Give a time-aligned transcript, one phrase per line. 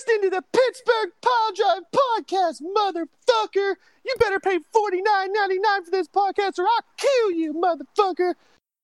[0.00, 3.74] listening to the Pittsburgh Pile Drive Podcast, motherfucker.
[4.04, 8.34] You better pay forty nine ninety nine for this podcast, or I'll kill you, motherfucker.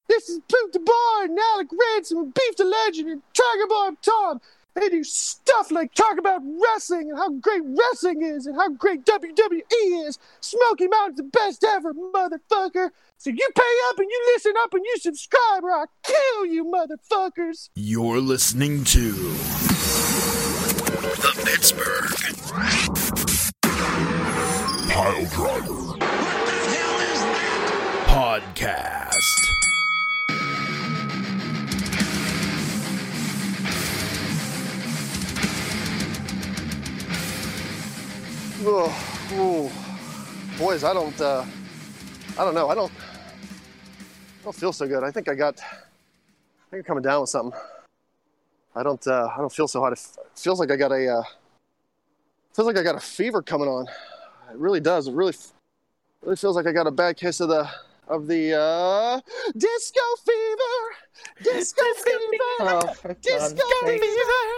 [0.08, 3.96] This is Poot the Bard and Alec Ransom and Beef the Legend and Tiger Bomb
[4.02, 4.40] Tom.
[4.74, 9.06] They do stuff like talk about wrestling and how great wrestling is and how great
[9.06, 10.18] WWE is.
[10.40, 12.90] Smoky Mountain's the best ever, motherfucker.
[13.16, 16.64] So you pay up and you listen up and you subscribe or I'll kill you,
[16.66, 17.70] motherfuckers.
[17.74, 19.65] You're listening to
[21.26, 22.12] the Pittsburgh
[24.92, 25.98] Pile Driver
[28.06, 29.22] Podcast.
[38.68, 38.90] Oh,
[39.32, 39.72] oh.
[40.58, 41.44] boys, I don't, uh,
[42.38, 42.68] I don't know.
[42.68, 45.02] I don't, I don't feel so good.
[45.02, 47.58] I think I got, I think I'm coming down with something.
[48.76, 49.92] I don't, uh, I don't feel so hot.
[49.94, 50.00] It
[50.34, 51.22] feels like I got a, uh,
[52.52, 53.86] feels like I got a fever coming on.
[54.50, 55.08] It really does.
[55.08, 55.34] It really,
[56.20, 57.66] really feels like I got a bad case of the,
[58.06, 59.20] of the, uh,
[59.56, 60.74] disco fever,
[61.42, 62.52] disco fever.
[62.60, 64.02] Oh, Disco fever,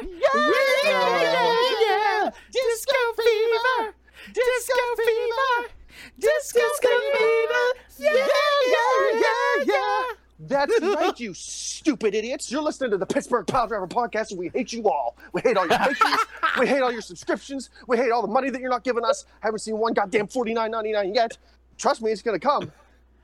[0.02, 0.52] yeah,
[0.84, 1.54] yeah, yeah,
[1.86, 2.30] yeah.
[2.52, 3.94] Disco fever,
[4.32, 5.70] disco fever,
[6.18, 7.66] disco fever,
[7.98, 8.26] yeah,
[8.66, 10.02] yeah, yeah, yeah.
[10.40, 12.50] That's right, you stupid idiots.
[12.50, 15.16] You're listening to the Pittsburgh Pile Driver podcast, and we hate you all.
[15.32, 16.16] We hate all your patrons.
[16.60, 17.70] we hate all your subscriptions.
[17.86, 19.24] We hate all the money that you're not giving us.
[19.42, 21.36] I Haven't seen one goddamn forty nine ninety nine yet.
[21.76, 22.70] Trust me, it's gonna come.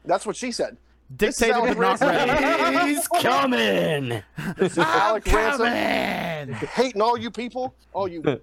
[0.05, 0.77] That's what she said.
[1.11, 2.09] This is Dictated but not Ransom.
[2.09, 2.95] ready.
[2.95, 4.23] He's coming.
[4.57, 6.55] This is Alec Ransom.
[6.69, 8.41] Hating all you people, all you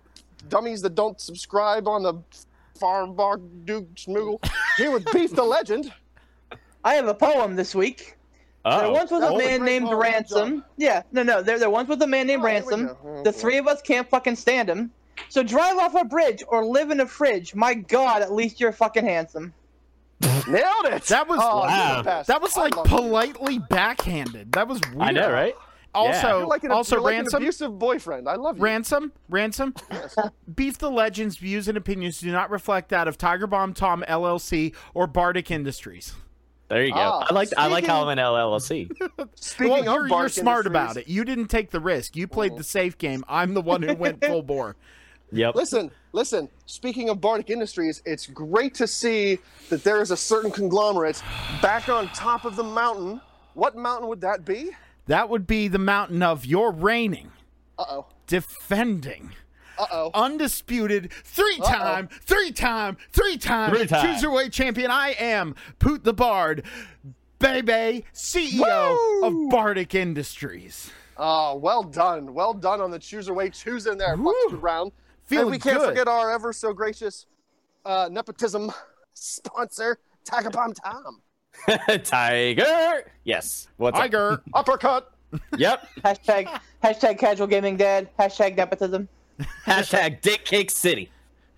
[0.50, 2.14] dummies that don't subscribe on the
[2.80, 4.44] Farm Bar Duke Schmoogle.
[4.78, 5.92] Here with Beef the Legend.
[6.84, 8.16] I have a poem this week.
[8.64, 10.50] There Oh, once was that a man named Ransom.
[10.50, 10.64] John.
[10.78, 11.42] Yeah, no, no.
[11.42, 12.90] There, there once was a man named Oh, Ransom.
[13.03, 14.92] Oh, The three of us can't fucking stand him.
[15.30, 17.56] So drive off a bridge or live in a fridge.
[17.56, 19.53] My God, at least you're fucking handsome.
[20.48, 21.03] Nailed it.
[21.06, 22.23] That was oh, wow.
[22.28, 22.96] that was like love you.
[22.97, 24.52] politely backhanded.
[24.52, 25.02] That was weird.
[25.02, 25.56] I know, right?
[25.94, 28.30] Also, You're like an, also you're like an ransom, abusive boyfriend.
[28.30, 28.63] I love you.
[28.63, 29.74] ransom, ransom.
[30.56, 34.74] Beef the Legends views and opinions do not reflect that of Tiger Bomb Tom LLC
[34.94, 36.13] or Bardic Industries.
[36.72, 37.00] There you go.
[37.00, 38.90] Ah, I like I like how I'm an LLC.
[39.36, 41.06] Speaking well, of you're, you're Bark smart about it.
[41.06, 42.16] You didn't take the risk.
[42.16, 43.26] You played the safe game.
[43.28, 44.76] I'm the one who went full bore.
[45.34, 45.56] Yep.
[45.56, 46.50] Listen, listen.
[46.66, 49.40] Speaking of Bardic Industries, it's great to see
[49.70, 51.24] that there is a certain conglomerate
[51.62, 53.22] back on top of the mountain.
[53.54, 54.72] What mountain would that be?
[55.08, 57.31] That would be the mountain of your reigning,
[57.80, 58.06] Uh oh.
[58.28, 59.31] defending,
[59.81, 60.12] Uh oh.
[60.14, 64.06] undisputed three-time, three-time, three-time Three-time.
[64.06, 64.92] cruiserweight champion.
[64.92, 66.64] I am Poot the Bard,
[67.40, 69.28] Bebe, CEO Woo!
[69.28, 70.92] of Bardic Industries.
[71.18, 72.34] Oh, well done.
[72.34, 73.59] Well done on the chooserweight.
[73.62, 74.16] Who's in there?
[74.16, 74.34] Woo.
[74.50, 74.92] Buster
[75.25, 75.90] Feeling and we can't good.
[75.90, 77.25] forget our ever so gracious
[77.86, 78.72] uh, nepotism
[79.13, 81.22] sponsor, Tiger Bomb Tom.
[82.03, 83.12] Tiger.
[83.24, 83.68] Yes.
[83.78, 84.02] What's up?
[84.03, 84.42] Tiger.
[84.53, 85.12] Uppercut.
[85.58, 85.88] Yep.
[86.03, 88.09] Hashtag hashtag casual gaming dad.
[88.19, 89.08] Hashtag nepotism.
[89.66, 91.09] Hashtag Dick Cake City.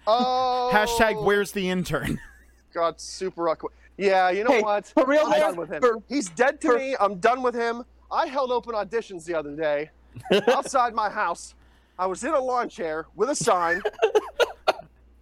[0.07, 0.69] Oh.
[0.73, 2.19] Hashtag where's the intern?
[2.73, 3.73] God, super awkward.
[3.97, 4.87] Yeah, you know Hey, what?
[4.87, 5.81] for real, I'm done with him.
[5.81, 6.95] for- He's dead to for- me.
[6.99, 7.83] I'm done with him.
[8.11, 9.89] I held open auditions the other day
[10.47, 11.55] outside my house.
[11.97, 13.81] I was in a lawn chair with a sign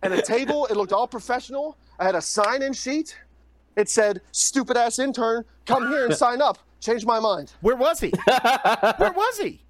[0.03, 0.65] and a table.
[0.67, 1.77] It looked all professional.
[1.99, 3.17] I had a sign-in sheet.
[3.75, 7.51] It said, "Stupid ass intern, come here and sign up." Change my mind.
[7.61, 8.11] Where was he?
[8.97, 9.61] Where was he?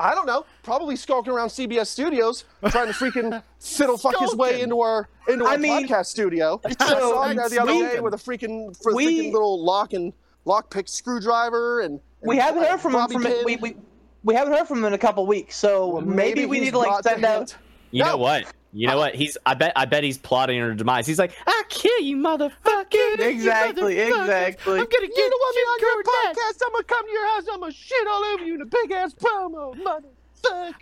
[0.00, 0.46] I don't know.
[0.62, 5.44] Probably skulking around CBS Studios, trying to freaking fiddle fuck his way into our into
[5.44, 6.60] our I mean, podcast studio.
[6.64, 9.32] I so saw him there the other day with a freaking for a we- freaking
[9.32, 10.12] little lock and
[10.46, 12.00] lockpick screwdriver and.
[12.22, 13.44] We haven't heard from him from pin.
[13.46, 13.76] we, we
[14.24, 15.56] we haven't heard from him in a couple weeks.
[15.56, 17.56] So Well, maybe, we need to like send out.
[17.92, 18.10] You No.
[18.10, 18.52] know what?
[18.72, 19.14] You know what?
[19.16, 19.36] He's.
[19.44, 19.72] I bet.
[19.74, 21.06] I bet he's plotting her demise.
[21.06, 24.72] He's like, "I kill you, motherfucker." Exactly, exactly.
[24.78, 26.34] I'm gonna get You don't want me on your Cornette.
[26.34, 26.62] podcast?
[26.66, 27.44] I'm gonna come to your house.
[27.52, 30.04] I'm gonna shit all over you in a big ass promo, motherfucker.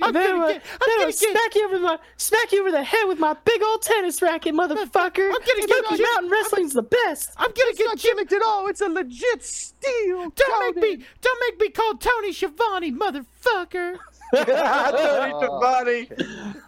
[0.03, 0.62] I'm Then gonna I- get.
[0.71, 1.15] I'm then I gonna get.
[1.19, 4.55] smack you over the smack you over the head with my big old tennis racket,
[4.55, 5.26] motherfucker.
[5.26, 7.31] I'm gonna get Smoky you- Mountain Wrestling's the best.
[7.38, 8.19] I'm gonna It's get not Jim.
[8.19, 8.69] gimmicked at all.
[8.69, 10.31] It's a legit steal.
[10.37, 11.05] Don't make me.
[11.23, 13.96] Don't make me call Tony Schiavone, motherfucker.
[14.34, 16.08] Tony Schiavone.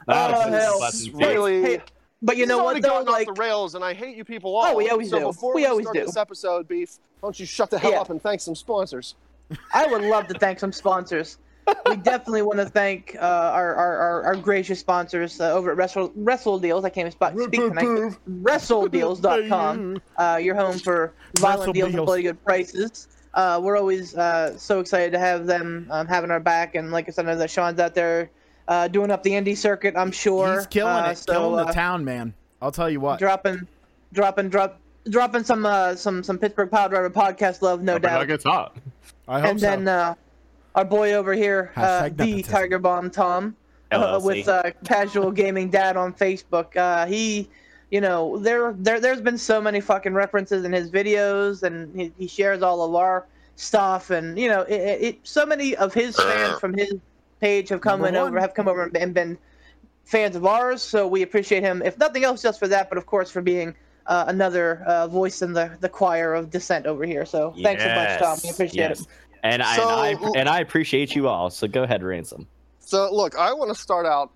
[0.06, 0.78] That Oh, was hell.
[0.80, 1.76] busting Really- face.
[1.78, 1.82] Hey,
[2.22, 2.88] but you This know has what already though?
[2.88, 4.66] gotten Like off the rails, and I hate you people all.
[4.66, 5.24] Oh, we always so do.
[5.26, 6.04] Before We we, always start do.
[6.06, 8.00] this episode, beef, why don't you shut the hell Yeah.
[8.00, 9.14] up and thank some sponsors?
[9.74, 11.38] I would love to thank some sponsors.
[11.88, 15.76] We definitely want to thank uh, our, our, our, our gracious sponsors uh, over at
[15.76, 16.84] Wrestle, Wrestle Deals.
[16.84, 18.16] I can't even spot, speak tonight.
[18.28, 22.06] WrestleDeals.com, uh, your home for violent Wrestle deals and Deals.
[22.06, 23.08] bloody good prices.
[23.34, 26.74] Uh, we're always uh, so excited to have them um, having our back.
[26.74, 28.30] And like I said, I know that Sean's out there
[28.68, 29.94] uh, doing up the indie circuit.
[29.96, 32.34] I'm sure He's killing Uh, it, so, killing uh, the town, man.
[32.60, 33.18] I'll tell you what.
[33.18, 33.66] dropping,
[34.12, 34.78] dropping, drop,
[35.08, 38.20] dropping some uh, some some Pittsburgh Pile Driver podcast love, no doubt.
[38.20, 38.76] Like it's hot.
[39.28, 39.66] I hope and so.
[39.66, 40.14] then uh,
[40.74, 42.42] our boy over here, uh, the.
[42.42, 43.56] Tiger Bomb Tom,
[43.92, 46.76] uh, with uh, Casual Gaming Dad on Facebook.
[46.76, 47.48] Uh, he,
[47.90, 52.12] you know, there there there's been so many fucking references in his videos, and he,
[52.18, 53.26] he shares all of our
[53.56, 56.94] stuff, and you know, it, it, it so many of his fans from his
[57.40, 59.36] page have come Number over have come over and been
[60.04, 60.82] fans of ours.
[60.82, 63.74] So we appreciate him, if nothing else, just for that, but of course for being.
[64.06, 67.24] Uh, another uh, voice in the, the choir of dissent over here.
[67.24, 68.38] So thanks so much, Tom.
[68.42, 69.00] We appreciate yes.
[69.02, 69.06] it.
[69.44, 71.48] And, I, and I and I appreciate you all.
[71.50, 72.48] So go ahead, ransom.
[72.80, 74.32] So look, I want to start out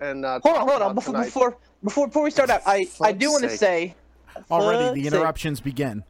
[0.00, 0.94] and uh, Hold on, hold on.
[0.94, 3.94] Before before before before we start out, I I do want to say
[4.50, 5.12] Already, fuck's the sake.
[5.12, 6.02] interruptions begin.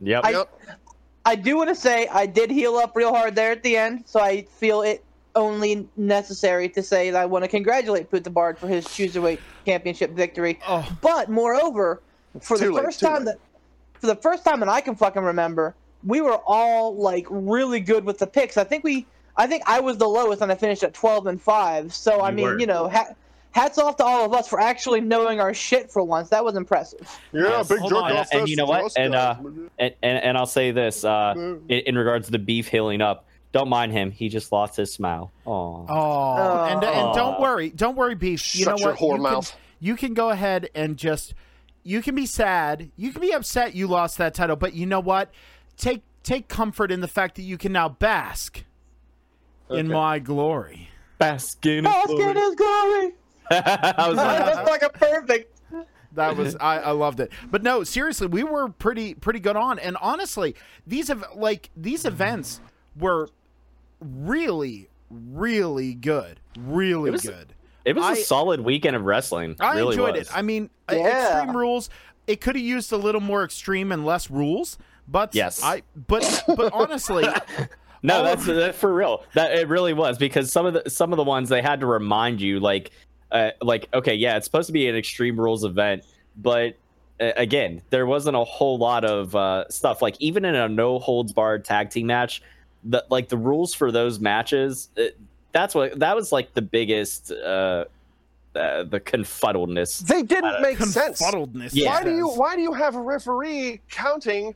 [0.00, 0.24] Yep.
[0.24, 0.60] I- Yep.
[1.24, 4.04] I do want to say I did heal up real hard there at the end,
[4.06, 5.04] so I feel it
[5.34, 9.38] only necessary to say that I want to congratulate Poot the Bard for his cruiserweight
[9.66, 10.58] championship victory.
[10.66, 12.00] Oh, But moreover,
[12.40, 13.36] for too the late, first too time late.
[13.36, 17.80] that for the first time that I can fucking remember, we were all like really
[17.80, 18.56] good with the picks.
[18.56, 21.42] I think we I think I was the lowest and I finished at 12 and
[21.42, 21.92] 5.
[21.92, 22.58] So I mean, were.
[22.58, 23.08] you know, ha-
[23.58, 26.28] hats off to all of us for actually knowing our shit for once.
[26.28, 27.00] That was impressive.
[27.32, 27.68] Yeah, Yes.
[27.68, 28.92] big Hold jerk on, off and you know what?
[28.96, 29.36] And, guys.
[29.78, 33.26] And, and and I'll say this uh, in, in regards to the beef healing up.
[33.50, 34.10] Don't mind him.
[34.10, 35.32] He just lost his smile.
[35.46, 35.86] Oh.
[35.88, 38.54] oh, and and don't worry, don't worry, beef.
[38.54, 39.00] You Shut know your what?
[39.00, 39.50] whore you mouth.
[39.50, 41.34] Can, you can go ahead and just
[41.82, 45.00] you can be sad, you can be upset you lost that title, but you know
[45.00, 45.30] what?
[45.76, 48.64] Take take comfort in the fact that you can now bask
[49.70, 50.88] in my glory.
[51.20, 51.84] Baskin.
[51.84, 53.12] Bask in his glory.
[53.50, 55.54] I was like, That's like a perfect.
[56.12, 57.30] That was I, I loved it.
[57.50, 59.78] But no, seriously, we were pretty pretty good on.
[59.78, 60.54] And honestly,
[60.86, 62.60] these have like these events
[62.98, 63.28] were
[64.00, 67.54] really really good, really It was- good.
[67.84, 69.56] it was a I- solid weekend of wrestling.
[69.60, 70.28] I really enjoyed was.
[70.28, 70.36] it.
[70.36, 71.38] I mean, Yeah.
[71.38, 71.88] extreme rules.
[72.26, 75.62] It could have used a little more extreme and less rules, but Yes.
[75.62, 77.24] I but but honestly,
[78.02, 79.24] No, all that's that for real.
[79.34, 81.86] That it really was because some of the some of the ones they had to
[81.86, 82.90] remind you like
[83.30, 86.04] uh, like okay, yeah, it's supposed to be an extreme rules event,
[86.36, 86.76] but
[87.20, 90.98] uh, again, there wasn't a whole lot of uh, stuff like even in a no
[90.98, 92.42] holds barred tag team match,
[92.84, 95.18] the like the rules for those matches, it,
[95.52, 97.84] that's what that was like the biggest uh,
[98.54, 100.06] uh the confuddledness.
[100.06, 101.20] They didn't make sense.
[101.20, 101.70] confuddledness.
[101.72, 101.90] Yeah.
[101.90, 104.54] Why do you why do you have a referee counting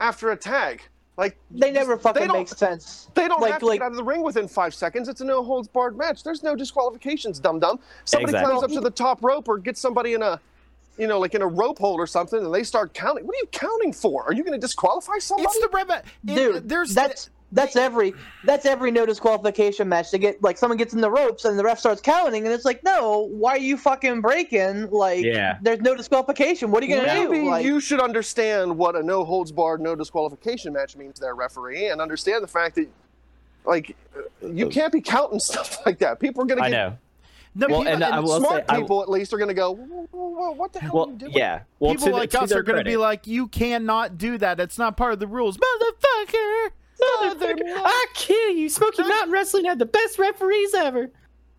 [0.00, 0.82] after a tag?
[1.18, 3.08] Like They never fucking don't- make sense.
[3.14, 5.08] They don't like, have to like, get out of the ring within five seconds.
[5.08, 6.24] It's a no holds barred match.
[6.24, 7.78] There's no disqualifications, dum dum.
[8.06, 8.50] Somebody Exactly.
[8.50, 10.40] climbs up to the top rope or gets somebody in a,
[10.96, 13.26] you know, like in a rope hold or something, and they start counting.
[13.26, 14.24] What are you counting for?
[14.24, 15.48] Are you going to disqualify somebody?
[15.48, 15.90] It's the rev.
[15.90, 16.68] it- dude.
[16.68, 18.14] there's that's that's every
[18.44, 20.10] that's every no disqualification match.
[20.10, 22.64] They get like someone gets in the ropes and the ref starts counting, and it's
[22.64, 24.90] like, no, why are you fucking breaking?
[24.90, 25.58] Like, Yeah.
[25.62, 26.70] there's no disqualification.
[26.70, 27.50] What are you gonna Maybe do?
[27.50, 31.88] Like, you should understand what a no holds barred, no disqualification match means there, referee,
[31.88, 32.88] and understand the fact that,
[33.64, 33.94] like,
[34.42, 36.18] you can't be counting stuff like that.
[36.20, 36.98] People are going to I get know.
[37.54, 39.54] no, Well, people, and I will smart say, I- people at least are going to
[39.54, 41.32] go, "Whoa, whoa, whoa, what the hell are you doing?
[41.32, 41.60] yeah.
[41.78, 44.16] Well, people to the- like to us their are going to be like, you cannot
[44.18, 44.56] do that.
[44.56, 46.70] That's not part of the rules, motherfucker.
[47.02, 48.68] Motherfucker, I kill you.
[48.68, 51.10] Smoky Mountain Wrestling had the best referees ever.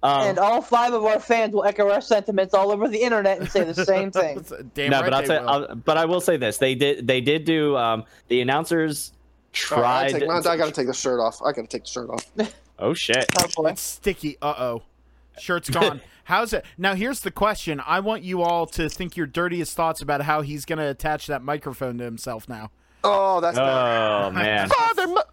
[0.04, 3.40] Um, and all five of our fans will echo our sentiments all over the internet
[3.40, 4.46] and say the same thing.
[4.74, 5.38] Damn no, right but I'll say.
[5.38, 7.78] I'll, but I will say this: they did, they did do.
[7.78, 9.14] Um, the announcers
[9.72, 10.20] All right, I, tried.
[10.20, 11.42] take, I got to take the shirt off.
[11.42, 12.26] I got to take the shirt off.
[12.80, 13.26] oh shit!
[13.58, 13.66] Oh.
[13.68, 14.38] It's sticky.
[14.42, 14.84] Uh oh.
[15.40, 16.02] Shirt's gone.
[16.26, 16.66] How's it?
[16.78, 17.82] Now, here's the question.
[17.86, 21.28] I want you all to think your dirtiest thoughts about how he's going to attach
[21.28, 22.72] that microphone to himself now.
[23.04, 24.26] Oh, that's bad.
[24.28, 24.70] Oh man.
[24.70, 25.24] Father, mo-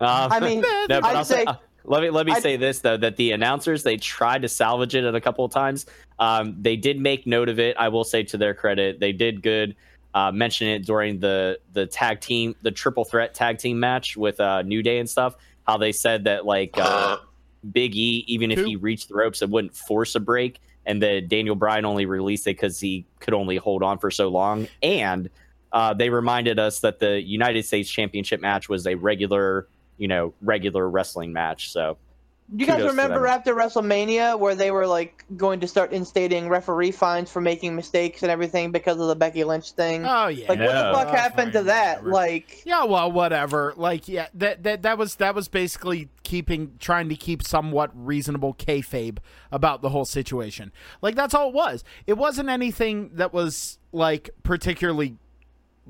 [0.00, 2.56] Um, I mean, no, but I'd say, say- uh, let me let me I'd- say
[2.56, 5.86] this though that the announcers they tried to salvage it at a couple of times.
[6.18, 7.76] Um, they did make note of it.
[7.78, 9.76] I will say to their credit, they did good.
[10.12, 14.40] Uh, mention it during the the tag team, the triple threat tag team match with
[14.40, 15.36] uh, New Day and stuff.
[15.66, 17.18] How they said that like uh,
[17.72, 21.28] Big E, even if he reached the ropes, it wouldn't force a break, and that
[21.28, 24.66] Daniel Bryan only released it because he could only hold on for so long.
[24.82, 25.30] And
[25.72, 30.34] uh, they reminded us that the United States Championship match was a regular, you know,
[30.42, 31.70] regular wrestling match.
[31.72, 31.96] So
[32.56, 37.30] you guys remember after WrestleMania where they were like going to start instating referee fines
[37.30, 40.04] for making mistakes and everything because of the Becky Lynch thing?
[40.04, 40.48] Oh, yeah.
[40.48, 41.98] like, what the fuck Oh, happened to that?
[42.02, 42.10] whatever.
[42.10, 43.72] Like, Yeah, well, whatever.
[43.76, 48.54] Like, yeah, that that that was that was basically keeping trying to keep somewhat reasonable
[48.54, 49.18] kayfabe
[49.52, 50.72] about the whole situation.
[51.02, 51.84] Like, that's all it was.
[52.08, 55.16] It wasn't anything that was like particularly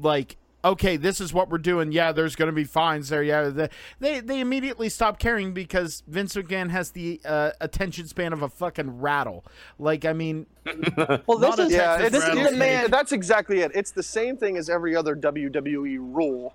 [0.02, 1.92] like okay, this is what we're doing.
[1.92, 3.22] Yeah, there's going to be fines there.
[3.22, 8.32] Yeah, the, they they immediately stop caring because Vince McMahon has the uh, attention span
[8.32, 9.44] of a fucking rattle.
[9.78, 10.46] Like, I mean,
[11.26, 12.90] Well, this is Yeah, this is the man.
[12.90, 13.72] that's exactly it.
[13.74, 16.54] It's the same thing as every other WWE rule,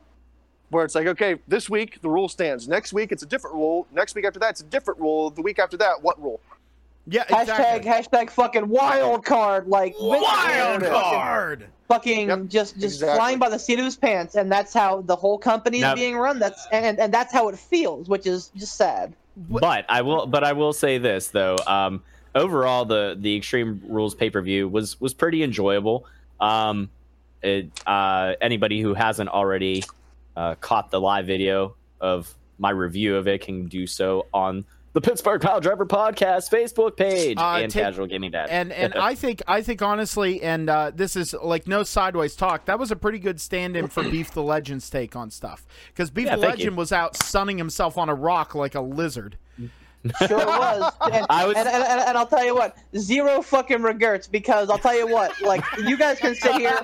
[0.70, 2.68] where it's like, okay, this week the rule stands.
[2.68, 3.88] Next week it's a different rule.
[3.92, 5.30] Next week after that it's a different rule.
[5.30, 6.40] The week after that, what rule?
[7.08, 7.42] Yeah, Hashtag
[7.84, 7.92] exactly.
[7.92, 11.68] hashtag fucking wild card like wild McMahon card.
[11.88, 13.18] fucking Yep, just just exactly.
[13.18, 15.96] flying by the seat of his pants and that's how the whole company is Now-
[15.96, 20.02] being run that's and and that's how it feels which is just sad But I
[20.02, 21.58] will, but I will say this though.
[21.68, 22.02] Um,
[22.34, 26.06] overall, the the Extreme Rules pay per view was was pretty enjoyable.
[26.40, 26.90] Um,
[27.44, 29.84] it, uh, anybody who hasn't already
[30.38, 34.64] uh, caught the live video of my review of it can do so on
[34.96, 38.48] the Pittsburgh Pile Driver Podcast Facebook page Uh, and take- Casual Gaming Dad.
[38.50, 42.66] And and I think I think honestly, and uh, this is like no sideways talk.
[42.66, 46.26] That was a pretty good stand-in for Beef the Legend's take on stuff because Beef
[46.26, 46.64] Yeah, the thank you.
[46.64, 49.38] Legend was out sunning himself on a rock like a lizard.
[50.28, 50.94] Sure was.
[51.12, 54.70] And, I was- and, and, and, and i'll tell you what zero fucking regrets because
[54.70, 56.80] i'll tell you what like you guys can sit here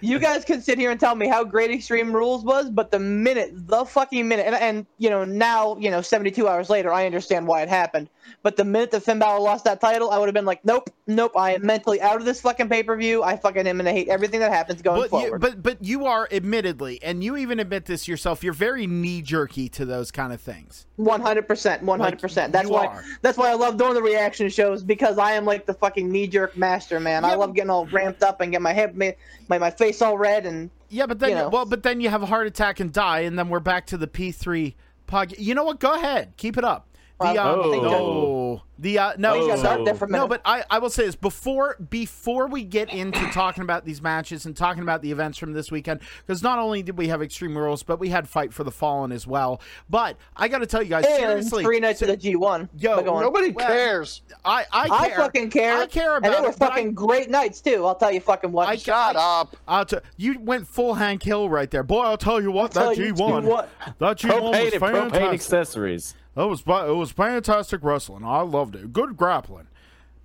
[0.00, 2.98] you guys can sit here and tell me how great extreme rules was but the
[2.98, 7.06] minute the fucking minute and, and you know now you know 72 hours later i
[7.06, 8.08] understand why it happened
[8.42, 10.90] but the minute that Finn Balor lost that title, I would have been like, nope,
[11.06, 13.22] nope, I am mentally out of this fucking pay per view.
[13.22, 15.40] I fucking am gonna hate everything that happens going But you, forward.
[15.40, 18.44] but but you are admittedly, and you even admit this yourself.
[18.44, 20.86] You're very knee jerky to those kind of things.
[20.96, 22.52] One hundred percent, one hundred percent.
[22.52, 22.86] That's why.
[22.86, 23.04] are.
[23.22, 26.26] That's why I love doing the reaction shows because I am like the fucking knee
[26.26, 27.24] jerk master, man.
[27.24, 29.14] I love getting all ramped up and get my head, my,
[29.48, 31.48] my face all red, and Yeah, but then You know.
[31.48, 33.96] well, but then you have a heart attack and die, and then we're back to
[33.96, 34.74] the P3
[35.06, 35.34] pod.
[35.38, 35.80] You know what?
[35.80, 36.88] Go ahead, keep it up.
[37.20, 39.62] The Well, um, I no, the uh, no, Oh.
[39.62, 40.22] dark there for a minute.
[40.24, 44.02] No, but I, I will say this before before we get into talking about these
[44.02, 47.22] matches and talking about the events from this weekend, because not only did we have
[47.22, 49.60] Extreme Rules, but we had Fight for the Fallen as well.
[49.88, 52.68] But I got to tell you guys and seriously, three nights of the G one.
[52.76, 54.22] Yo, Nobody Well, cares.
[54.44, 55.78] I I I fucking care.
[55.78, 57.86] I care about and they were it, but I- fucking great nights too.
[57.86, 58.66] I'll tell you fucking what.
[58.68, 59.54] I- Shut up.
[59.68, 62.00] I'll t- you went full Hank Hill right there, boy.
[62.02, 63.70] I'll tell you what, Tell that G one, what.
[64.00, 65.32] that G one was and propane fantastic.
[65.32, 66.14] accessories.
[66.34, 68.24] That was it was fantastic wrestling.
[68.24, 68.92] I loved it.
[68.92, 69.68] Good grappling,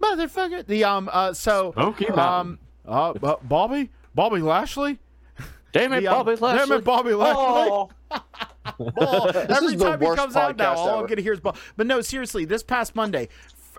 [0.01, 0.65] motherfucker.
[0.65, 4.99] The um uh so okay, um uh, uh Bobby Bobby Lashley.
[5.71, 6.67] Damn it, The, um, Bobby Lashley.
[6.67, 7.43] Damn it, Bobby Lashley.
[7.43, 7.89] Oh,
[8.79, 9.27] Ball.
[9.35, 11.55] Every time he comes out now, podcast all I'm gonna hear is ball.
[11.77, 13.29] But no, seriously, this past Monday,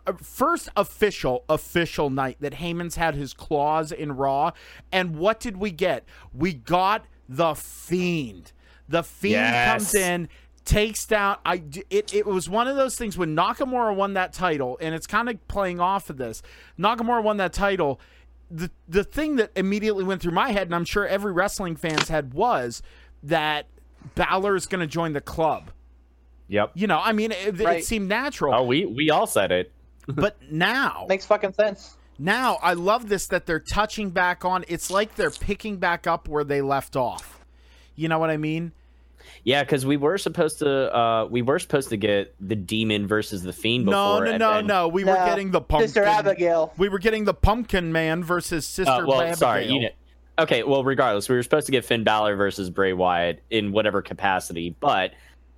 [0.06, 4.52] uh, first official official night that Heyman's had his claws in Raw,
[4.92, 6.04] and what did we get?
[6.32, 8.52] We got the Fiend.
[8.88, 9.70] The Fiend Yes.
[9.72, 10.28] comes in.
[10.64, 11.38] Takes down.
[11.44, 15.06] I It, it was one of those things when Nakamura won that title, and it's
[15.06, 16.42] kind of playing off of this.
[16.78, 18.00] Nakamura won that title.
[18.50, 22.08] The the thing that immediately went through my head, and I'm sure every wrestling fan's
[22.08, 22.82] head, was
[23.22, 23.66] that
[24.14, 25.70] Balor is going to join the club.
[26.48, 26.72] Yep.
[26.74, 28.54] You know, I mean, it, it seemed natural.
[28.54, 29.72] Oh, we we all said it.
[30.06, 31.96] But now, makes fucking sense.
[32.18, 34.64] now I love this that they're touching back on.
[34.66, 37.44] It's like they're picking back up where they left off.
[37.94, 38.72] You know what I mean?
[39.44, 43.42] Yeah, because we were supposed to uh we were supposed to get the demon versus
[43.42, 44.24] the fiend No, before.
[44.26, 44.88] no, and no, then- no.
[44.88, 45.88] We were getting the pumpkin.
[45.88, 46.72] Sister Abigail.
[46.78, 49.36] We were getting the Pumpkin Man versus Sister Uh, well, Abigail.
[49.36, 49.66] sorry.
[49.66, 49.88] You know,
[50.38, 50.62] okay.
[50.62, 54.74] Well, regardless, we were supposed to get Finn Balor versus Bray Wyatt in whatever capacity,
[54.80, 55.12] but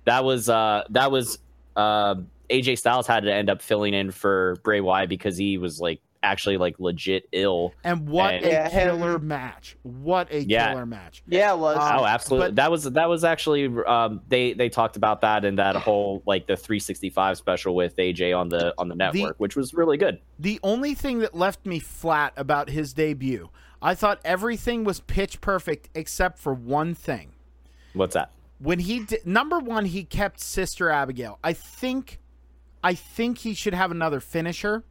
[0.05, 1.39] that was uh that was
[1.75, 2.15] uh
[2.49, 6.01] AJ Styles had to end up filling in for Bray Wyatt because he was like
[6.23, 7.73] actually like legit ill.
[7.83, 9.75] and what and- a Yeah, him- killer match!
[9.83, 10.69] What a Yeah.
[10.71, 11.21] killer match!
[11.27, 11.77] Yeah, it was.
[11.77, 12.47] Uh, oh, absolutely.
[12.49, 16.23] but- that was that was actually um they they talked about that in that whole
[16.25, 20.19] like the 365 special with AJ on the on the network, which was really good.
[20.39, 23.49] The only thing that left me flat about his debut,
[23.81, 27.33] I thought everything was pitch perfect except for one thing.
[27.93, 28.31] What's that?
[28.59, 32.19] when he did, number one he kept sister abigail i think
[32.83, 34.83] i think he should have another finisher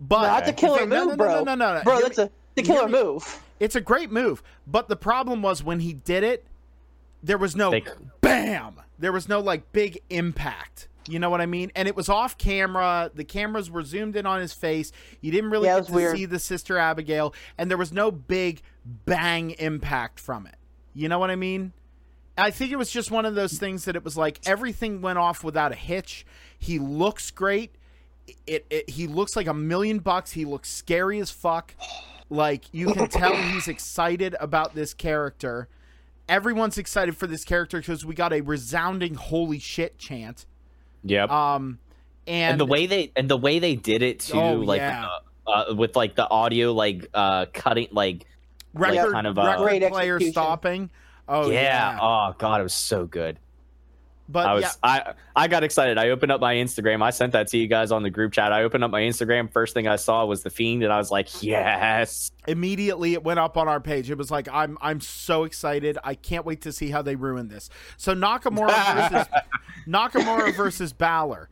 [0.00, 1.44] but No, that's a killer no, no, move, no, bro.
[1.44, 3.42] no no no no bro, that's a the killer move.
[3.60, 6.46] it's a great move but the problem was when he did it
[7.22, 7.84] there was no They-
[8.20, 11.70] bam there was no like big impact you know what I mean?
[11.76, 13.10] And it was off camera.
[13.14, 14.90] The cameras were zoomed in on his face.
[15.20, 16.16] You didn't really Yeah, get to weird.
[16.16, 20.54] see the sister Abigail, and there was no big bang impact from it.
[20.94, 21.74] You know what I mean?
[22.38, 25.18] I think it was just one of those things that it was like everything went
[25.18, 26.24] off without a hitch.
[26.58, 27.74] He looks great.
[28.46, 30.32] It, it he looks like a million bucks.
[30.32, 31.74] He looks scary as fuck.
[32.30, 35.68] Like you can tell he's excited about this character.
[36.28, 40.46] Everyone's excited for this character because we got a resounding "holy shit" chant.
[41.04, 41.30] Yep.
[41.30, 41.78] Um,
[42.26, 45.06] and, and the way they and the way they did it too Oh, like yeah.
[45.46, 48.26] uh, uh, with like the audio like uh cutting like
[48.74, 50.32] like record, kind of uh, record player execution.
[50.32, 50.90] stopping.
[51.28, 51.92] Oh yeah.
[51.92, 53.38] yeah, Oh god, it was so good.
[54.28, 55.98] But I was yeah, I I got excited.
[55.98, 57.02] I opened up my Instagram.
[57.02, 58.52] I sent that to you guys on the group chat.
[58.52, 59.50] I opened up my Instagram.
[59.50, 62.30] First thing I saw was the fiend, and I was like, yes.
[62.46, 64.10] immediately it went up on our page.
[64.10, 65.98] It was like I'm I'm so excited.
[66.02, 67.68] I can't wait to see how they ruin this.
[67.96, 69.28] So Nakamura versus
[69.86, 71.48] Nakamura versus Balor.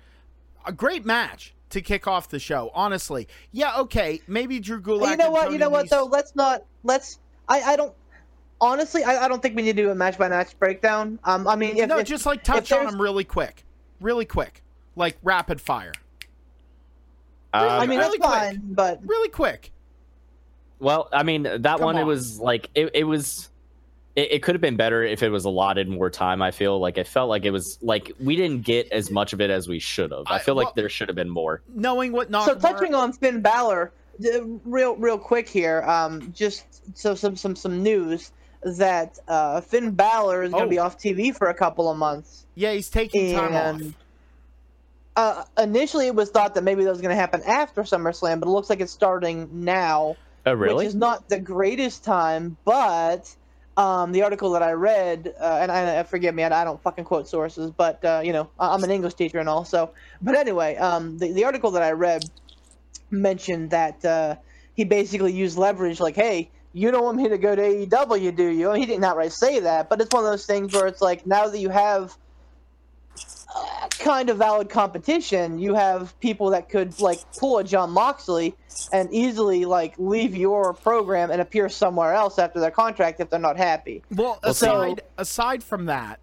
[0.64, 3.28] A great match to kick off the show, honestly.
[3.50, 5.10] Yeah, okay, maybe Drew Gulak.
[5.10, 5.42] you know and what?
[5.44, 6.04] Tony You know what Nese- though?
[6.04, 6.64] Let's not.
[6.84, 7.18] Let's.
[7.48, 7.60] I.
[7.62, 7.94] I don't.
[8.62, 11.18] Honestly, I, I don't think we need to do a match by match breakdown.
[11.24, 11.46] Um.
[11.48, 13.64] I mean, if, no, if- just like touch on them really quick.
[14.00, 14.62] Really quick.
[14.96, 15.92] Like rapid fire.
[17.52, 18.40] I Um, mean, really that's quick.
[18.40, 19.72] fine, but Really quick.
[20.78, 23.48] well, I mean, that Come one it was like it, it was.
[24.14, 26.42] It, it could have been better if it was allotted more time.
[26.42, 29.40] I feel like it felt like it was like we didn't get as much of
[29.40, 30.24] it as we should have.
[30.26, 31.62] I I- feel well- like there should have been more.
[31.74, 33.92] Knowing what Nakamura so touching on Finn Balor,
[34.64, 35.82] real real quick here.
[35.82, 36.32] Um.
[36.32, 38.32] Just so some some some news
[38.64, 40.70] that uh Finn Balor is going to Oh.
[40.70, 42.46] be off TV for a couple of months.
[42.54, 43.80] Yeah, he's taking time off.
[43.80, 43.94] And
[45.16, 48.48] uh, initially, it was thought that maybe that was going to happen after SummerSlam, but
[48.48, 50.16] it looks like it's starting now.
[50.46, 50.74] Oh, really?
[50.84, 53.32] which is not the greatest time, but
[53.76, 56.82] um, the article that I read, uh, and I, I forgive me, I, I don't
[56.82, 59.64] fucking quote sources, but uh, you know, I- I'm an English teacher and all.
[59.64, 59.90] So,
[60.20, 62.24] but anyway, um, the the article that I read
[63.10, 64.36] mentioned that uh,
[64.74, 66.50] he basically used leverage, like, hey.
[66.72, 68.70] You don't want me to go to AEW, do you?
[68.70, 71.02] I mean, he didn't outright say that, but it's one of those things where it's
[71.02, 72.16] like now that you have
[73.54, 78.54] uh, kind of valid competition, you have people that could like pull a John Moxley
[78.92, 83.38] and easily like leave your program and appear somewhere else after their contract if they're
[83.38, 84.02] not happy.
[84.10, 86.20] Well, Well, see- aside aside from that,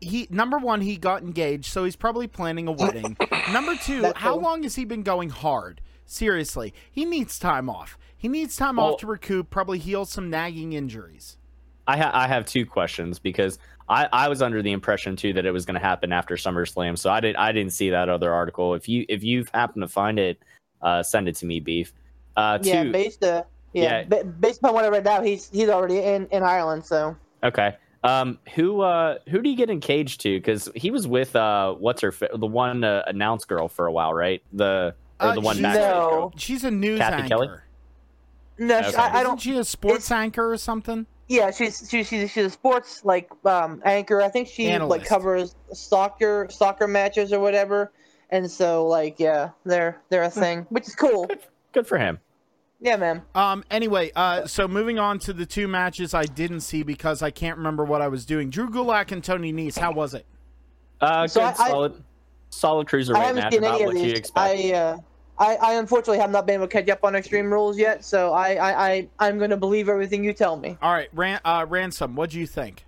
[0.00, 3.16] he number one he got engaged, so he's probably planning a wedding.
[3.52, 4.42] number two, That's how cool.
[4.42, 5.80] long has he been going hard?
[6.04, 7.98] Seriously, he needs time off.
[8.18, 11.36] He needs time Well- off to recoup, probably heal some nagging injuries.
[11.86, 13.58] I, ha- I have two questions because
[13.88, 16.98] I, I was under the impression too that it was going to happen after SummerSlam,
[16.98, 18.74] so I didn't I didn't see that other article.
[18.74, 20.38] If you if you happen to find it,
[20.82, 21.94] uh, send it to me, beef.
[22.36, 24.04] Uh, Yeah, two, based uh, yeah, Yeah.
[24.04, 26.84] ba- based upon what I read now, he's he's already in, in Ireland.
[26.84, 27.76] So okay.
[28.04, 30.36] Um, who uh who do you get engaged to?
[30.38, 33.92] Because he was with uh what's her fa- the one uh, announce girl for a
[33.92, 34.42] while, right?
[34.52, 36.32] The or Uh, the one she's- backstage No.
[36.36, 37.28] She's a news Kathy anchor.
[37.28, 37.48] Kelly?
[38.58, 39.40] No, she- I, I Isn't don't.
[39.40, 41.06] she a sports anchor or something?
[41.28, 44.22] Yeah, she's she's she's, she's a sports like um, anchor.
[44.22, 44.90] I think she Analyst.
[45.00, 47.92] like covers soccer soccer matches or whatever.
[48.30, 51.28] And so like yeah, they're they're a thing, which is cool.
[51.72, 52.18] Good for him.
[52.80, 53.22] Yeah, man.
[53.34, 53.62] Um.
[53.70, 57.58] Anyway, uh, so moving on to the two matches I didn't see because I can't
[57.58, 58.48] remember what I was doing.
[58.50, 59.78] Drew Gulak and Tony Nese.
[59.78, 60.24] How was it?
[61.00, 62.02] Uh, So good, I- I- solid,
[62.50, 64.38] solid cruiserweight haven't match about what you expect.
[64.38, 64.96] I, uh,
[65.38, 68.32] I I unfortunately have not been able to catch up on Extreme Rules yet, so
[68.32, 70.76] I I, I I'm going to believe everything you tell me.
[70.82, 72.14] All right, Ran- uh, ransom.
[72.16, 72.84] What do you think?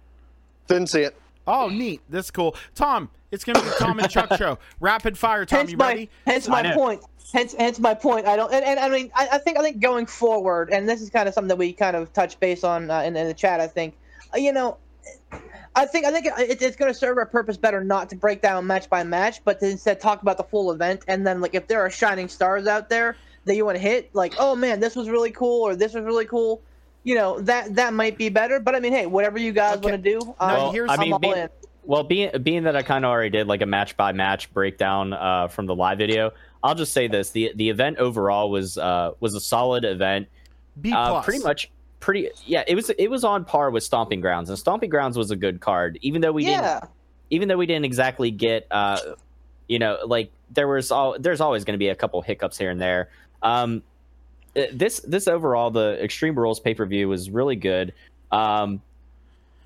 [0.66, 1.16] Didn't see it.
[1.46, 2.00] Oh, neat.
[2.08, 2.54] That's cool.
[2.74, 4.58] Tom, it's gonna be the Tom and Chuck show.
[4.80, 5.58] Rapid fire, Tom.
[5.60, 6.10] hence You my ready?
[6.26, 7.02] hence my point.
[7.32, 8.26] Hence hence my point.
[8.26, 11.00] I don't and, and I mean I, I think I think going forward, and this
[11.00, 13.34] is kind of something that we kind of touch base on uh, in, in the
[13.34, 13.60] chat.
[13.60, 13.96] I think
[14.34, 14.76] uh, you know.
[15.80, 18.42] I think I think it, it's going to serve our purpose better not to break
[18.42, 21.04] down match by match, but to instead talk about the full event.
[21.08, 23.16] And then, like, if there are shining stars out there
[23.46, 26.04] that you want to hit, like, oh man, this was really cool, or this was
[26.04, 26.60] really cool,
[27.02, 28.60] you know, that that might be better.
[28.60, 29.90] But I mean, hey, whatever you guys Okay.
[29.92, 31.48] want to do, um, Well, here's- I I'm all being, in.
[31.82, 35.14] well, being being that I kind of already did like a match by match breakdown
[35.14, 39.12] uh, from the live video, I'll just say this: the the event overall was uh,
[39.20, 40.28] was a solid event.
[40.78, 41.24] B Uh, plus.
[41.24, 42.64] pretty much, pretty yeah.
[42.66, 45.60] It was it was on par with Stomping Grounds, and Stomping Grounds was a good
[45.60, 46.84] card, even though we didn't
[47.30, 48.98] even though we didn't exactly get uh
[49.68, 52.70] you know like there was all there's always going to be a couple hiccups here
[52.70, 53.08] and there
[53.42, 53.82] um
[54.56, 57.94] uh, this this overall the extreme rules pay-per-view was really good
[58.32, 58.82] um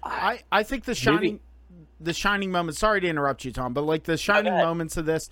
[0.02, 1.40] I I think the shining
[2.00, 2.78] the shining moments.
[2.78, 5.28] Sorry to interrupt you, Tom, but like the shining moments of this,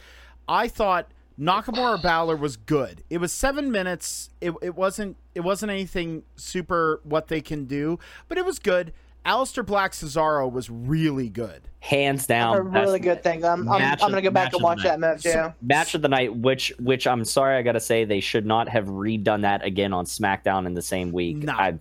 [0.48, 3.02] I thought Nakamura Balor was good.
[3.10, 4.30] It was seven minutes.
[4.40, 8.92] It, it wasn't it wasn't anything super what they can do, but it was good.
[9.24, 11.68] Aleister Black Cesaro was really good.
[11.78, 13.44] hands down a really good thing.
[13.44, 15.24] I'm, I'm, I'm going to go back and watch that match.
[15.24, 15.52] Yeah.
[15.62, 18.86] match of the night which which i'm sorry i gotta say they should not have
[18.86, 21.52] redone that again on smackdown in the same week No.
[21.52, 21.78] I,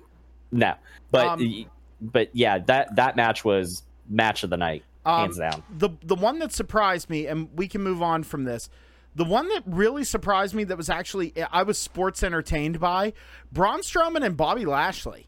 [0.51, 0.75] no
[1.09, 1.65] but Um,
[1.99, 6.15] but yeah that that match was match of the night Um, hands down The the
[6.15, 8.69] one that surprised me, and we can move on from this.
[9.15, 13.13] The one that really surprised me that was actually I was sports entertained by
[13.52, 15.28] Braun Strowman and Bobby Lashley.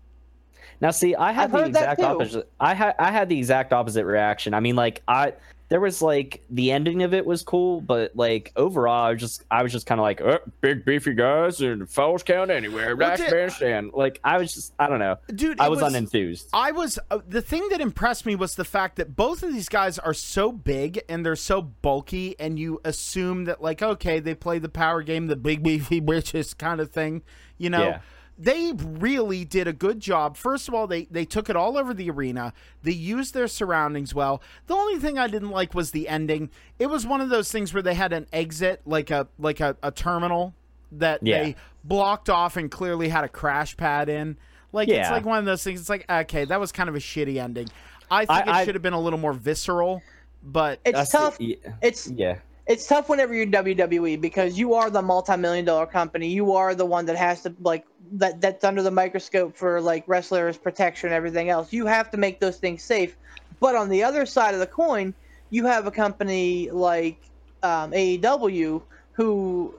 [0.79, 2.51] Now, see, I had I've the heard that exact opposite.
[2.59, 4.53] I had I had the exact opposite reaction.
[4.53, 5.33] I mean, like I
[5.73, 9.43] there was like the ending of it was cool, but like overall, I was just
[9.49, 12.95] I was just kind of like oh, big beefy guys and falls count anywhere.
[12.95, 13.91] Well, did- man stand.
[13.91, 15.17] Like I was just I don't know.
[15.33, 15.59] dude.
[15.59, 16.49] I it was, unenthused.
[16.53, 19.67] I was uh, the thing that impressed me was the fact that both of these
[19.67, 24.35] guys are so big and they're so bulky, and you assume that like okay, they
[24.35, 27.23] play the power game, the big beefy bitches kind of thing,
[27.57, 27.83] you know.
[27.83, 27.99] Yeah.
[28.37, 30.37] They really did a good job.
[30.37, 32.53] First of all, they they took it all over the arena.
[32.81, 34.41] They used their surroundings well.
[34.67, 36.49] The only thing I didn't like was the ending.
[36.79, 39.77] It was one of those things where they had an exit, like a like a,
[39.83, 40.55] a terminal
[40.93, 41.43] that Yeah.
[41.43, 44.37] they blocked off and clearly had a crash pad in.
[44.71, 45.79] Like it's like one of those things.
[45.79, 47.67] It's like okay, that was kind of a shitty ending.
[48.09, 50.01] I think I- it I- should have been a little more visceral,
[50.43, 51.37] but It's That's- tough.
[51.39, 51.55] yeah.
[51.83, 52.37] It's yeah.
[52.65, 56.29] It's tough whenever you're WWE because you are the multi-million dollar company.
[56.29, 60.05] You are the one that has to like that that's under the microscope for like
[60.07, 61.73] wrestlers protection and everything else.
[61.73, 63.17] You have to make those things safe.
[63.59, 65.13] But on the other side of the coin,
[65.49, 67.17] you have a company like
[67.61, 68.81] um, AEW
[69.13, 69.73] who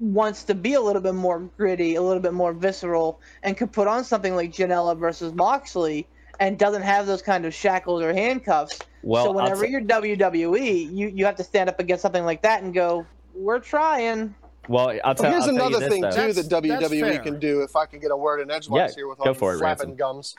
[0.00, 3.72] wants to be a little bit more gritty, a little bit more visceral, and could
[3.72, 6.06] put on something like Janela versus Moxley
[6.40, 8.78] and doesn't have those kind of shackles or handcuffs.
[9.02, 12.42] Well, so whenever t- you're WWE, you, you have to stand up against something like
[12.42, 14.34] that and go, "We're trying."
[14.68, 15.30] Well, I'll tell.
[15.30, 16.10] Well, here's I'll tell you another this, thing though.
[16.10, 17.62] too That's- that WWE can do.
[17.62, 19.58] If I can get a word in edgewise Yeah, here with go all for you
[19.58, 19.96] flapping Ransom.
[19.96, 20.34] gums.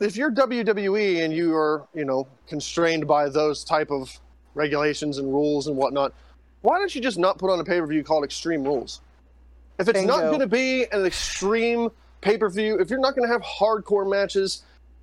[0.00, 4.18] if you're WWE and you are, you know, constrained by those type of
[4.54, 6.12] regulations and rules and whatnot,
[6.62, 9.00] why don't you just not put on a pay per view called Extreme Rules?
[9.78, 13.26] If it's not going to be an extreme pay per view, if you're not going
[13.26, 14.62] to have hardcore matches,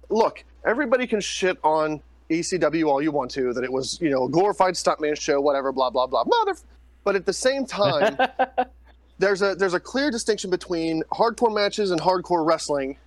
[0.10, 4.26] look, everybody can shit on ECW all you want to that it was, you know,
[4.26, 6.58] a glorified stuntman show, whatever, blah blah blah, mother.
[7.04, 8.18] But at the same time,
[9.20, 12.98] there's a there's a clear distinction between hardcore matches and hardcore wrestling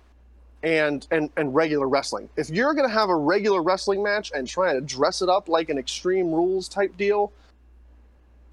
[0.63, 2.29] and and and regular wrestling.
[2.35, 5.49] If you're going to have a regular wrestling match and try to dress it up
[5.49, 7.31] like an extreme rules type deal,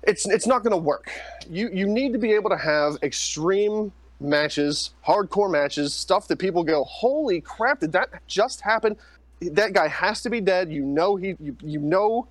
[0.03, 1.11] it's it's not going to work.
[1.49, 6.65] You you need to be able to have extreme matches, hardcore matches, stuff that people
[6.65, 8.97] go, "Holy crap, did that just happen?"
[9.41, 10.73] That guy has to be dead.
[10.73, 12.29] You know he you, you know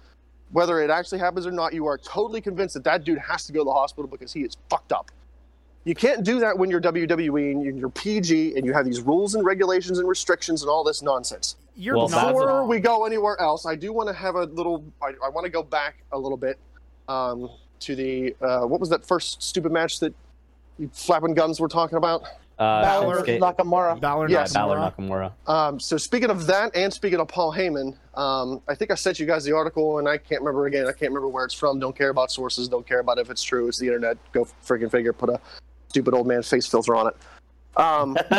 [0.51, 3.51] whether it actually happens or not, you are totally convinced that that dude has to
[3.51, 5.11] go to the hospital because he is fucked up.
[5.83, 9.35] You can't do that when you're WWE and you're PG and you have these rules
[9.35, 11.57] and regulations and restrictions and all this nonsense.
[11.75, 12.67] you're Well, Before wrong.
[12.67, 14.83] we go anywhere else, I do want to have a little.
[15.01, 16.57] I, I want to go back a little bit
[17.07, 17.49] um,
[17.81, 20.15] to the uh, what was that first stupid match that you
[20.91, 22.23] flapping guns we're talking about?
[22.57, 23.99] Uh, Balor Shinsuke- Nakamura.
[23.99, 24.53] Balor Yes.
[24.53, 25.31] Balor Nakamura.
[25.45, 25.49] Nakamura.
[25.49, 29.19] Um, so speaking of that, and speaking of Paul Heyman, um, I think I sent
[29.19, 30.83] you guys the article, and I can't remember again.
[30.87, 31.79] I can't remember where it's from.
[31.79, 32.69] Don't care about sources.
[32.69, 33.67] Don't care about if it's true.
[33.67, 34.17] It's the internet.
[34.31, 35.11] Go freaking figure.
[35.11, 35.39] Put a
[35.89, 37.15] stupid old man face filter on it.
[37.75, 38.15] Um,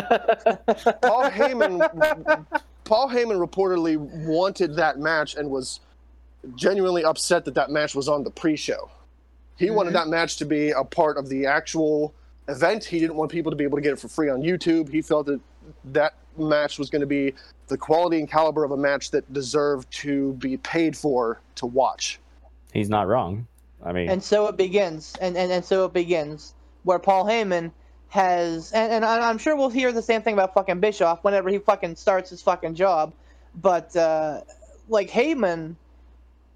[1.03, 2.46] Paul Heyman.
[2.85, 5.81] Paul Heyman reportedly wanted that match and was
[6.55, 8.88] genuinely upset that that match was on the pre-show.
[9.59, 12.14] He wanted that match to be a part of the actual
[12.48, 12.85] event.
[12.85, 14.90] He didn't want people to be able to get it for free on YouTube.
[14.90, 15.40] He felt that
[15.85, 17.35] that match was going to be
[17.68, 22.20] the quality and caliber of a match that deserved to be paid for to watch.
[22.72, 23.46] He's not wrong.
[23.85, 26.54] I mean, and so it begins and, and, and so it begins
[26.85, 27.70] where paul heyman
[28.09, 31.50] has and, and I- i'm sure we'll hear the same thing about fucking bischoff whenever
[31.50, 33.12] he fucking starts his fucking job
[33.54, 34.40] but uh,
[34.88, 35.76] like heyman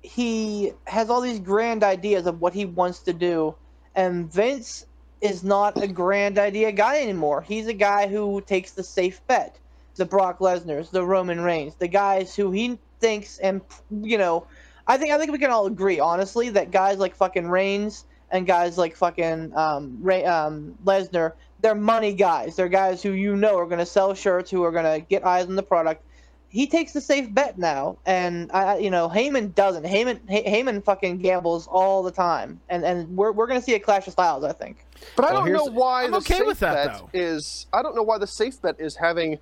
[0.02, 3.54] he has all these grand ideas of what he wants to do
[3.94, 4.86] and vince
[5.20, 9.58] is not a grand idea guy anymore he's a guy who takes the safe bet
[9.96, 14.46] the brock lesnar's the roman reigns the guys who he thinks and you know
[14.90, 18.44] I think I think we can all agree, honestly, that guys like fucking Reigns and
[18.44, 22.56] guys like fucking um, Ray, um, Lesnar, they're money guys.
[22.56, 25.24] They're guys who you know are going to sell shirts, who are going to get
[25.24, 26.02] eyes on the product.
[26.48, 29.84] He takes the safe bet now, and I, you know Heyman doesn't.
[29.84, 33.74] Heyman Hey- Heyman fucking gambles all the time, and and we're we're going to see
[33.74, 34.42] a clash of styles.
[34.42, 34.84] I think.
[35.16, 37.10] But I Well, don't know why I'm the okay safe with that, bet though.
[37.12, 37.66] is.
[37.72, 39.38] I don't know why the safe bet is having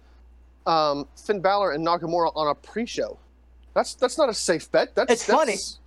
[0.67, 3.19] um, Finn Balor and Nakamura on a pre-show.
[3.75, 4.95] That's that's not a safe bet.
[4.95, 5.53] That's It's funny.
[5.53, 5.79] that's-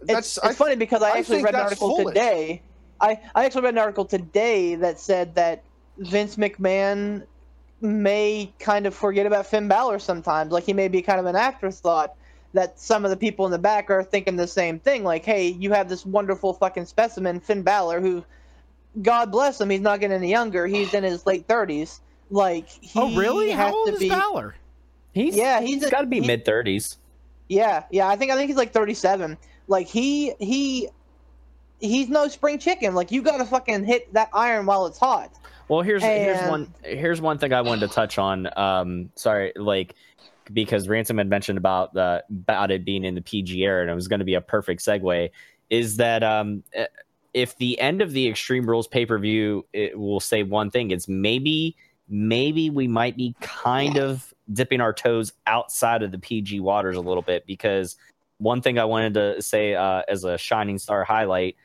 [0.00, 2.14] It's, That's it's I- funny because I I actually think read an article foolish.
[2.14, 2.62] today.
[3.00, 5.62] I, I actually read an article today that said that
[5.98, 7.24] Vince McMahon
[7.80, 10.52] may kind of forget about Finn Balor sometimes.
[10.52, 12.14] Like he may be kind of an afterthought.
[12.52, 15.04] That some of the people in the back are thinking the same thing.
[15.04, 18.24] Like, hey, you have this wonderful fucking specimen, Finn Balor, who,
[19.02, 20.66] God bless him, he's not getting any younger.
[20.66, 22.00] He's in his late thirties.
[22.30, 23.50] Like, he Oh, really?
[23.50, 24.56] has How old to is be, Balor?
[25.12, 26.96] he's Yeah, he's a- got to be he- mid thirties.
[27.48, 28.08] Yeah, yeah.
[28.08, 29.36] I think I think he's like 37.
[29.68, 30.88] Like he he
[31.78, 32.94] he's no spring chicken.
[32.94, 35.30] Like you got to fucking hit that iron while it's hot.
[35.68, 38.48] Well, here's here's one here's one thing I wanted to touch on.
[38.58, 39.94] Um, sorry, like
[40.52, 43.94] because Ransom had mentioned about the about it being in the PG era, and it
[43.94, 45.30] was going to be a perfect segue.
[45.70, 46.62] Is that um,
[47.36, 50.90] if the end of the Extreme Rules pay per view it will say one thing,
[50.90, 51.76] it's maybe
[52.08, 57.00] maybe we might be kind of dipping our toes outside of the PG waters a
[57.00, 57.96] little bit because
[58.38, 61.56] one thing I wanted to say uh, as a shining star highlight,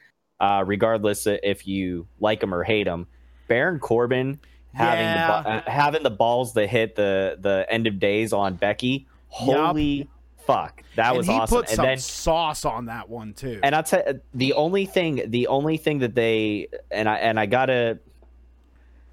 [0.41, 3.07] uh, regardless if you like him or hate him,
[3.47, 4.39] Baron Corbin
[4.73, 5.41] having Yeah.
[5.43, 9.07] the, uh, having the balls that hit the the end of days on Becky.
[9.29, 10.09] Holy
[10.45, 11.57] fuck, that and was he awesome!
[11.57, 13.59] put And some then sauce on that one too.
[13.63, 17.45] and I'll tell the only thing, the only thing that they and I and I
[17.45, 17.99] gotta,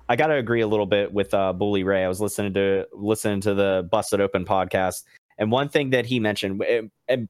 [0.08, 2.04] I gotta agree a little bit with uh, Bully Ray.
[2.04, 5.04] I was listening to listening to the Busted Open podcast,
[5.38, 7.28] and one thing that he mentioned, and, and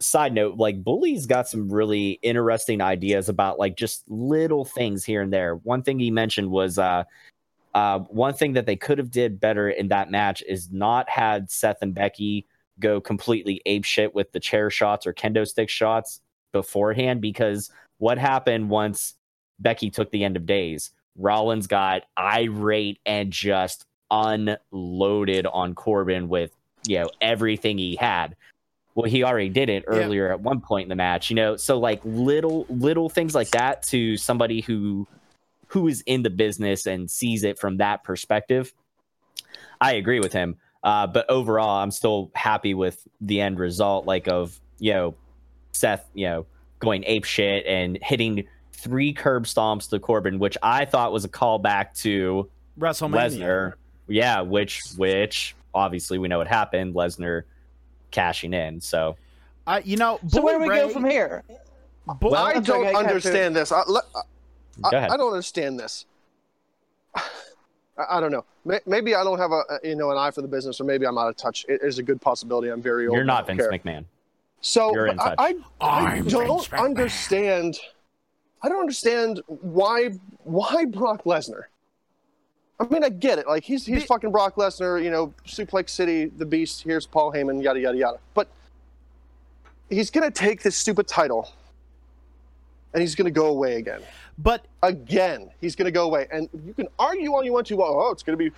[0.00, 5.22] side note, like Bully's got some really interesting ideas about like just little things here
[5.22, 5.56] and there.
[5.56, 7.04] One thing he mentioned was uh,
[7.74, 11.50] uh, one thing that they could have did better in that match is not had
[11.50, 12.46] Seth and Becky
[12.80, 16.20] go completely ape shit with the chair shots or kendo stick shots
[16.52, 19.14] beforehand because what happened once
[19.60, 20.90] Becky took the end of days?
[21.16, 26.50] Rollins got irate and just unloaded on Corbin with
[26.86, 28.36] you know everything he had.
[28.94, 29.98] Well, he already did it Yeah.
[29.98, 31.56] earlier at one point in the match, you know.
[31.56, 35.06] So like little little things like that to somebody who
[35.68, 38.72] who is in the business and sees it from that perspective.
[39.80, 40.56] I agree with him.
[40.84, 45.14] Uh, but overall, I'm still happy with the end result, like of you know
[45.72, 46.46] Seth, you know,
[46.78, 51.28] going ape shit and hitting three curb stomps to Corbin, which I thought was a
[51.28, 53.38] callback to WrestleMania.
[53.38, 53.72] Lesnar.
[54.08, 56.94] Yeah, which which obviously we know what happened.
[56.94, 57.44] Lesnar
[58.10, 58.80] cashing in.
[58.82, 59.16] So
[59.66, 61.42] I, you know, So where do Bully we go from here?
[62.20, 63.72] Bull- I don't I have to- understand this.
[63.72, 65.10] I, let- I, Go ahead.
[65.10, 66.04] I don't understand this.
[67.98, 68.44] I, I don't know.
[68.64, 70.84] May- Maybe I don't have a a- you know an eye for the business, or
[70.84, 71.64] maybe I'm out of touch.
[71.68, 72.68] It is a good possibility.
[72.68, 73.16] I'm very old.
[73.16, 73.70] you're not Vince care.
[73.70, 74.04] McMahon.
[74.60, 75.34] So You're in I, touch.
[75.38, 76.84] I, I I'm don't Vince McMahon.
[76.84, 77.78] understand.
[78.62, 80.10] I don't understand why
[80.44, 81.64] why Brock Lesnar.
[82.80, 83.46] I mean, I get it.
[83.46, 85.02] Like he's he's Be- fucking Brock Lesnar.
[85.02, 86.82] You know, Suplex City, the Beast.
[86.82, 87.62] Here's Paul Heyman.
[87.62, 88.18] Yada yada yada.
[88.34, 88.48] But
[89.90, 91.50] he's gonna take this stupid title,
[92.92, 94.00] and he's gonna go away again.
[94.38, 96.26] But Again, he's gonna go away.
[96.30, 97.82] And you can argue all you want to.
[97.82, 98.50] Oh, it's gonna be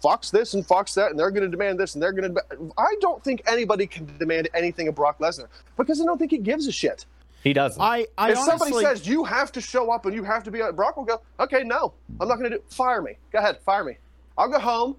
[0.00, 2.34] Fox this and Fox that, and they're gonna demand this and they're gonna.
[2.78, 6.38] I don't think anybody can demand anything of Brock Lesnar because I don't think he
[6.38, 7.04] gives a shit
[7.42, 7.80] He doesn't.
[7.80, 10.50] I, I if honestly, somebody says you have to show up and you have to
[10.50, 12.62] be, Brock will go, okay, no, I'm not going to do.
[12.68, 13.18] Fire me.
[13.30, 13.98] Go ahead, fire me.
[14.36, 14.96] I'll go home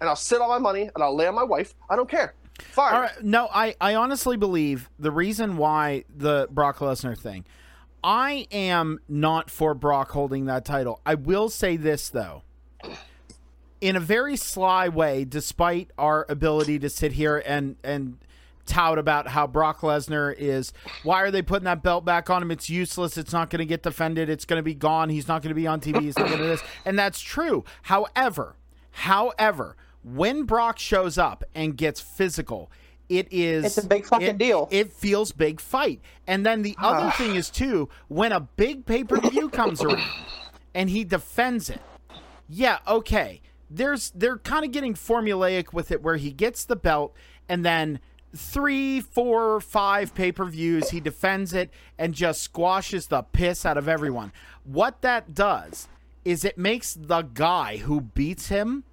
[0.00, 1.74] and I'll sit on my money and I'll lay on my wife.
[1.88, 2.34] I don't care.
[2.58, 2.94] Fire.
[2.94, 3.06] All me.
[3.06, 7.44] right, no, I, I honestly believe the reason why the Brock Lesnar thing,
[8.02, 11.00] I am not for Brock holding that title.
[11.04, 12.42] I will say this though,
[13.80, 18.18] in a very sly way, despite our ability to sit here and and
[18.66, 22.50] tout about how Brock Lesnar is, why are they putting that belt back on him?
[22.50, 23.18] It's useless.
[23.18, 24.28] It's not going to get defended.
[24.28, 25.08] It's going to be gone.
[25.08, 26.00] He's not going to be on TV.
[26.00, 27.64] He's not going to this, and that's true.
[27.82, 28.56] However,
[28.92, 32.70] however, when Brock shows up and gets physical,
[33.10, 34.68] it is It's a big fucking it- deal.
[34.70, 36.00] It feels big fight.
[36.26, 40.00] And then the other thing is too, when a big pay-per-view comes around
[40.74, 41.80] and he defends it.
[42.48, 43.42] Yeah, okay.
[43.68, 47.14] There's they're kind of getting formulaic with it where he gets the belt
[47.48, 48.00] and then
[48.34, 54.32] three, four, five pay-per-views he defends it and just squashes the piss out of everyone.
[54.64, 55.88] What that does
[56.24, 58.84] is it makes the guy who beats him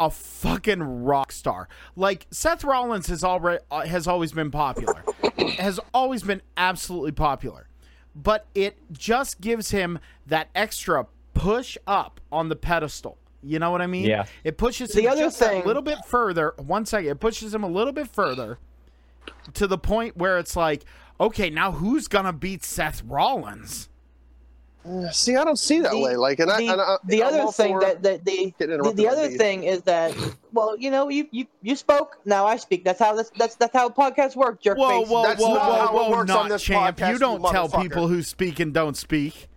[0.00, 1.68] a fucking rock star.
[1.96, 5.04] Like Seth Rollins has already uh, has always been popular.
[5.58, 7.68] has always been absolutely popular.
[8.16, 13.18] But it just gives him that extra push up on the pedestal.
[13.42, 14.04] You know what I mean?
[14.06, 14.24] Yeah.
[14.44, 16.54] It pushes The him other just thing- a little bit further.
[16.58, 17.10] One second.
[17.10, 18.58] It pushes him a little bit further
[19.54, 20.84] to the point where it's like,
[21.20, 23.88] okay, now who's gonna beat Seth Rollins?
[25.12, 26.16] See, I don't see that The- way.
[26.16, 29.08] Like, and I, the, and I, the I'm other thing that, that the, the, the
[29.08, 29.38] other these.
[29.38, 30.14] thing is that
[30.52, 33.72] well you know you, you you spoke now I speak that's how this that's that's
[33.72, 35.08] how podcasts work jerk Whoa, face.
[35.08, 36.98] whoa, That's whoa, not whoa, how it whoa, works not on this champ.
[36.98, 39.48] podcast, you you don't tell people who speak and don't speak.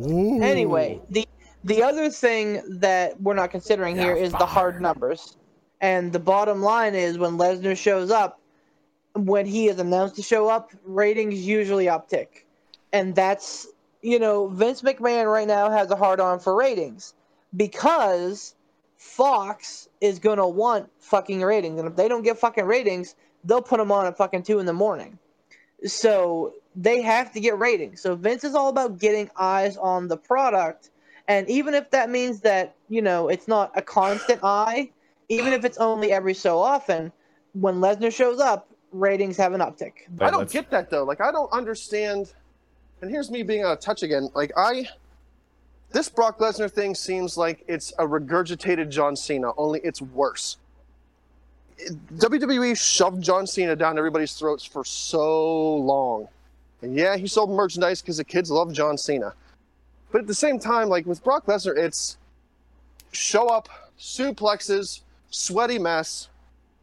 [0.00, 0.40] Ooh.
[0.42, 1.26] Anyway, the
[1.64, 5.36] the other thing that we're not considering here Yeah, is the hard numbers.
[5.80, 8.40] And the bottom line is when Lesnar shows up,
[9.14, 12.28] when he is announced to show up, ratings usually uptick.
[12.92, 13.66] And that's
[14.06, 17.12] you know, Vince McMahon right now has a hard on for ratings
[17.56, 18.54] because
[18.96, 21.80] Fox is gonna want fucking ratings.
[21.80, 24.66] And if they don't get fucking ratings, they'll put them on at fucking two in
[24.66, 25.18] the morning.
[25.86, 28.00] So they have to get ratings.
[28.00, 30.90] So Vince is all about getting eyes on the product.
[31.26, 34.92] And even if that means that, you know, it's not a constant eye,
[35.28, 37.10] even if it's only every so often,
[37.54, 39.94] when Lesnar shows up, ratings have an uptick.
[40.20, 41.02] I don't get that though.
[41.02, 42.32] Like I don't understand.
[43.00, 44.30] And here's me being out of touch again.
[44.34, 44.88] Like I,
[45.92, 49.52] this Brock Lesnar thing seems like it's a regurgitated John Cena.
[49.56, 50.56] Only it's worse.
[52.14, 56.26] WWE shoved John Cena down everybody's throats for so long,
[56.80, 59.34] and yeah, he sold merchandise because the kids love John Cena.
[60.10, 62.16] But at the same time, like with Brock Lesnar, it's
[63.12, 66.28] show up, suplexes, sweaty mess,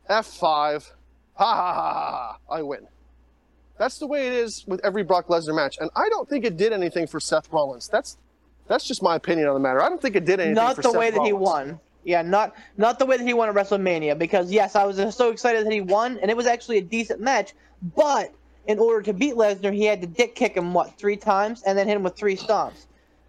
[0.09, 0.91] F5,
[1.35, 2.87] ha ha ha ha, ha I win.
[3.77, 6.57] That's the way it is with every Brock Lesnar match, and I don't think it
[6.57, 7.87] did anything for Seth Rollins.
[7.87, 8.17] That's
[8.67, 9.81] that's just my opinion on the matter.
[9.81, 10.55] I don't think it did anything.
[10.55, 11.79] Not for the Seth way that he won.
[12.03, 14.17] Yeah, not not the way that he won at WrestleMania.
[14.17, 17.19] Because yes, I was so excited that he won, and it was actually a decent
[17.19, 17.53] match.
[17.95, 18.31] But
[18.67, 21.77] in order to beat Lesnar, he had to dick kick him what three times, and
[21.77, 22.85] then hit him with three stomps.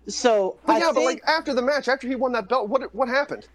[0.07, 2.94] So But I yeah, but like after the match, after he won that belt, what
[2.94, 3.48] what happened?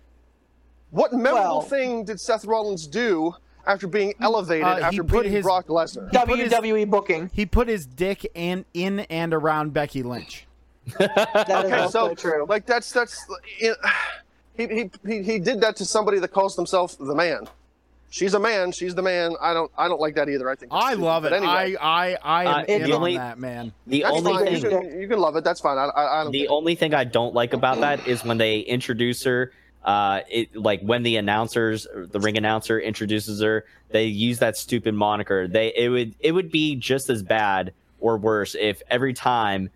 [0.89, 3.35] What memorable Well- thing did Seth Rollins do
[3.69, 6.11] after being elevated Uh, after put beating his- Brock Lesnar?
[6.27, 7.29] put his- WWE E booking.
[7.33, 10.45] He put his dick in in and around Becky Lynch.
[10.97, 12.45] That is Okay, also so true.
[12.49, 13.25] like that's that's
[14.57, 17.47] he, he he he did that to somebody that calls themselves the man.
[18.11, 18.71] She's a man.
[18.71, 19.35] She's the man.
[19.39, 20.49] I don't I don't like that either.
[20.49, 21.31] I think I love it.
[21.33, 23.71] Anyway, I I I am Uh, in the on that man.
[23.85, 24.47] The that's only fine.
[24.55, 25.43] You thing can, you can love it.
[25.43, 25.77] That's fine.
[25.77, 26.31] I I, I don't.
[26.31, 26.51] the care.
[26.51, 29.51] only thing I don't like about that is when they introduce her.
[29.83, 34.93] Uh, it like when the announcers, the ring announcer introduces her, they use that stupid
[34.93, 35.47] moniker.
[35.47, 39.69] They it would it would be just as bad or worse if every time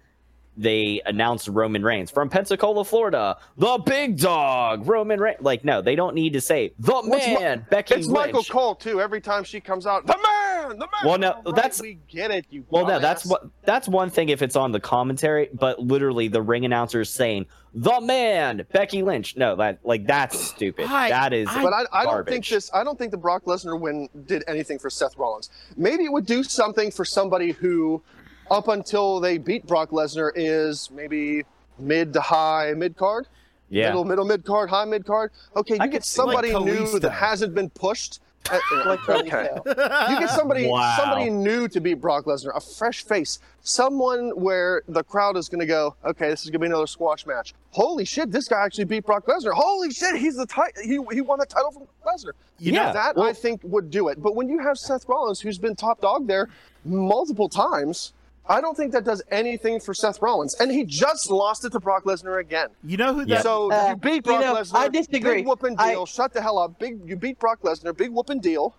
[0.55, 5.37] they announced Roman Reigns from Pensacola, Florida, the big dog, Roman Reigns.
[5.41, 7.99] Like no, they don't need to say the What's Mi- man, Becky Lynch.
[8.05, 8.25] It's Lynch.
[8.33, 9.01] Michael Cole too.
[9.01, 10.87] Every time she comes out, the man, the man.
[11.05, 12.45] Well, no, All right, that's- we get it.
[12.49, 16.27] You Well, no, that's what that's one thing if it's on the commentary, but literally
[16.27, 19.35] the ring announcer is saying the man, Becky Lynch.
[19.35, 20.85] No, that like that's stupid.
[20.89, 21.47] I- that is.
[21.49, 22.49] I- But I, I don't think garbage.
[22.51, 22.69] this.
[22.73, 25.49] I don't think the Brock Lesnar win did anything for Seth Rollins.
[25.75, 28.03] Maybe it would do something for somebody who,
[28.51, 31.43] up until they beat Brock Lesnar, is maybe
[31.79, 33.27] mid to high mid card,
[33.69, 35.31] yeah, middle middle mid card, high mid card.
[35.55, 38.19] Okay, you could get somebody like new that hasn't been pushed.
[38.51, 39.47] Uh, Like okay.
[39.65, 40.95] You get somebody Wow.
[40.99, 45.61] somebody new to beat Brock Lesnar, a fresh face, someone where the crowd is going
[45.61, 47.53] to go, okay, this is going to be another squash match.
[47.71, 49.53] Holy shit, this guy actually beat Brock Lesnar.
[49.53, 52.33] Holy shit, he's the ti- he he won the title from Lesnar.
[52.59, 52.87] You Yeah.
[52.87, 54.21] know, that well- I think would do it.
[54.21, 56.49] But when you have Seth Rollins, who's been top dog there
[56.83, 58.11] multiple times,
[58.47, 60.55] I don't think that does anything for Seth Rollins.
[60.59, 62.67] And he just lost it to Brock Lesnar again.
[62.83, 63.35] you know who Yeah.
[63.37, 64.75] that So Uh, you beat you Brock know, Lesnar.
[64.75, 65.35] I disagree.
[65.35, 66.05] Big whooping I- deal.
[66.05, 66.77] Shut the hell up.
[66.77, 66.99] Big.
[67.07, 67.95] You beat Brock Lesnar.
[67.95, 68.75] Big whooping deal.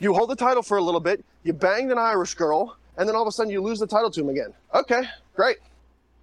[0.00, 1.24] You hold the title for a little bit.
[1.42, 4.10] You banged an Irish girl, and then all of a sudden you lose the title
[4.12, 4.54] to him again.
[4.74, 5.02] Okay,
[5.34, 5.58] great.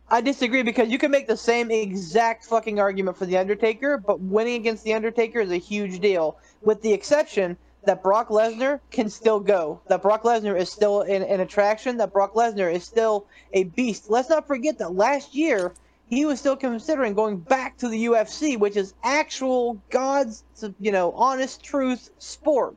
[0.09, 4.19] I disagree because you can make the same exact fucking argument for The Undertaker, but
[4.21, 9.09] winning against The Undertaker is a huge deal, with the exception that Brock Lesnar can
[9.09, 9.79] still go.
[9.87, 14.09] That Brock Lesnar is still an, an attraction, that Brock Lesnar is still a beast.
[14.09, 15.73] Let's not forget that last year
[16.07, 20.43] he was still considering going back to the UFC, which is actual God's,
[20.79, 22.75] you know, honest truth sport.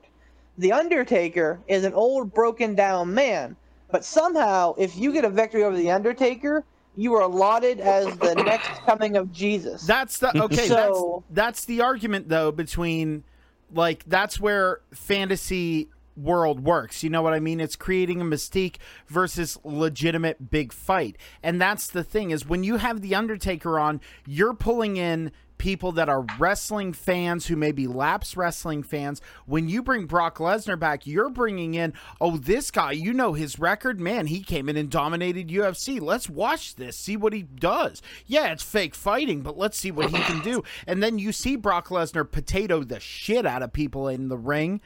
[0.57, 3.57] The Undertaker is an old, broken down man.
[3.91, 6.65] But somehow, if you get a victory over The Undertaker,
[6.97, 9.87] you are lauded as the next coming of Jesus.
[9.87, 10.67] That's the okay.
[10.67, 13.23] So- that's that's the argument though between
[13.73, 17.03] like that's where fantasy world works.
[17.03, 17.61] You know what I mean?
[17.61, 18.77] It's creating a mystique
[19.07, 21.17] versus legitimate big fight.
[21.43, 25.93] And that's the thing is when you have the Undertaker on, you're pulling in people
[25.93, 29.21] that are wrestling fans who may be lapsed wrestling fans.
[29.47, 33.59] When you bring Brock Lesnar back, you're bringing in, oh, this guy, you know his
[33.59, 34.01] record.
[34.01, 36.01] Man, he came in and dominated UFC.
[36.01, 38.01] Let's watch this, see what he does.
[38.27, 40.63] Yeah, it's fake fighting, but let's see what he can do.
[40.87, 44.81] And then you see Brock Lesnar potato the shit out of people in the ring,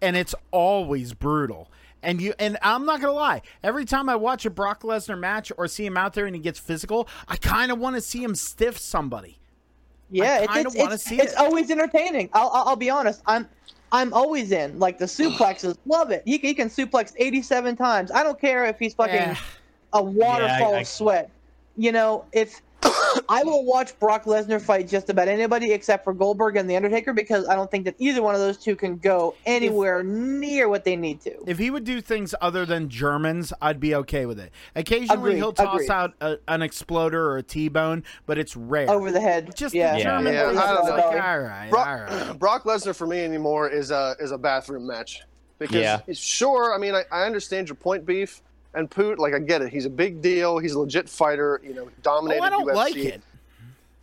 [0.00, 1.70] and it's always brutal.
[2.02, 3.42] And you and I'm not gonna lie.
[3.62, 6.40] Every time I watch a Brock Lesnar match or see him out there and he
[6.40, 9.38] gets physical, I kind of want to see him stiff somebody.
[10.10, 11.38] Yeah, I it's it's, it's, see it's it.
[11.38, 12.30] always entertaining.
[12.32, 13.22] I'll, I'll I'll be honest.
[13.26, 13.48] I'm
[13.92, 15.76] I'm always in like the suplexes.
[15.86, 16.22] Love it.
[16.26, 18.10] He, can- he can suplex 87 times.
[18.10, 19.34] I don't care if he's fucking Eh.
[19.94, 21.30] a waterfall I- of sweat.
[21.76, 26.56] You know, if I will watch Brock Lesnar fight just about anybody except for Goldberg
[26.56, 29.34] and The Undertaker because I don't think that either one of those two can go
[29.44, 31.34] anywhere near what they need to.
[31.46, 34.52] If he would do things other than Germans, I'd be okay with it.
[34.76, 35.90] Occasionally, Agreed, he'll toss agreed.
[35.90, 38.88] out a, an exploder or a T-bone, but it's rare.
[38.90, 39.54] Over the head.
[39.56, 39.92] Just yeah.
[39.92, 40.04] the Yeah.
[40.04, 40.90] German Yeah, things, I don't know.
[40.96, 41.94] like, all right, Brock, all
[42.28, 42.32] right.
[42.38, 45.22] Brock Lesnar for me anymore is a is a bathroom match
[45.58, 46.00] because Yeah.
[46.12, 48.42] sure, I mean, I, I understand your point, beef
[48.78, 49.18] and Poot.
[49.18, 49.70] Like I get it.
[49.70, 50.58] He's a big deal.
[50.58, 51.60] He's a legit fighter.
[51.62, 52.38] You know, dominated.
[52.38, 52.74] Oh, dominated I don't UFC.
[52.74, 53.22] like it.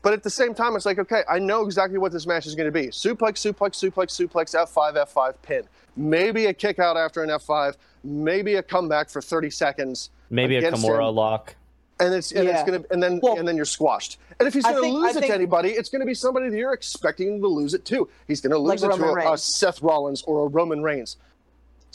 [0.02, 2.54] But at the same time, it's like, okay, I know exactly what this match is
[2.54, 5.64] going to be: suplex, suplex, suplex, suplex, F5, F5, pin.
[5.98, 7.76] Maybe a kick out after an F5.
[8.04, 10.12] Maybe a comeback for 30 seconds.
[10.30, 11.16] Maybe a against Kimura him.
[11.16, 11.56] lock.
[12.00, 14.20] and it's and it's gonna and then Well, and then you're squashed.
[14.38, 16.50] And if he's gonna think- I lose it think- to anybody, it's gonna be somebody
[16.50, 18.08] that you're expecting to lose it to.
[18.28, 21.16] He's gonna Like lose it to a, a Seth Rollins or a Roman Reigns.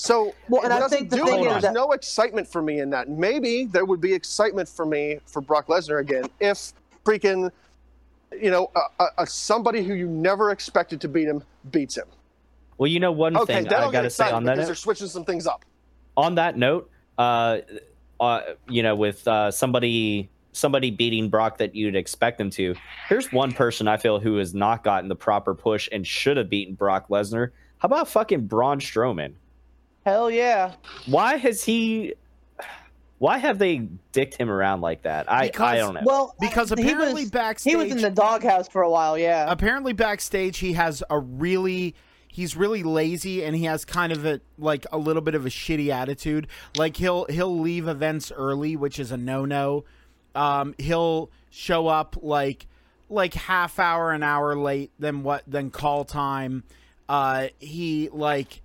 [0.00, 1.56] So Well, and it I doesn't think the do thing it.
[1.56, 3.10] is There's no excitement for me in that.
[3.10, 6.72] Maybe there would be excitement for me for Brock Lesnar again if
[7.04, 7.50] freaking,
[8.32, 12.06] you know, a, a, a somebody who you never expected to beat him beats him.
[12.78, 14.66] Well, you know one Okay, thing then I gotta say excited on that because note,
[14.68, 15.66] they're switching some things up.
[16.16, 17.58] on that note, uh,
[18.18, 18.40] uh,
[18.70, 22.74] you know, with uh, somebody somebody beating Brock that you'd expect them to.
[23.06, 26.48] Here's one person I feel who has not gotten the proper push and should have
[26.48, 27.50] beaten Brock Lesnar.
[27.76, 29.34] How about fucking Braun Strowman?
[30.04, 30.74] Hell yeah.
[31.06, 32.14] Why has he?
[33.18, 35.30] Why have they dicked him around like that?
[35.30, 36.00] I Because- I don't know.
[36.04, 39.18] Well, Because he apparently was, backstage, he was in the doghouse for a while.
[39.18, 39.44] Yeah.
[39.50, 41.94] apparently backstage he has a really
[42.28, 45.48] he's really lazy and he has kind of a like a little bit of a
[45.50, 46.46] shitty attitude
[46.76, 49.84] like he'll he'll leave events early which is a no-no
[50.36, 52.66] um he'll show up like
[53.10, 56.62] like half hour an hour late than what than call time
[57.08, 58.62] uh he like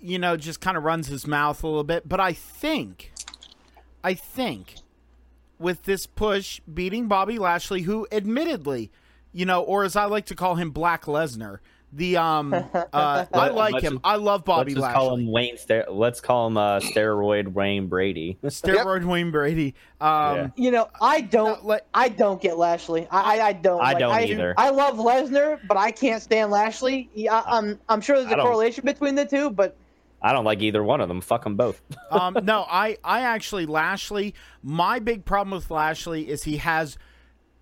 [0.00, 3.12] you know just kind of runs his mouth a little bit but i think
[4.04, 4.76] i think
[5.58, 8.90] with this push beating Bobby Lashley, who admittedly,
[9.32, 11.60] you know, or as I like to call him, Black Lesnar.
[11.92, 12.52] The um,
[12.92, 13.94] uh, I like him.
[13.94, 15.56] just- I love Bobby let's just call him Wayne.
[15.56, 18.38] Ster- let's call him uh, steroid Wayne Brady.
[18.44, 19.74] Steroid Wayne Brady.
[20.00, 20.48] Um, Yeah.
[20.56, 21.62] you know, I don't.
[21.62, 23.06] No, let- I don't get Lashley.
[23.10, 23.80] I I, I don't.
[23.80, 24.52] I like, don't I, either.
[24.58, 27.08] I love Lesnar, but I can't stand Lashley.
[27.14, 29.76] Yeah, I, I'm I'm sure there's a correlation between the two, but
[30.22, 31.20] I don't like either one of them.
[31.20, 31.80] Fuck them both.
[32.10, 34.34] um, no, I, I actually Lashley.
[34.62, 36.96] My big problem with Lashley is he has,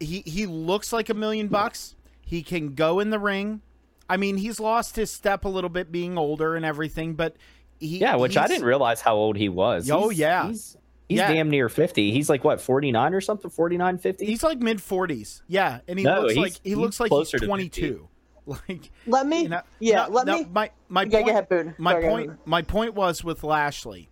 [0.00, 1.96] he he looks like a million bucks.
[2.22, 3.60] He can go in the ring.
[4.08, 7.14] I mean, he's lost his step a little bit, being older and everything.
[7.14, 7.36] But
[7.80, 9.90] he, Yeah, which I didn't realize how old he was.
[9.90, 10.46] Oh, He's- yeah.
[10.48, 10.76] he's,
[11.08, 11.32] he's Yeah.
[11.32, 12.12] damn near fifty.
[12.12, 14.24] He's like what forty nine or something, 49, 50?
[14.26, 15.42] He's like mid forties.
[15.48, 17.46] Yeah, and he No, looks like he looks like he's closer to 50.
[17.46, 18.08] twenty two.
[18.68, 19.42] Like let me.
[19.44, 20.46] you know, yeah, no, let no, me.
[20.52, 21.74] My my Yeah, point, ahead, Boone.
[21.78, 24.10] my Sorry, point my point was with Lashley.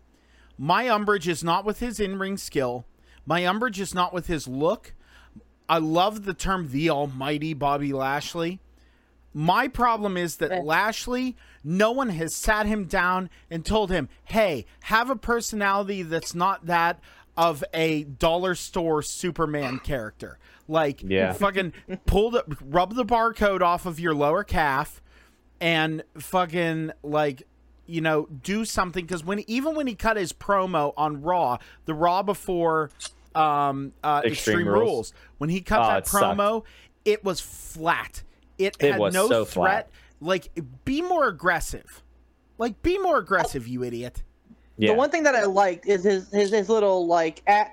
[0.56, 2.86] My umbrage is not with his in ring skill.
[3.26, 4.94] My umbrage is not with his look.
[5.68, 8.60] I love the term the almighty Bobby Lashley.
[9.34, 10.60] My problem is that Eh.
[10.62, 16.34] Lashley, no one has sat him down and told him, hey, have a personality that's
[16.34, 17.00] not that
[17.36, 20.38] of a dollar store Superman character.
[20.68, 21.32] Like, Yeah.
[21.32, 21.72] fucking
[22.06, 25.02] pull the, rub the barcode off of your lower calf
[25.60, 27.42] and fucking, like,
[27.86, 29.04] you know, do something.
[29.04, 32.90] Because when, even when he cut his promo on Raw, the Raw before
[33.34, 34.80] um, uh, Extreme Extreme, Rules.
[34.80, 35.14] Rules.
[35.38, 36.38] when he cut Oh, that it sucked.
[36.38, 36.64] promo,
[37.04, 38.22] it was flat.
[38.58, 39.88] It, It had was no so threat.
[39.88, 39.90] flat.
[40.20, 40.50] Like,
[40.84, 42.02] be more aggressive.
[42.58, 44.22] Like, be more aggressive, you idiot.
[44.76, 44.92] yeah.
[44.92, 47.64] The one thing that I liked is his his, his little like a,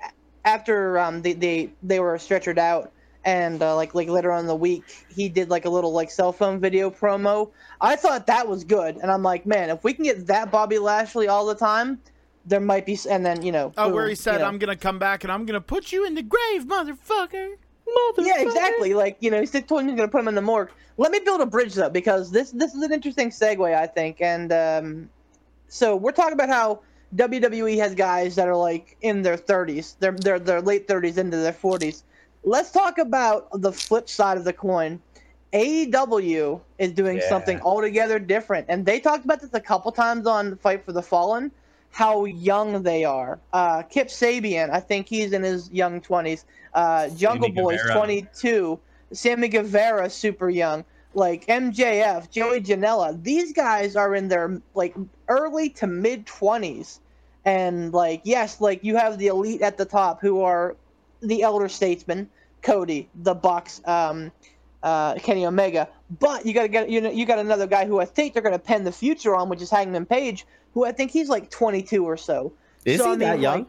[0.44, 2.92] after um they, they they were stretchered out
[3.24, 4.82] and uh, like like later on in the week
[5.14, 7.50] he did like a little like cell phone video promo.
[7.80, 10.78] I thought that was good, and I'm like, man, if we can get that Bobby
[10.78, 12.00] Lashley all the time,
[12.46, 12.98] there might be.
[13.08, 14.46] And then you know, Oh, boom, where he said, you know.
[14.46, 17.56] I'm going to come back and I'm going to put you in the grave, motherfucker.
[17.86, 18.26] Motherfucker.
[18.26, 18.94] Yeah, exactly.
[18.94, 20.70] Like you know, he said told him he's gonna put him in the morgue.
[20.96, 24.20] Let me build a bridge though, because this this is an interesting segue, I think.
[24.20, 25.10] And um,
[25.68, 26.80] so we're talking about how
[27.16, 31.36] WWE has guys that are like in their 30s, they're they're their late 30s into
[31.36, 32.02] their 40s.
[32.44, 35.00] Let's talk about the flip side of the coin.
[35.52, 37.28] AEW is doing Yeah.
[37.28, 41.02] something altogether different, and they talked about this a couple times on Fight for the
[41.02, 41.50] Fallen.
[41.92, 43.40] How young they are.
[43.52, 46.44] Uh, Kip Sabian, I think he's in his young 20s.
[46.72, 47.98] Uh, Jungle Sammy Boy's Guevara.
[47.98, 48.78] 22.
[49.12, 50.84] Sammy Guevara, super young.
[51.14, 53.20] Like MJF, Joey Janela.
[53.22, 54.94] These guys are in their like
[55.28, 57.00] early to mid 20s.
[57.44, 60.76] And like, yes, like you have the elite at the top who are
[61.20, 62.28] the elder statesmen,
[62.62, 64.30] Cody, the Bucks, um,
[64.82, 65.88] uh, Kenny Omega.
[66.20, 68.42] But you got to get you know you got another guy who I think they're
[68.42, 71.50] going to pen the future on, which is Hangman Page, who I think he's like
[71.50, 72.52] 22 or so.
[72.84, 73.58] Is So, he I mean, that young?
[73.60, 73.68] like,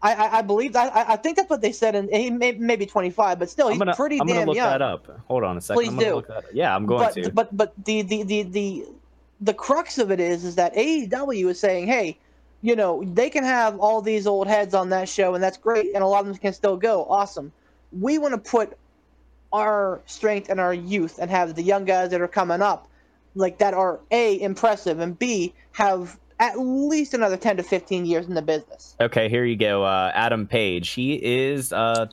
[0.00, 2.52] I, I, I believe I, I- I think that's what they said, and he may,
[2.52, 4.70] maybe 25, but still, I'm he's gonna, pretty I'm gonna look young.
[4.70, 5.08] that up.
[5.26, 5.82] Hold on a second.
[5.82, 6.14] Please I'm do.
[6.16, 6.44] Look that up.
[6.52, 7.30] Yeah, I'm going but, to.
[7.32, 8.86] But but the the, the the
[9.40, 12.18] the crux of it is is that AEW is saying, hey,
[12.62, 15.94] you know, they can have all these old heads on that show, and that's great,
[15.94, 17.04] and a lot of them can still go.
[17.04, 17.52] Awesome.
[17.92, 18.76] We want to put
[19.52, 22.88] our strength and our youth, and have the young guys that are coming up,
[23.34, 28.26] like that are a impressive, and b have at least another 10 to 15 years
[28.26, 28.94] in the business.
[29.00, 29.84] Okay, here you go.
[29.84, 30.90] Uh, Adam Page.
[30.90, 32.06] He is uh,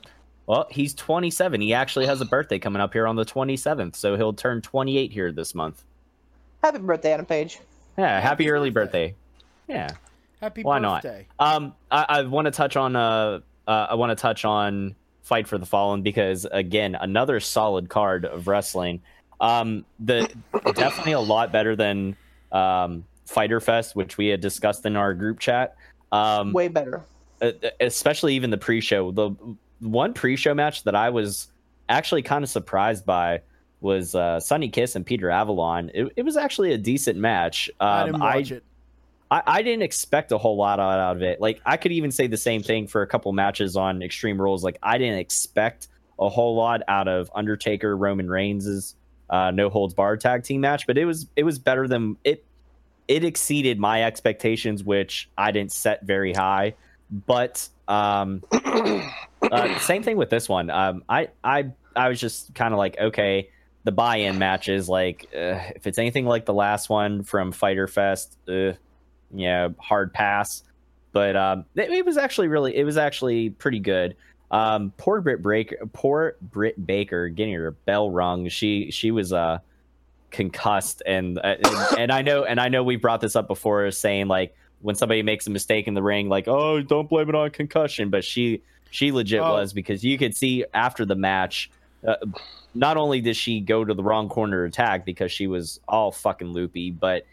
[0.46, 1.60] Well, he's 27.
[1.60, 5.12] He actually has a birthday coming up here on the 27th, so he'll turn 28
[5.12, 5.84] here this month.
[6.62, 7.60] Happy birthday, Adam Page.
[7.96, 9.14] Yeah, happy, early birthday.
[9.68, 9.90] Yeah.
[10.40, 11.04] Happy Why not?
[11.38, 15.48] Um, I, I want to touch on uh, uh, I want to touch on Fight
[15.48, 19.00] for the Fallen because again, another solid card of wrestling.
[19.40, 20.30] Um, the
[20.74, 22.16] definitely a lot better than
[22.52, 25.76] um Fighter Fest, which we had discussed in our group chat.
[26.12, 27.02] Um, Way better.
[27.42, 29.10] uh, especially even the pre-show.
[29.10, 29.32] The
[29.80, 31.48] one pre-show match that I was
[31.88, 33.42] actually kind of surprised by
[33.80, 35.90] was uh, Sonny Kiss and Peter Avalon.
[35.94, 37.68] It, it was actually a decent match.
[37.80, 38.64] Um, I didn't watch it.
[39.30, 41.40] I, I didn't expect a whole lot out, out of it.
[41.40, 44.62] Like I could even say the same thing for a couple matches on Extreme Rules.
[44.64, 48.94] Like I didn't expect a whole lot out of Undertaker Roman Reigns's
[49.28, 52.44] uh, no holds barred tag team match, but it was it was better than it.
[53.08, 56.74] It exceeded my expectations, which I didn't set very high.
[57.10, 60.70] But um, uh, same thing with this one.
[60.70, 63.50] Um, I I I was just kind of like, okay,
[63.84, 68.36] the buy-in matches, like uh, if it's anything like the last one from Fighter Fest,
[68.48, 68.72] uh,
[69.32, 70.64] yeah, hard pass.
[71.12, 74.16] But um, it, it was actually really, it was actually pretty good.
[74.50, 78.48] Um, poor Britt Baker, poor Britt Baker, getting her bell rung.
[78.48, 79.58] She she was uh
[80.30, 83.90] concussed, and, uh, and and I know and I know we brought this up before,
[83.90, 87.34] saying like when somebody makes a mistake in the ring, like oh don't blame it
[87.34, 89.52] on concussion, but she she legit Oh.
[89.54, 91.70] was because you could see after the match.
[92.06, 92.14] Uh,
[92.74, 96.12] not only did she go to the wrong corner to attack because she was all
[96.12, 97.24] fucking loopy, but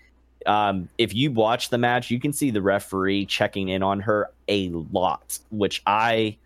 [0.46, 4.30] um, if you watch the match, you can see the referee checking in on her
[4.48, 6.38] a lot, which I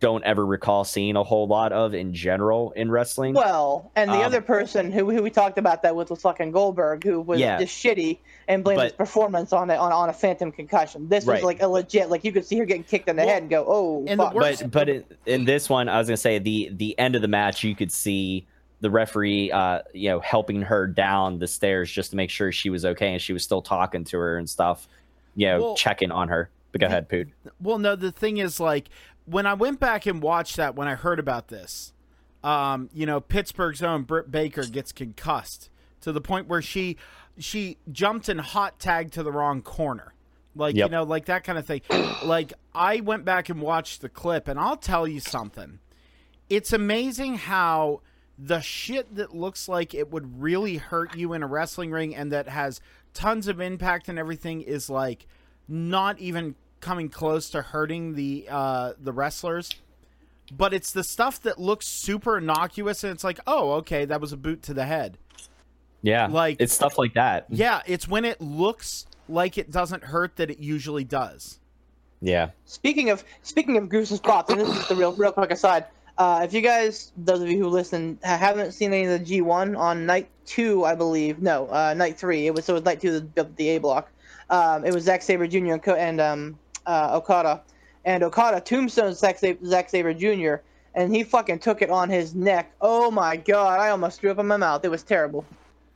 [0.00, 3.32] don't ever recall seeing a whole lot of in general in wrestling.
[3.32, 6.50] Well, and the Um, other person who, who we talked about that with was fucking
[6.50, 7.58] Goldberg, who was Yeah.
[7.58, 8.18] just shitty
[8.48, 11.08] and blamed his performance on a, on, on a phantom concussion.
[11.08, 13.28] This was like a legit, like you could see her getting kicked in the Well,
[13.32, 14.34] head and go, oh, and fuck.
[14.34, 17.22] worst- but but in, in this one, I was gonna say the the end of
[17.22, 18.46] the match, you could see
[18.80, 22.68] the referee, uh, you know, helping her down the stairs just to make sure she
[22.68, 24.86] was okay, and she was still talking to her and stuff,
[25.34, 26.50] you know, Well- checking on her.
[26.72, 27.28] But go ahead, Poot.
[27.62, 28.88] Well, no, the thing is, like,
[29.26, 31.92] when I went back and watched that, when I heard about this,
[32.42, 35.70] um, you know, Pittsburgh's own Britt Baker gets concussed
[36.02, 36.96] to the point where she
[37.38, 40.14] she jumped and hot tagged to the wrong corner.
[40.56, 41.80] Like, you know, like that kind of thing.
[42.24, 45.80] like, I went back and watched the clip, and I'll tell you something.
[46.48, 48.02] It's amazing how
[48.38, 52.32] the shit that looks like it would really hurt you in a wrestling ring and
[52.32, 52.80] that has
[53.12, 55.26] tons of impact and everything is like
[55.68, 56.54] not even
[56.84, 59.70] coming close to hurting the uh the wrestlers
[60.54, 64.32] but it's the stuff that looks super innocuous and it's like oh okay that was
[64.32, 65.16] a boot to the head
[66.02, 67.46] Yeah, Like- it's stuff like that.
[67.48, 71.58] yeah it's when it looks like it doesn't hurt that it usually does
[72.20, 75.50] Yeah, Speaking of speaking of gruesome spots, and this is just a real real quick
[75.50, 75.86] aside.
[76.16, 79.76] Uh, if you guys, those of you who listen, haven't seen any of the G1
[79.76, 82.46] on night two, I believe, no, uh, night three.
[82.46, 84.10] It was so it was night two of the, the A block.
[84.48, 85.72] Um, it was Zack Sabre Jr.
[85.72, 87.62] and, Co- and um, uh, Okada,
[88.04, 90.56] and Okada tombstone Zack Sabre, Zack Sabre Jr.
[90.94, 92.72] and he fucking took it on his neck.
[92.80, 93.80] Oh my god!
[93.80, 94.84] I almost threw up in my mouth.
[94.84, 95.44] It was terrible.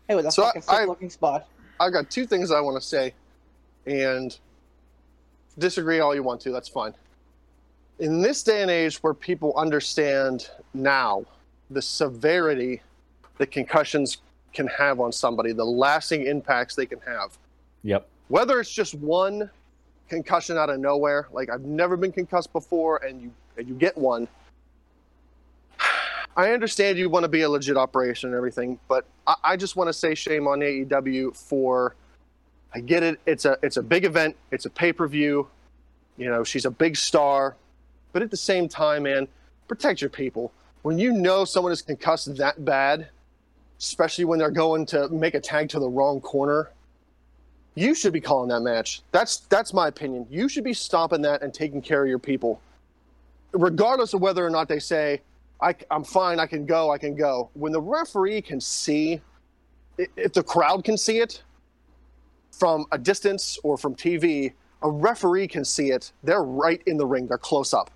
[0.09, 1.47] It was a So I- fucking sick I- looking spot.
[1.81, 3.15] I've got two things I want to say,
[3.87, 4.37] and
[5.59, 6.51] disagree all you want to.
[6.51, 6.95] That's fine.
[8.01, 11.25] In this day and age, where people understand now
[11.71, 12.81] the severity
[13.39, 14.19] that concussions
[14.53, 17.37] can have on somebody, the lasting impacts they can have,
[17.83, 19.51] yep, whether it's just one
[20.09, 23.97] concussion out of nowhere, like I've never been concussed before, and you and you get
[23.97, 24.29] one.
[26.37, 29.77] I understand you want to be a legit operation and everything, but I, I just
[29.77, 31.95] want to say shame on AEW for.
[32.75, 33.19] I get it.
[33.27, 34.37] It's a it's a big event.
[34.51, 35.49] It's a pay per view.
[36.17, 37.57] You know, she's a big star,
[38.13, 39.29] but at the same time, man,
[39.69, 40.53] protect your people.
[40.83, 43.09] When you know someone is concussed that bad,
[43.79, 46.71] especially when they're going to make a tag to the wrong corner,
[47.79, 49.03] you should be calling that match.
[49.13, 50.27] That's that's my opinion.
[50.29, 52.61] You should be stopping that and taking care of your people,
[53.53, 55.21] regardless of whether or not they say,
[55.61, 59.21] I, "I'm fine, I can go, I can go." When the referee can see,
[59.97, 61.43] if the crowd can see it
[62.51, 64.53] from a distance or from TV,
[64.83, 66.13] a referee can see it.
[66.25, 67.29] They're right in the ring.
[67.29, 67.91] They're close up.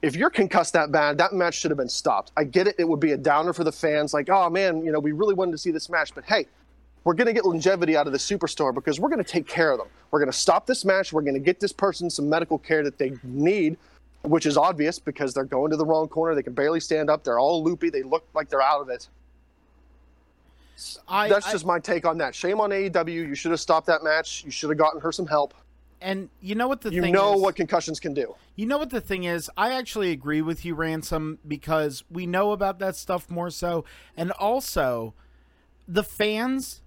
[0.00, 2.32] If you're concussed that bad, that match should have been stopped.
[2.36, 2.76] I get it.
[2.78, 4.14] It would be a downer for the fans.
[4.14, 6.46] Like, oh man, you know, we really wanted to see this match, but hey,
[7.04, 9.70] we're going to get longevity out of the superstar because we're going to take care
[9.72, 9.88] of them.
[10.10, 11.12] We're going to stop this match.
[11.12, 13.76] We're going to get this person some medical care that they need,
[14.22, 16.34] which is obvious because they're going to the wrong corner.
[16.34, 17.22] They can barely stand up.
[17.24, 17.90] They're all loopy.
[17.90, 19.08] They look like they're out of it.
[21.06, 22.34] I, That's I- just my take on that.
[22.34, 23.08] Shame on AEW.
[23.12, 24.42] You should have stopped that match.
[24.44, 25.54] You should have gotten her some help.
[26.00, 27.40] and you know what the You thing know is?
[27.40, 28.34] what concussions can do.
[28.56, 29.50] You know what the thing is?
[29.56, 33.84] I actually agree with you, Ransom, because we know about that stuff more so.
[34.16, 35.14] And also,
[35.88, 36.82] the fans,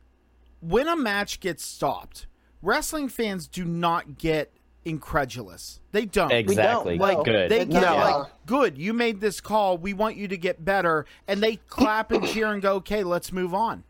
[0.60, 2.28] when a match gets stopped,
[2.62, 4.52] wrestling fans do not get
[4.86, 5.80] incredulous.
[5.92, 6.32] They don't.
[6.32, 6.98] Exactly.
[6.98, 7.52] Like, Like good.
[7.52, 7.96] they get No.
[7.96, 8.78] like, good.
[8.78, 9.78] You made this call.
[9.78, 13.32] We want you to get better, and they clap and cheer and go, "Okay, let's
[13.32, 13.84] move on."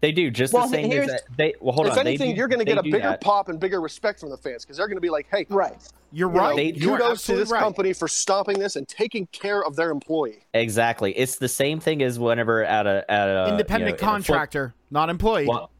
[0.00, 1.22] They do just Well, the same as that.
[1.38, 2.04] They well, hold if on.
[2.04, 3.20] they anything, do- you're going to get a bigger that.
[3.20, 5.76] pop and bigger respect from the fans because they're going to be like, "Hey, Right.
[6.10, 6.56] You're you know, right.
[6.56, 7.60] They- You're kudos to this right.
[7.62, 11.12] company for stopping this and taking care of their employee." Exactly.
[11.16, 13.96] It's the same thing as whenever at a at a Independent you know, in a
[13.96, 15.46] foot- contractor, not employee.
[15.46, 15.70] Well,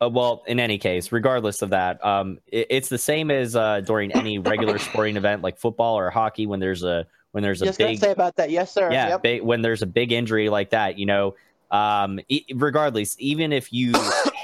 [0.00, 3.80] uh, well, in any case, regardless of that, um, it, it's the same as uh,
[3.80, 7.66] during any regular sporting event like football or hockey when there's a when there's a
[7.66, 8.50] Just big say about that.
[8.50, 8.90] Yes, sir.
[8.92, 9.22] yeah Yep.
[9.22, 11.34] big, when there's a big injury like that, you know,
[11.70, 13.92] um, e- regardless, even if you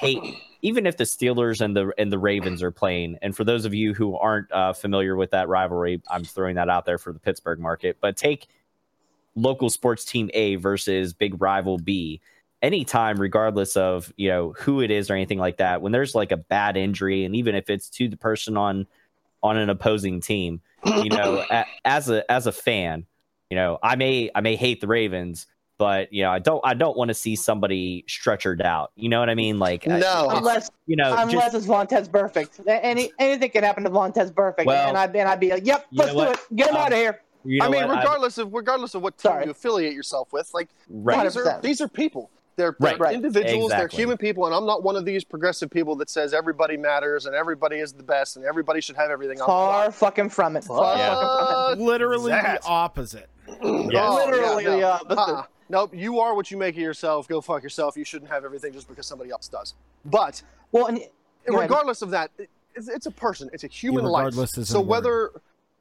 [0.00, 0.22] hate,
[0.62, 3.72] even if the Steelers and the and the Ravens are playing, and for those of
[3.74, 7.18] you who aren't uh, familiar with that rivalry, I'm throwing that out there for the
[7.18, 8.48] Pittsburgh market, but take
[9.36, 12.20] local sports team A versus big rival B
[12.64, 16.32] anytime regardless of you know who it is or anything like that when there's like
[16.32, 18.86] a bad injury and even if it's to the person on
[19.42, 23.04] on an opposing team you know a, as a as a fan
[23.50, 25.46] you know i may i may hate the ravens
[25.76, 29.20] but you know i don't i don't want to see somebody stretchered out you know
[29.20, 29.96] what i mean like No.
[29.98, 32.66] it's- Unless you know unless just, it's Vontaze Burfict.
[32.66, 34.64] Any anything can happen to Vontaze Burfict.
[34.64, 36.38] Well, and I'd and I'd be like, Yep, let's do what?
[36.50, 36.56] it.
[36.56, 37.20] Get him Um, out of here.
[37.44, 37.98] you know I mean, what?
[37.98, 39.44] regardless of regardless of what team Sorry.
[39.44, 42.30] you affiliate yourself with, like right these are these are people.
[42.56, 42.90] They're, Right.
[42.90, 43.14] they're Right.
[43.14, 43.70] individuals.
[43.70, 47.26] They're human people, and I'm not one of these progressive people that says everybody matters
[47.26, 49.46] and everybody is the best and everybody should have everything on.
[49.46, 50.64] Far fucking from it.
[50.64, 51.14] Far Yeah.
[51.14, 51.84] fucking from it.
[51.84, 52.62] Literally that?
[52.62, 53.28] the opposite.
[53.48, 53.60] Yes.
[54.08, 55.18] Oh, Literally yeah, the opposite.
[55.20, 55.42] Uh-uh.
[55.68, 57.26] Nope, you are what you make of yourself.
[57.26, 57.96] Go fuck yourself.
[57.96, 59.74] You shouldn't have everything just because somebody else does.
[60.04, 60.42] But
[60.72, 61.00] Well, and
[61.46, 62.30] Go regardless of that,
[62.74, 63.50] it's, it's a person.
[63.52, 64.32] It's a human life.
[64.34, 64.88] Irregardless isn't So a word.
[64.88, 65.30] whether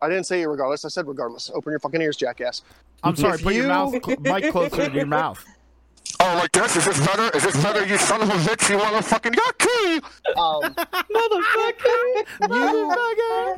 [0.01, 1.49] I didn't say regardless, I said regardless.
[1.53, 2.61] Open your fucking ears, jackass.
[3.03, 3.35] I'm sorry.
[3.35, 5.43] If Put your mouth, cl- mic closer to your mouth.
[6.19, 6.75] Oh, like this?
[6.75, 7.35] Is this better?
[7.35, 8.69] Is this better, you son of a bitch?
[8.69, 10.01] You motherfucking yucky!
[10.37, 10.75] Um,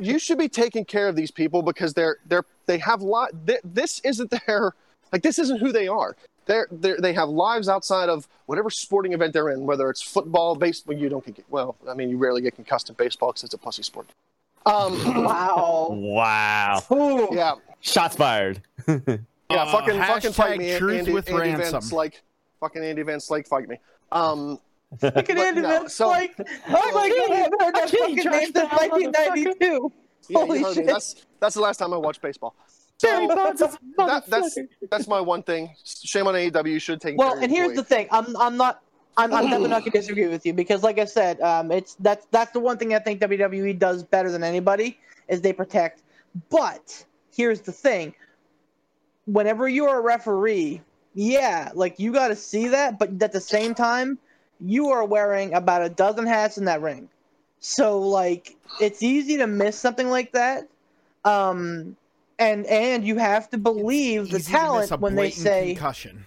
[0.00, 3.30] you, you should be taking care of these people because they're they're they have lot.
[3.46, 4.72] Th- this isn't their
[5.12, 6.16] like this isn't who they are.
[6.46, 10.54] They're, they're they have lives outside of whatever sporting event they're in, whether it's football,
[10.54, 10.96] baseball.
[10.96, 11.76] You don't get well.
[11.88, 14.06] I mean, you rarely get concussed in baseball because it's a pussy sport.
[14.64, 15.88] Um, wow.
[15.90, 17.28] wow Ooh.
[17.32, 18.96] yeah, shots fired yeah.
[19.48, 21.82] Uh, fucking fucking fight me, truth Andy, with Andy Van ransom.
[21.82, 22.14] Slyke.
[22.60, 23.78] Fucking Andy Van Slyke, fight me.
[24.12, 24.58] Um,
[25.02, 26.34] Look at But Andy no, Van so- Slyke.
[26.68, 29.92] Oh my god, I haven't heard that fucking name since 1992.
[30.28, 30.86] yeah, Holy you shit.
[30.86, 32.54] That's that's the last time I watched baseball.
[32.98, 34.58] So that, that's
[34.90, 35.70] that's my one thing.
[35.84, 36.70] Shame on AEW.
[36.70, 37.18] You should take.
[37.18, 38.08] Well, care of and your here's the thing.
[38.10, 38.82] I'm I'm not
[39.18, 42.26] I'm, I'm definitely not gonna disagree with you because, like I said, um, it's that's
[42.30, 44.98] that's the one thing I think WWE does better than anybody
[45.28, 46.02] is they protect.
[46.50, 47.04] But
[47.34, 48.14] here's the thing:
[49.24, 50.82] whenever you're a referee,
[51.16, 54.18] yeah, like you got to see that, but at the same time,
[54.60, 57.08] you are wearing about a dozen hats in that ring.
[57.58, 60.68] So like, it's easy to miss something like that.
[61.24, 61.96] Um,
[62.38, 65.68] and and you have to believe the Easy to miss talent when they say.
[65.74, 66.26] concussion.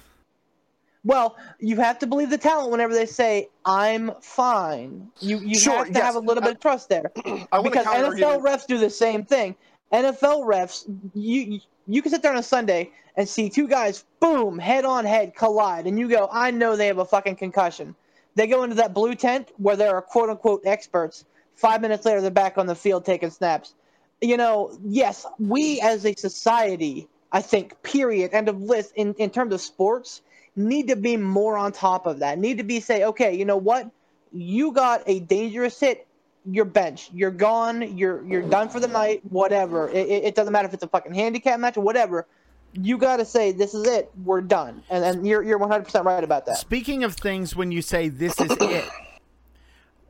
[1.06, 5.78] Well, you have to believe the talent whenever they say "I'm fine." You you Sure,
[5.78, 6.04] have to yes.
[6.04, 9.56] have a little bit of trust there because NFL refs do the same thing.
[9.94, 10.84] NFL refs,
[11.14, 15.03] you you can sit there on a Sunday and see two guys, boom, head on
[15.03, 17.93] head collide, and you go, "I know they have a fucking concussion."
[18.36, 21.26] They go into that blue tent where there are quote unquote experts.
[21.53, 23.74] Five minutes later, they're back on the field taking snaps.
[24.22, 29.32] You know, yes, we as a society, I think, period, end of list, in, in
[29.32, 30.22] terms of sports,
[30.55, 32.39] need to be more on top of that.
[32.39, 33.91] Need to be say, okay, you know what?
[34.32, 36.07] You got a dangerous hit.
[36.49, 37.11] You're benched.
[37.13, 37.97] You're gone.
[37.97, 39.24] You're you're done for the night.
[39.30, 39.89] Whatever.
[39.89, 42.26] It, it doesn't matter if it's a fucking handicap match or whatever.
[42.74, 44.11] You got to say this is it.
[44.24, 44.84] We're done.
[44.89, 46.57] And and you're you're 100 percent right about that.
[46.57, 48.89] Speaking of things when you say this is it,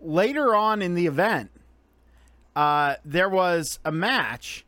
[0.01, 1.51] later on in the event,
[2.55, 4.66] uh, there was a match,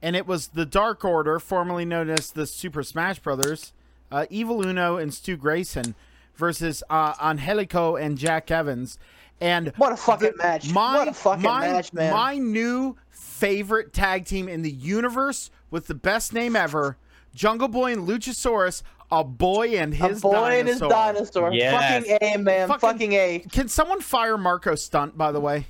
[0.00, 3.72] and it was the Dark Order, formerly known as the Super Smash Brothers,
[4.10, 5.94] uh, Evil Uno and Stu Grayson
[6.34, 8.98] versus uh, Angelico and Jack Evans.
[9.40, 10.72] And What a fucking match.
[10.72, 12.12] my, what a fucking my, match, man.
[12.12, 16.96] My new favorite tag team in the universe with the best name ever
[17.34, 20.58] Jungle Boy and Luchasaurus, a boy and his a his boy dinosaur.
[20.58, 21.52] and his dinosaur.
[21.52, 22.04] Yes.
[22.06, 22.68] Fucking A, man.
[22.68, 23.38] Fucking- Fucking, A.
[23.50, 25.66] Can someone fire Marko Stunt, by the way?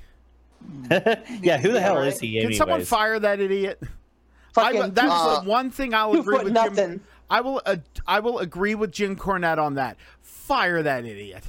[1.42, 2.06] yeah who the hell right.
[2.06, 3.80] is he Can someone fire that idiot?
[4.56, 6.74] I, Fucking that's Uh, the one thing I'll agree foot with nothing.
[6.76, 7.00] Jim.
[7.30, 7.62] I will.
[7.64, 9.96] Uh, I will agree with Jim Cornette on that.
[10.20, 11.42] Fire that idiot.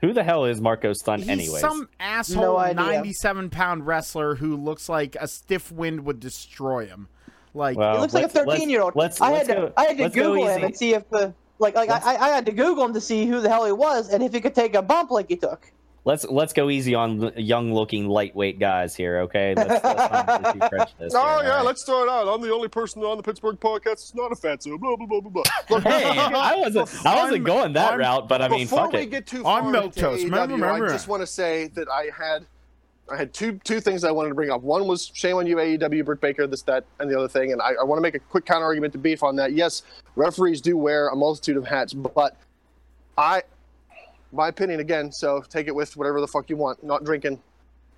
[0.00, 1.60] Who the hell is Marko Stunt, He's anyways?
[1.60, 2.74] some asshole idea.
[2.82, 7.08] 97 pound wrestler who looks like a stiff wind would destroy him.
[7.54, 8.96] Like, Well, He looks like a let's- let's- 13 year old.
[8.96, 10.62] Let's, I let's had to go, I had to Google him easy.
[10.66, 13.40] and see if the like like I, I had to Google him to see who
[13.40, 15.70] the hell he was and if he could take a bump like he took.
[16.06, 19.54] Let's let's go easy on young looking lightweight guys here, okay?
[19.56, 21.64] Let's, let's not be Oh here, yeah, alright?
[21.64, 22.28] let's throw it out.
[22.28, 24.78] I'm the only person on the Pittsburgh podcast that's not a fatso.
[24.78, 25.80] Blah blah blah blah blah.
[25.80, 28.92] Hey, I wasn't I wasn't I'm- going that I'm- route, but I mean, Before fuck
[28.92, 29.06] we it.
[29.10, 30.22] get too I'm milk toast.
[30.22, 30.86] AEW, Remember, remember.
[30.86, 32.44] I just want to say that I had
[33.10, 34.62] I had two two things I wanted to bring up.
[34.62, 37.52] One was shame on you, AEW, Britt Baker, this, that, and the other thing.
[37.52, 39.52] And I, I want to make a quick counter argument to beef on that.
[39.52, 39.82] Yes,
[40.16, 42.36] referees do wear a multitude of hats, but
[43.18, 43.42] I,
[44.32, 45.12] my opinion again.
[45.12, 46.82] So take it with whatever the fuck you want.
[46.82, 47.40] Not drinking,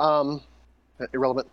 [0.01, 0.43] um,
[1.13, 1.49] irrelevant.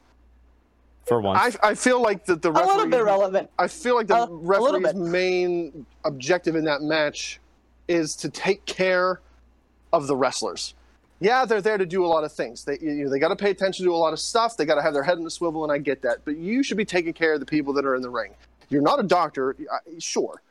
[1.05, 1.55] for once.
[1.61, 3.49] I, I feel like that the A little referees- bit relevant.
[3.59, 7.39] I feel like the A- a referee's main objective in that match
[7.87, 9.21] is to take care
[9.91, 10.73] of the wrestlers.
[11.23, 12.65] Yeah, they're there to do a lot of things.
[12.65, 14.57] They you know, they got to pay attention to a lot of stuff.
[14.57, 16.17] They got to have their head in the swivel, and I get that.
[16.25, 18.33] But you should be taking care of the people that are in the ring.
[18.67, 19.55] You're not a doctor,
[19.99, 20.41] sure,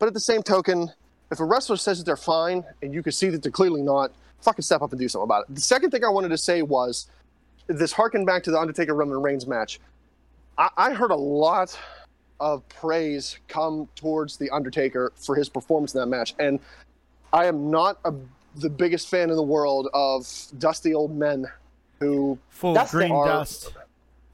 [0.00, 0.90] but at the same token,
[1.30, 4.10] if a wrestler says that they're fine and you can see that they're clearly not,
[4.40, 5.54] fucking step up and do something about it.
[5.54, 7.08] The second thing I wanted to say was
[7.68, 9.78] this harken back to the Undertaker Roman Reigns match.
[10.58, 11.78] I, I heard a lot
[12.40, 16.58] of praise come towards the Undertaker for his performance in that match, and
[17.32, 18.12] I am not a,
[18.56, 20.26] the biggest fan in the world of
[20.58, 21.46] dusty old men
[22.00, 23.72] who, full That's of green the- dust.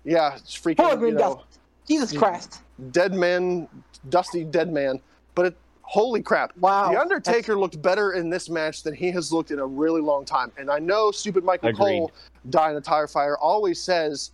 [0.04, 1.58] yeah, it's freaking Full of you green know, dust.
[1.88, 2.60] Jesus Christ.
[2.90, 3.68] dead man,
[4.08, 5.00] dusty dead man.
[5.34, 6.56] But it, holy crap!
[6.58, 6.90] Wow.
[6.92, 10.24] The Undertaker looked better in this match than he has looked in a really long
[10.24, 10.52] time.
[10.58, 11.78] And I know stupid Michael Agreed.
[11.98, 12.12] Cole,
[12.50, 14.30] die in a tire fire, always says,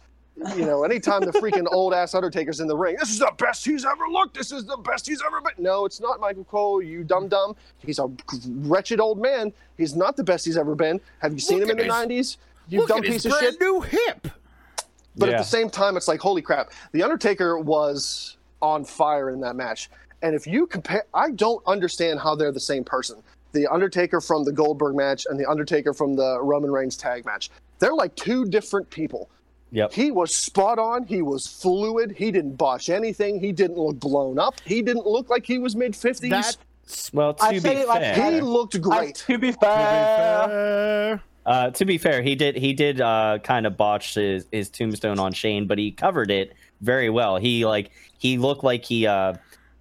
[0.57, 3.65] you know, anytime the freaking old ass Undertaker's in the ring, this is the best
[3.65, 4.35] he's ever looked.
[4.37, 5.53] This is the best he's ever been.
[5.63, 6.83] No, it's not Michael Cole.
[6.83, 7.57] You dumb dumb.
[7.79, 8.11] He's a
[8.49, 9.53] wretched old man.
[9.77, 11.01] He's not the best he's ever been.
[11.21, 12.37] Have you seen Look him in the at '90s?
[12.69, 13.61] You Look dumb at his piece of brand shit.
[13.61, 14.29] new hip.
[15.17, 15.35] But Yeah.
[15.37, 16.71] at the same time, it's like, holy crap.
[16.93, 19.91] The Undertaker was on fire in that match.
[20.23, 23.23] And if you compare, I don't understand how they're the same person.
[23.53, 27.51] The Undertaker from the Goldberg match and the Undertaker from the Roman Reigns tag match.
[27.79, 29.31] They're like two different people.
[29.71, 29.93] Yep.
[29.93, 31.05] He was spot on.
[31.05, 32.15] He was fluid.
[32.17, 33.39] He didn't botch anything.
[33.39, 34.61] He didn't look blown up.
[34.65, 36.31] He didn't look like he was mid 50s.
[36.31, 36.57] That
[37.13, 39.15] Well, to I be said it like fair, he looked I, great.
[39.17, 43.77] to be fair, uh, uh, to be fair, he did he did uh, kind of
[43.77, 47.37] botch his, his tombstone on Shane, but he covered it very well.
[47.37, 49.35] He like he looked like he uh,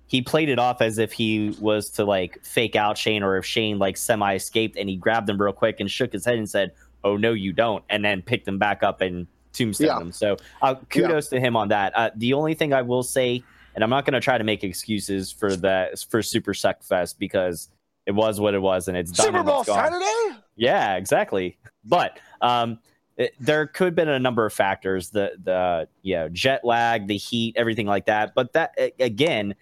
[0.07, 3.45] he played it off as if he was to like fake out Shane, or if
[3.45, 6.49] Shane like semi escaped, and he grabbed him real quick and shook his head and
[6.49, 6.71] said,
[7.05, 9.99] "Oh no, you don't," and then picked him back up and tombstone Yeah.
[9.99, 10.11] him.
[10.11, 11.93] So uh, kudos to him on that.
[11.95, 13.43] Uh, the only thing I will say,
[13.75, 17.19] and I'm not going to try to make excuses for that for Super Suck Fest
[17.19, 17.69] because
[18.05, 19.63] it was what it was, and it's done Super Bowl.
[19.63, 20.39] Saturday?
[20.55, 21.57] Yeah, exactly.
[21.83, 22.79] But um,
[23.17, 27.07] it, there could have been a number of factors: the the you know jet lag,
[27.07, 28.33] the heat, everything like that.
[28.33, 29.55] But that again,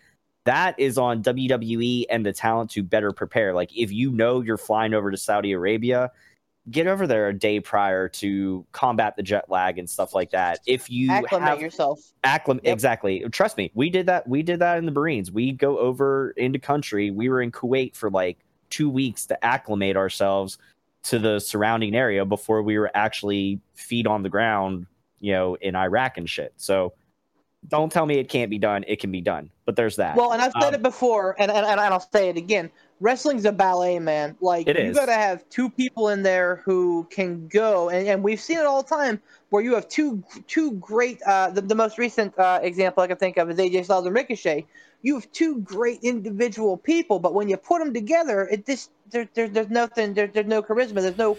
[0.45, 3.53] that is on WWE and the talent to better prepare.
[3.53, 6.11] Like if you know you're flying over to Saudi Arabia,
[6.71, 10.59] get over there a day prior to combat the jet lag and stuff like that.
[10.65, 11.99] If you acclimate have yourself.
[12.23, 12.73] acclim Yep.
[12.73, 16.31] exactly trust me we did that we did that in the marines we go over
[16.37, 18.39] into country we were in kuwait for like
[18.69, 20.57] two weeks to acclimate ourselves
[21.03, 24.87] to the surrounding area before we were actually feet on the ground
[25.19, 26.93] you know in iraq and shit so
[27.67, 30.33] don't tell me it can't be done it can be done but there's that Well,
[30.33, 32.69] and I've said Um, it before, and, and and I'll say it again.
[33.01, 34.37] Wrestling's a ballet, man.
[34.39, 34.95] Like It you is.
[34.97, 38.65] got to have two people in there who can go, and, and we've seen it
[38.65, 41.21] all the time where you have two two great.
[41.23, 44.15] Uh, the, the most recent uh, example I can think of is AJ Styles and
[44.15, 44.65] Ricochet.
[45.01, 49.27] You have two great individual people, but when you put them together, it just there,
[49.33, 50.13] there there's nothing.
[50.13, 51.01] There, there's no charisma.
[51.01, 51.37] There's no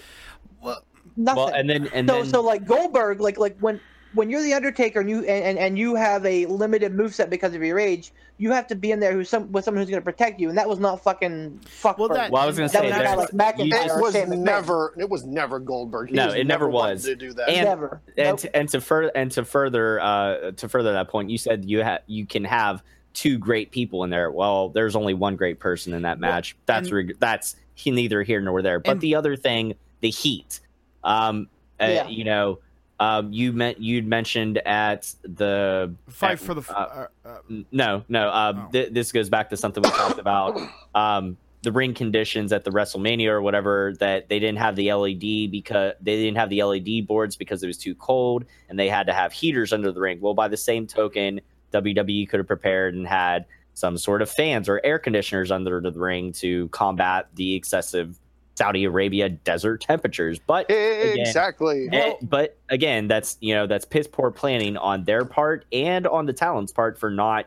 [0.62, 0.84] Well-
[1.16, 1.36] nothing.
[1.44, 3.80] well and then and so then so like Goldberg, like like when
[4.16, 7.54] when you're the Undertaker and you and, and, and you have a limited moveset because
[7.54, 10.00] of your age, you have to be in there who's some with someone who's going
[10.02, 11.98] to protect you, and that was not fucking fuck.
[11.98, 13.96] Well, that- well i was gonna that say was guy there's- like you McIntyre just-
[13.98, 14.38] It was Shane McMahon.
[14.38, 14.94] never.
[14.98, 16.08] It was never Goldberg.
[16.10, 17.04] He No, it never was.
[17.04, 17.48] to do that.
[17.48, 18.00] And- never.
[18.16, 18.38] and Nope.
[18.40, 21.82] to, and to further and to further uh to further that point you said you
[21.82, 22.82] have you can have
[23.14, 26.56] two great people in there well there's only one great person in that Well, match
[26.66, 30.10] that's and- reg- that's he- neither here nor there but And- the other thing the
[30.10, 30.60] heat
[31.04, 31.48] um
[31.80, 32.08] uh, Yeah.
[32.08, 32.58] you know
[33.00, 36.62] um you meant you'd mentioned at the fight at- for the.
[36.74, 37.38] uh, uh, uh,
[37.72, 38.28] No, no.
[38.28, 38.68] Uh, Oh.
[38.72, 40.58] th- this goes back to something we talked about.
[40.94, 45.50] Um, the ring conditions at the WrestleMania or whatever that they didn't have the LED
[45.50, 49.06] because they didn't have the LED boards because it was too cold and they had
[49.08, 50.20] to have heaters under the ring.
[50.20, 51.40] Well, by the same token,
[51.72, 55.90] WWE could have prepared and had some sort of fans or air conditioners under the
[55.92, 58.16] ring to combat the excessive
[58.56, 60.38] Saudi Arabia desert temperatures.
[60.38, 61.88] But again, Exactly.
[61.92, 66.26] eh, but again, that's you know that's piss poor planning on their part and on
[66.26, 67.46] the talent's part for not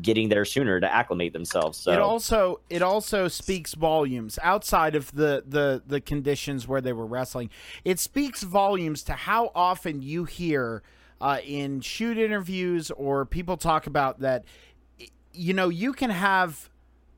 [0.00, 1.76] getting there sooner to acclimate themselves.
[1.78, 6.92] So It also it also speaks volumes outside of the, the the conditions where they
[6.92, 7.50] were wrestling.
[7.84, 10.82] It speaks volumes to how often you hear
[11.20, 14.44] uh, in shoot interviews or people talk about that.
[15.34, 16.68] You know, you can have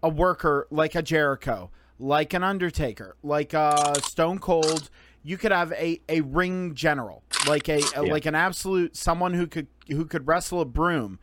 [0.02, 4.90] a worker like a Jericho, like an Undertaker, like a Stone Cold.
[5.22, 8.12] You could have a, a ring general, like a, a Yeah.
[8.12, 11.18] like an absolute someone who could who could wrestle a broom.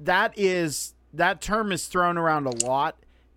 [0.00, 2.96] That is that term is thrown around a lot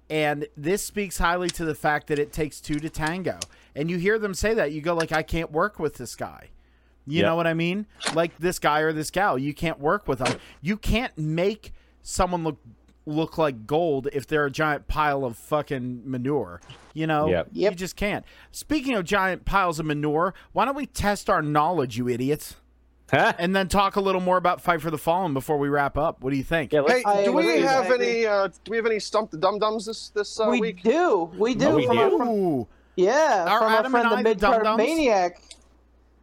[0.09, 3.37] and this speaks highly to the fact that it takes two to tango.
[3.75, 6.49] And you hear them say that you go like i can't work with this guy.
[7.05, 7.85] You know what i mean?
[8.13, 12.43] Like this guy or this gal you can't work with them you can't make someone
[12.43, 12.57] look
[13.07, 16.59] look like gold if they're a giant pile of fucking manure
[16.93, 17.47] you know Yep.
[17.53, 21.97] you just can't speaking of giant piles of manure why don't we test our knowledge
[21.97, 22.55] you idiots
[23.09, 23.31] Huh?
[23.39, 26.21] and then talk a little more about fight for the fallen before we wrap up
[26.21, 28.25] what do you think yeah, Hey, I do we have any?
[28.25, 30.83] Uh, do we have any stump the dum dums this this uh, we week?
[30.83, 31.31] do.
[31.37, 31.67] We do.
[31.67, 32.01] Oh, we from do?
[32.03, 35.41] Our, from, yeah, Are from our friend and the I the Mid Card Maniac.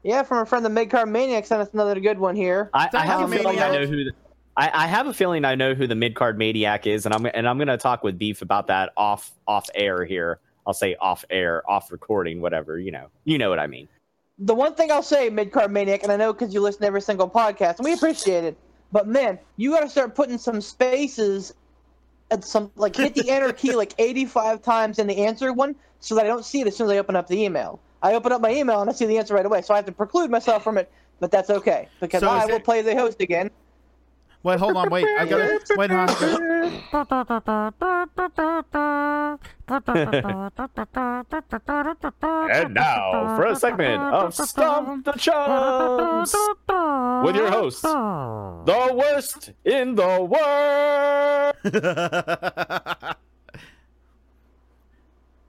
[0.03, 2.69] Yeah, from our friend the Mid Card Maniac sent us another good one here.
[2.75, 4.05] I, I Thank have you, a feeling I know who.
[4.05, 4.13] The,
[4.57, 7.27] I, I have a feeling I know who the mid card maniac is, and I'm
[7.27, 10.39] and I'm gonna talk with Beef about that off off air here.
[10.67, 12.79] I'll say off air, off recording, whatever.
[12.79, 13.89] You know, you know what I mean.
[14.39, 16.87] the one thing I'll say, Mid Card Maniac, and I know because you listen to
[16.87, 18.57] every single podcast, and we appreciate it.
[18.93, 21.53] But man, you got to start putting some spaces
[22.31, 26.15] at some like hit the enter key like 85 times in the answer one, so
[26.15, 27.81] that I don't see it as soon as I open up the email.
[28.03, 29.87] I open up my email and I see the answer right away, so I have
[29.87, 30.91] to preclude myself from it.
[31.21, 33.51] But that's okay because So I will it- play the host again.
[34.45, 34.91] Wait, hold on.
[34.91, 35.91] Wait, I gotta wait.
[35.91, 37.31] Hold on.
[42.51, 46.35] And now for a segment of Stump the Chumps
[47.25, 51.55] with your host, the worst in the world.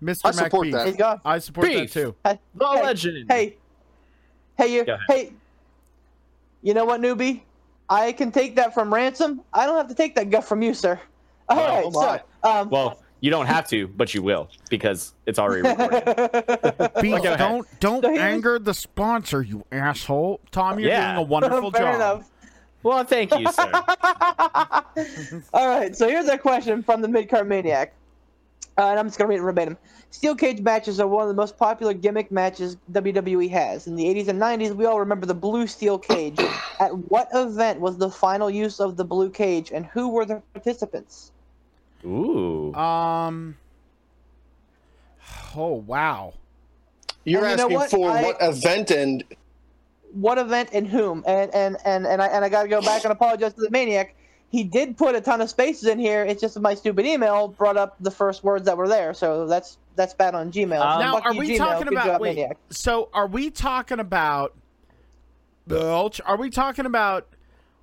[0.01, 0.21] Mr.
[0.25, 0.71] I support McBeef.
[0.71, 0.87] that.
[0.87, 1.21] He's.
[1.25, 1.93] I support Beef.
[1.93, 2.15] that too.
[2.23, 3.31] Hey, The hey, legend.
[3.31, 3.57] Hey,
[4.57, 5.33] hey, you, hey.
[6.61, 7.41] You know what, newbie?
[7.89, 9.41] I can take that from ransom.
[9.53, 10.99] I don't have to take that guff from you, sir.
[11.49, 15.13] All Well, right, oh so um, Well, you don't have to, but you will because
[15.25, 16.05] it's already recorded.
[17.01, 20.39] Beef, go don't don't So here's- anger the sponsor, you asshole.
[20.51, 21.13] Tom, you're Yeah.
[21.13, 21.95] doing a wonderful fair job.
[21.95, 22.29] enough.
[22.83, 23.69] well, thank you, sir.
[25.53, 27.93] All right, so here's a question from the mid card maniac,
[28.77, 29.77] uh, and I'm just gonna read it verbatim.
[30.11, 33.87] Steel cage matches are one of the most popular gimmick matches WWE has.
[33.87, 36.39] In the 80s and 90s, we all remember the blue steel cage.
[36.79, 40.41] At what event was the final use of the blue cage, and who were the
[40.53, 41.31] participants?
[42.05, 42.73] Ooh.
[42.75, 43.57] Um.
[45.55, 46.33] Oh wow.
[47.23, 47.89] You're And you know asking what?
[47.89, 49.23] for I- what event and
[50.13, 53.03] what event and whom and and and and I, and I got to go back
[53.03, 54.15] and apologize to the maniac.
[54.55, 56.23] He did put a ton of spaces in here.
[56.23, 59.77] It's just my stupid email brought up the first words that were there, so that's
[59.97, 60.79] that's bad on Gmail.
[60.79, 61.57] Um, now, Fuck are we Gmail.
[61.57, 62.05] talking Good about?
[62.05, 62.35] job, Wait.
[62.37, 62.57] maniac.
[62.69, 64.53] So, are we talking about?
[65.67, 66.21] Belch?
[66.25, 67.27] Are we talking about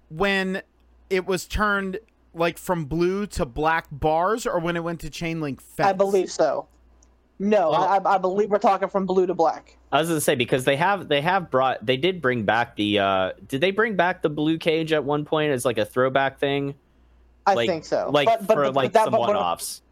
[0.08, 0.62] when
[1.10, 1.98] it was turned
[2.32, 5.90] like from blue to black bars, or when it went to chain link fence?
[5.90, 6.68] I believe so.
[7.42, 9.76] No, Well- I, I believe we're talking from blue to black.
[9.90, 13.00] I was gonna say because they have they have brought they did bring back the
[13.00, 16.38] uh did they bring back the blue cage at one point as like a throwback
[16.38, 16.74] thing
[17.46, 18.08] I like think so.
[18.12, 19.82] like but, but, for but, like that, some one offs.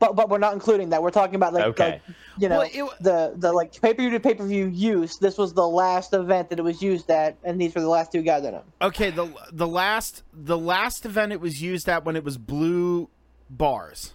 [0.00, 1.02] but but we're not including that.
[1.02, 1.90] We're talking about like, Okay.
[1.92, 2.02] like
[2.38, 5.18] you know Well, it- the the like pay per view to pay per view use.
[5.18, 8.10] This was the last event that it was used at, and these were the last
[8.10, 8.64] two guys in it.
[8.82, 13.08] Okay, the the last the last event it was used at when it was blue
[13.48, 14.14] bars.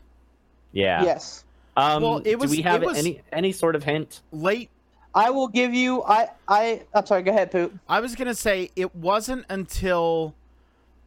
[0.74, 1.44] yeah Yes.
[1.78, 4.70] Um Well, it was- do we have it was- any any sort of hint Late
[5.16, 6.04] I will give you.
[6.04, 7.24] I I I'm sorry.
[7.24, 7.74] Go ahead, Poot.
[7.90, 10.36] I was gonna say it wasn't until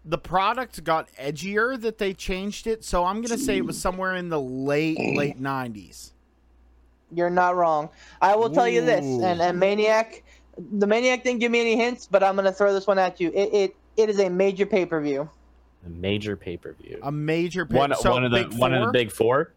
[0.04, 2.82] the product got edgier that they changed it.
[2.84, 6.12] So I'm gonna say it was somewhere in the late late nineties.
[7.12, 7.88] You're not wrong.
[8.20, 10.22] I will tell you this, and, and Maniac,
[10.56, 13.30] the Maniac didn't give me any hints, but I'm gonna throw this one at you.
[13.34, 15.28] It it, it is a major pay per view.
[15.86, 19.10] a major pay-per-view A major pay- one so one of the one of the big
[19.12, 19.52] four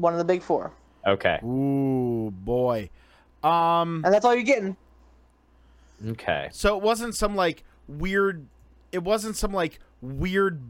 [0.00, 0.72] One of the big four,
[1.06, 2.90] okay Ooh boy.
[3.42, 4.02] Um.
[4.04, 4.76] and that's all you're getting.
[6.08, 8.46] okay So it wasn't some like weird.
[8.92, 10.60] It wasn't some like weird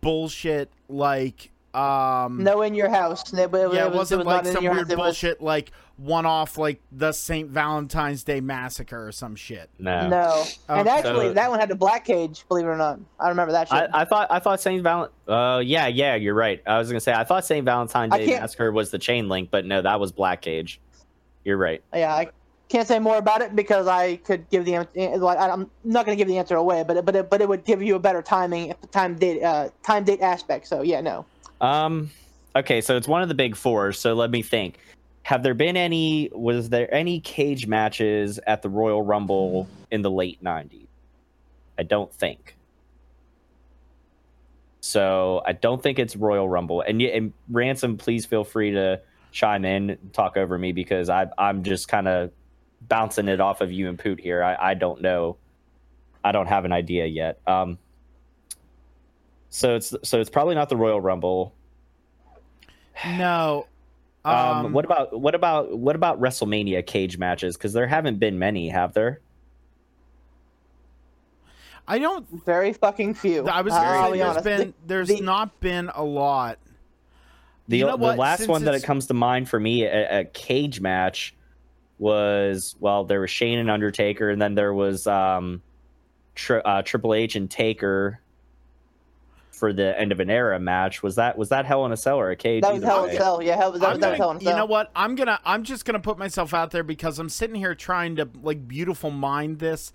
[0.00, 3.32] bullshit like um No, in your house.
[3.32, 4.90] It, it, yeah, it it was, wasn't it was like not some weird house.
[4.90, 7.50] It was- bullshit like one off like the St.
[7.50, 9.68] Valentine's Day massacre or some shit.
[9.78, 10.08] No.
[10.08, 12.44] No, and actually, So- that one had the black cage.
[12.48, 13.90] Believe it or not, I remember that shit.
[13.92, 15.12] I, I thought I thought Saint Valent.
[15.28, 16.62] Uh, yeah, yeah, you're right.
[16.66, 19.50] I was gonna say I thought Saint Valentine's Day can't- Massacre was the chain link,
[19.50, 20.80] but no, that was Black Cage.
[21.44, 21.82] You're right.
[21.94, 22.28] yeah, I
[22.68, 26.06] can't say more about it because I could give the an- like I- I'm not
[26.06, 27.96] going to give the answer away, but it, but it, but it would give you
[27.96, 30.66] a better timing time date uh, time date aspect.
[30.66, 31.24] So yeah, no.
[31.60, 32.10] Um,
[32.56, 33.92] okay, so it's one of the big four.
[33.92, 34.78] So let me think.
[35.22, 36.30] Have there been any?
[36.32, 40.86] Was there any cage matches at the Royal Rumble in the late '90s?
[41.78, 42.56] I don't think.
[44.80, 46.80] So I don't think it's Royal Rumble.
[46.80, 49.00] And, and ransom, please feel free to
[49.30, 52.30] chime in, talk over me because I I'm just kind of
[52.88, 54.42] bouncing it off of you and Poot here.
[54.42, 55.36] I I don't know.
[56.24, 57.40] I don't have an idea yet.
[57.46, 57.78] Um.
[59.50, 61.52] So it's so it's probably not the Royal Rumble.
[63.04, 63.66] No.
[64.24, 64.34] Um,
[64.66, 67.56] Um, what about what about what about WrestleMania cage matches?
[67.56, 69.20] Because there haven't been many, have there?
[71.88, 73.46] I don't Very fucking few.
[73.48, 74.44] I was I'll gonna say there's honest.
[74.44, 76.58] been there's the- not been a lot.
[77.68, 79.84] The You know the last Since one that it's- it comes to mind for me,
[79.84, 81.34] a, a cage match,
[81.98, 85.62] was well, there was Shane and Undertaker, and then there was um,
[86.34, 88.19] tri- uh, Triple H and Taker
[89.60, 91.02] for the end of an era match.
[91.02, 92.62] Was that was that Hell in a Cell or a cage?
[92.62, 93.10] that was Hell way.
[93.10, 93.42] in a Cell.
[93.42, 94.90] Yeah, hell, that, I'm was- that gonna, was Hell in a you know what?
[94.96, 98.28] I'm gonna I'm just gonna put myself out there because I'm sitting here trying to
[98.42, 99.92] like beautiful mind this,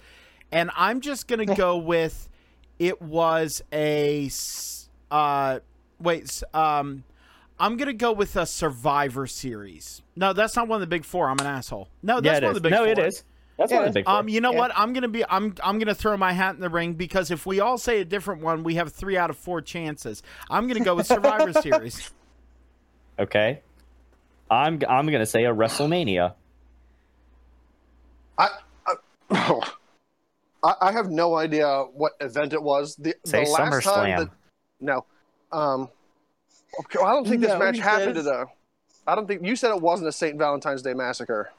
[0.51, 2.30] and I'm just gonna go with
[2.80, 4.30] it was a
[5.11, 5.59] uh
[5.99, 7.03] wait um
[7.57, 10.01] I'm gonna go with a Survivor Series.
[10.16, 11.30] No, that's not one of the big four.
[11.30, 11.88] I'm an asshole.
[12.03, 12.57] No, that's Yeah, one is.
[12.57, 12.88] of the big no, four.
[12.88, 13.24] it is.
[13.58, 14.06] That's Yeah, one of the big.
[14.06, 14.14] Four.
[14.16, 14.58] Um, you know Yeah.
[14.60, 14.72] what?
[14.76, 15.24] I'm gonna be.
[15.30, 15.56] I'm.
[15.64, 18.41] I'm gonna throw my hat in the ring because if we all say a different
[18.41, 20.22] one, we have three out of four chances.
[20.49, 22.12] I'm gonna go with Survivor Series.
[23.18, 23.62] okay.
[24.51, 26.34] I'm I'm gonna say a WrestleMania.
[28.38, 28.49] I,
[28.86, 29.62] I,
[30.64, 32.95] I I have no idea what event it was.
[32.97, 34.30] The, Say the last time that
[34.82, 35.06] no,
[35.51, 35.89] um,
[36.82, 38.45] okay, well, I don't think this No, match happened says- at a.
[39.08, 40.38] I don't think you said it wasn't a St.
[40.38, 41.51] Valentine's Day massacre.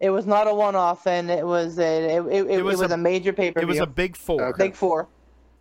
[0.00, 2.94] It was not a one-off, and it was a it, it, it, was was, a-
[2.94, 3.66] a, major pay-per-view.
[3.68, 4.42] It was a big four.
[4.42, 4.64] Okay.
[4.66, 5.08] big four.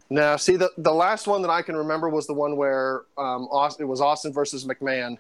[0.09, 3.43] No, see the the last one that I can remember was the one where um,
[3.51, 5.17] Austin, it was Austin versus McMahon.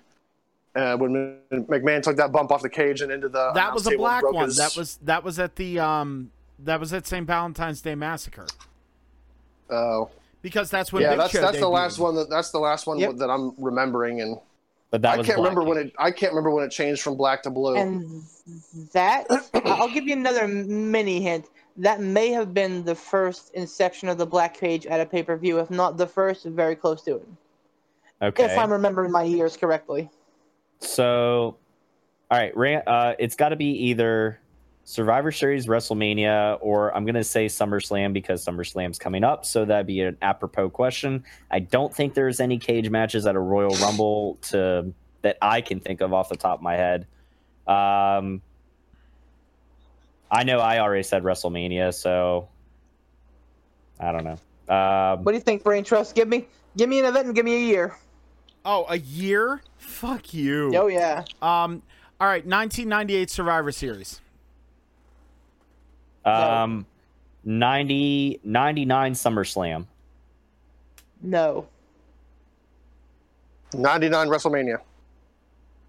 [0.75, 3.91] Uh, when McMahon took that bump off the cage and into the That was a
[3.91, 4.45] table black one.
[4.45, 7.25] his- That was that was at the um that was at St.
[7.27, 8.47] Valentine's Day Massacre
[9.69, 10.09] Oh,
[10.41, 12.85] because that's when yeah, Big that's Show that's the last one that that's the last
[12.87, 13.15] one Yep.
[13.17, 14.37] that I'm remembering, and
[14.93, 17.01] But that I was can't Black remember when it I can't remember when it changed
[17.01, 17.75] from black to blue.
[17.77, 18.21] And
[18.91, 19.25] that
[19.65, 21.47] I'll give you another mini hint.
[21.77, 25.71] That may have been the first inception of the black page at a pay-per-view, if
[25.71, 27.27] not the first, very close to it.
[28.21, 28.43] Okay.
[28.43, 30.11] If I'm remembering my years correctly.
[30.77, 31.57] So,
[32.29, 34.37] all right, uh, it's got to be either
[34.85, 39.45] Survivor Series, WrestleMania, or I'm going to say SummerSlam because SummerSlam's coming up.
[39.45, 41.23] So that'd be an apropos question.
[41.49, 45.79] I don't think there's any cage matches at a Royal Rumble to that I can
[45.79, 47.07] think of off the top of my head.
[47.65, 48.41] Um,
[50.29, 52.49] I know I already said WrestleMania, so
[54.01, 54.37] I don't know.
[54.73, 56.13] Um, What do you think, Brain Trust?
[56.13, 57.95] Give me give me an event and give me a year.
[58.65, 59.61] Oh, a year?
[59.77, 60.75] Fuck you.
[60.75, 61.23] Oh yeah.
[61.41, 61.81] Um.
[62.19, 64.21] All right, 1998 Survivor Series.
[66.25, 66.85] Um,
[67.45, 69.85] 90, 99 SummerSlam.
[71.21, 71.67] No.
[73.73, 74.77] 99 WrestleMania.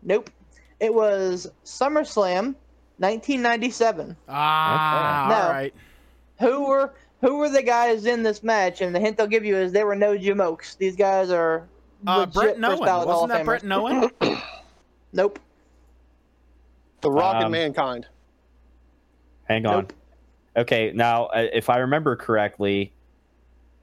[0.03, 0.31] Nope.
[0.81, 2.55] It was SummerSlam
[2.99, 4.17] 1997.
[4.29, 5.35] Ah, Okay.
[5.35, 5.53] all No.
[5.53, 5.75] right.
[6.41, 8.81] Who were who were the guys in this match?
[8.81, 10.77] And the hint they'll give you is they were no jamokes.
[10.77, 11.67] These guys are
[12.07, 12.85] Uh, legit Brett first Nolan.
[12.85, 13.65] ballot Wasn't of that Brett Famers.
[14.21, 14.43] Nolan?
[15.13, 15.39] Nope.
[17.01, 18.07] The Rock Um, and Mankind.
[19.45, 19.75] Hang on.
[19.83, 19.93] Nope.
[20.57, 22.93] Okay, now uh, if I remember correctly,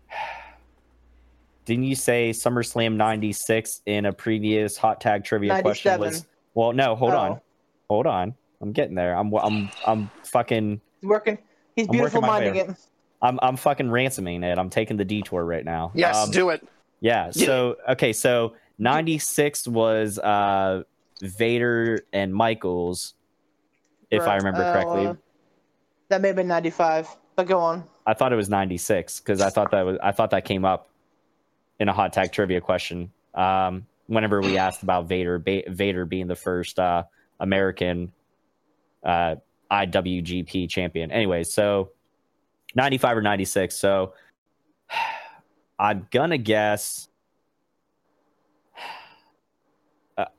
[1.65, 5.99] didn't you say SummerSlam '96 in a previous hot tag trivia question?
[5.99, 7.41] Was well, no, hold on, Oh.
[7.89, 8.35] hold on.
[8.61, 9.15] I'm getting there.
[9.15, 11.37] I'm I'm I'm fucking He's working.
[11.75, 12.69] He's I'm beautiful minding it.
[13.21, 14.57] I'm I'm fucking ransoming it.
[14.57, 15.91] I'm taking the detour right now.
[15.95, 16.65] Yes, Um, do it.
[16.99, 17.31] Yeah.
[17.31, 20.83] So okay, so '96 was uh
[21.21, 23.13] Vader and Michaels,
[24.09, 25.07] if I remember correctly.
[25.07, 25.13] uh,
[26.11, 27.09] that may have been 95.
[27.35, 27.85] But go on.
[28.05, 30.89] I thought it was 96 because I thought that was I thought that came up
[31.79, 33.11] in a hot tag trivia question.
[33.33, 37.03] Um, whenever we asked about Vader, ba- Vader being the first uh,
[37.39, 38.11] American
[39.03, 39.35] uh,
[39.71, 41.11] IWGP champion.
[41.11, 41.91] Anyway, so
[42.75, 43.75] 95 or 96.
[43.75, 44.13] So
[45.79, 47.07] I'm gonna guess.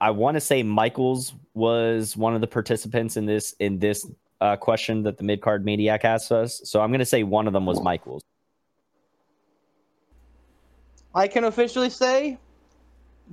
[0.00, 4.06] I want to say Michaels was one of the participants in this in this
[4.42, 6.60] uh, question that the mid card maniac asked us.
[6.64, 8.22] So I'm going to say one of them was Michaels.
[11.14, 12.38] I can officially say,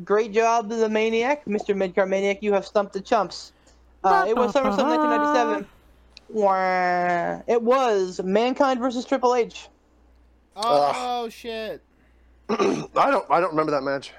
[0.03, 1.75] great job to the Maniac, Mr.
[1.75, 2.43] Midcard Maniac.
[2.43, 3.53] You have stumped the chumps.
[4.03, 5.67] Uh, it was SummerSlam 1997.
[6.29, 7.41] Wah.
[7.47, 9.67] It was Mankind versus Triple H.
[10.55, 11.81] Oh shit.
[12.49, 12.55] I
[12.93, 13.25] don't.
[13.29, 14.11] I don't remember that match.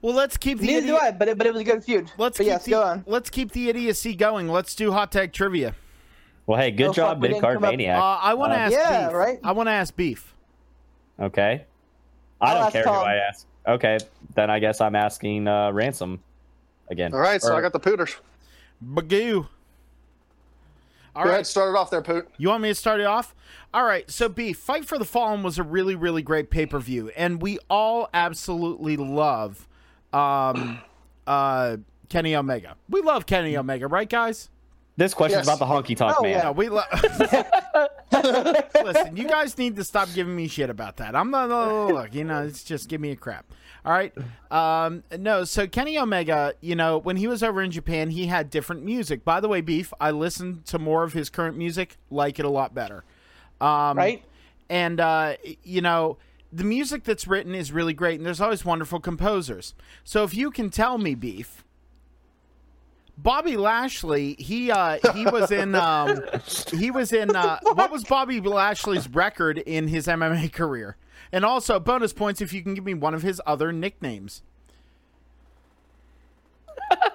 [0.00, 2.10] Well, let's keep the Neither do I, but it, but it was a good feud.
[2.18, 3.04] let's but keep yes, the, go on.
[3.06, 4.48] let's keep the idiocy going.
[4.48, 5.74] Let's do hot tag trivia.
[6.46, 7.98] Well, hey, good Oh, job, we mid card maniac.
[7.98, 9.14] Uh, I want to Uh, ask Yeah, beef.
[9.16, 9.38] right?
[9.42, 10.34] I want to ask beef.
[11.20, 11.64] Okay.
[12.40, 12.94] I I'll don't care Tom.
[12.94, 13.46] who I ask.
[13.66, 13.98] Okay,
[14.34, 16.20] then I guess I'm asking uh, ransom
[16.90, 17.12] again.
[17.12, 18.14] All right, so Or- I got the pooters.
[18.82, 19.46] Bagoo.
[21.16, 21.34] All Go right.
[21.34, 22.28] ahead, start it off there, Poot.
[22.38, 23.34] You want me to start it off?
[23.74, 24.08] All right.
[24.08, 27.42] So, B, Fight for the Fallen was a really, really great pay per view, and
[27.42, 29.66] we all absolutely love
[30.12, 30.78] um,
[31.26, 31.76] uh,
[32.08, 32.76] Kenny Omega.
[32.88, 34.48] We love Kenny Omega, right, guys?
[34.96, 35.56] This question's Yes.
[35.56, 36.30] about the honky tonk Oh, man.
[36.32, 36.50] yeah.
[36.50, 36.86] We love.
[38.84, 41.14] Listen, you guys need to stop giving me shit about that.
[41.14, 41.48] I'm not.
[41.92, 43.46] Look, you know, it's just give me a crap.
[43.84, 44.12] All right.
[44.50, 48.50] Um, no, so Kenny Omega, you know, when he was over in Japan, he had
[48.50, 49.24] different music.
[49.24, 52.50] By the way, Beef, I listened to more of his current music, like it a
[52.50, 53.04] lot better.
[53.60, 54.24] Um, Right?
[54.70, 56.18] and uh, you know
[56.52, 59.74] the music that's written is really great and there's always wonderful composers
[60.04, 61.64] so if you can tell me beef
[63.18, 66.20] bobby lashley he uh he was in um
[66.72, 70.96] he was in uh what was bobby lashley's record in his mma career
[71.32, 74.42] and also bonus points if you can give me one of his other nicknames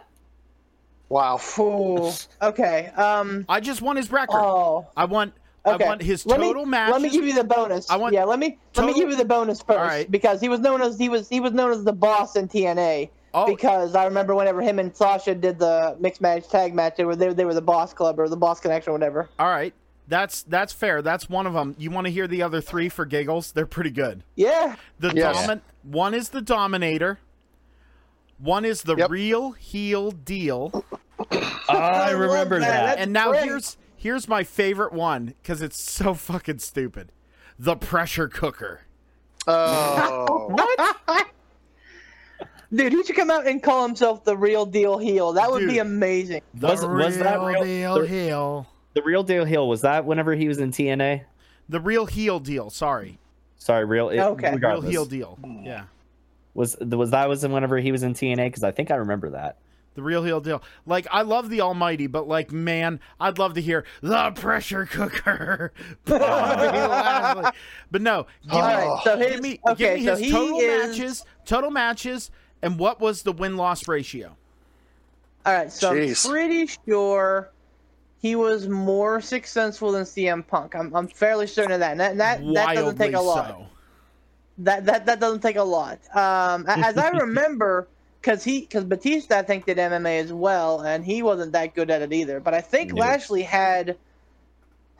[1.09, 1.39] Wow.
[1.59, 2.11] Ooh.
[2.41, 2.87] Okay.
[2.95, 3.45] Um.
[3.47, 4.87] i just want his record Oh.
[4.97, 5.33] i want
[5.65, 5.85] Okay.
[5.85, 7.89] i want his let total me, matches Let me give you the bonus.
[7.89, 8.25] I want yeah.
[8.25, 10.11] Let me let me give you the bonus first right.
[10.11, 13.09] because he was known as he was he was known as the boss in TNA.
[13.33, 13.47] Oh.
[13.47, 17.15] Because I remember whenever him and Sasha did the mixed match tag match, they were
[17.15, 19.29] they, they were the boss club or the boss connection or whatever.
[19.39, 19.73] all right
[20.09, 23.05] that's that's fair that's one of them you want to hear the other three for
[23.05, 24.75] giggles they're pretty good Yeah.
[24.99, 25.47] The Yes.
[25.47, 27.19] domin- one is the Dominator.
[28.37, 29.09] One is the Yep.
[29.09, 30.83] real heel deal.
[31.69, 32.97] I remember that.
[32.97, 32.99] that.
[32.99, 33.43] And now great.
[33.45, 37.11] here's here's my favorite one because it's so fucking stupid.
[37.57, 38.81] The pressure cooker.
[39.47, 40.49] Oh.
[40.49, 41.27] what?
[42.73, 45.33] Dude, he should come out and call himself the real deal heel.
[45.33, 45.69] That would Dude.
[45.69, 46.41] be amazing.
[46.55, 48.67] The Was- was that real- deal the- heel?
[48.93, 51.23] The real deal heel was that whenever he was in TNA.
[51.69, 52.69] The real heel deal.
[52.69, 53.17] Sorry,
[53.57, 54.09] Sorry, real.
[54.09, 54.55] it- Okay.
[54.55, 55.39] Real real heel deal.
[55.63, 55.83] Yeah,
[56.53, 58.47] Was was that was whenever he was in TNA?
[58.47, 59.57] Because I think I remember that.
[59.95, 60.61] The real heel deal.
[60.85, 65.73] Like I love the Almighty, but like man, I'd love to hear the pressure cooker.
[67.91, 70.19] But no, give me, All right, so his give me, okay, give me so his
[70.19, 72.31] he total is matches, total matches,
[72.63, 74.35] and what was the win loss ratio?
[75.45, 75.71] all right.
[75.71, 76.25] So Jeez.
[76.25, 77.51] I'm pretty sure
[78.19, 80.75] he was more successful than CM Punk.
[80.75, 81.91] I'm, I'm fairly certain of that.
[81.91, 83.47] And that that, that doesn't take a lot.
[83.47, 83.67] so.
[84.59, 85.99] That that that doesn't take a lot.
[86.15, 87.87] Um, as I remember,
[88.23, 91.91] because he because Batista I think did MMA as well, and he wasn't that good
[91.91, 92.39] at it either.
[92.39, 92.97] But I think No.
[92.97, 93.97] Lashley had.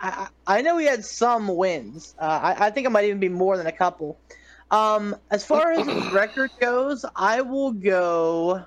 [0.00, 2.14] I, I I know he had some wins.
[2.18, 4.20] Uh, I, I think it might even be more than a couple.
[4.70, 8.64] Um, as far as his record goes, I will go.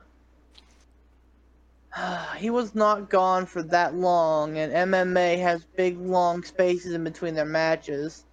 [2.38, 7.36] He was not gone for that long, and MMA has big, long spaces in between
[7.36, 8.26] their matches.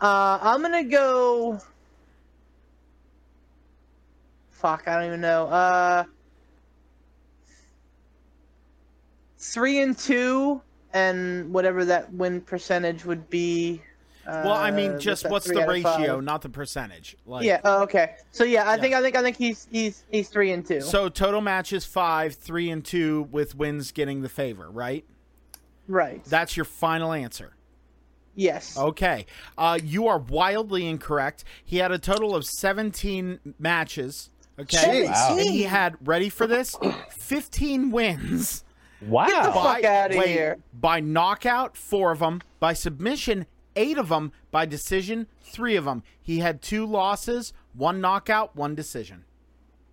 [0.00, 1.60] Uh, I'm gonna go.
[4.64, 5.46] Fuck, I don't even know.
[5.48, 6.04] Uh,
[9.38, 10.62] three and two,
[10.94, 13.82] and whatever that win percentage would be.
[14.26, 15.98] Uh, Well, I mean, just what's the out of five?
[16.00, 17.14] ratio, not the percentage.
[17.26, 17.60] Like, Yeah.
[17.62, 18.14] Oh, okay.
[18.30, 18.80] So yeah, I Yeah.
[18.80, 20.80] think I think I think he's he's he's three and two.
[20.80, 24.70] So total matches five, three and two, with wins getting the favor.
[24.70, 25.04] Right.
[25.88, 26.24] right.
[26.24, 27.54] That's your final answer.
[28.34, 28.78] yes.
[28.78, 29.26] Okay.
[29.58, 31.44] Uh, you are wildly incorrect.
[31.62, 34.30] He had a total of 17 matches.
[34.58, 35.06] Okay.
[35.06, 35.36] Wow.
[35.38, 36.76] And he had, ready for this?
[37.10, 38.64] 15 wins.
[39.02, 39.26] Wow.
[39.26, 40.58] Get the fuck outta wait, here.
[40.72, 42.40] By knockout, four of them.
[42.60, 44.32] By submission, eight of them.
[44.50, 46.02] By decision, three of them.
[46.22, 49.24] He had two losses, one knockout, one decision.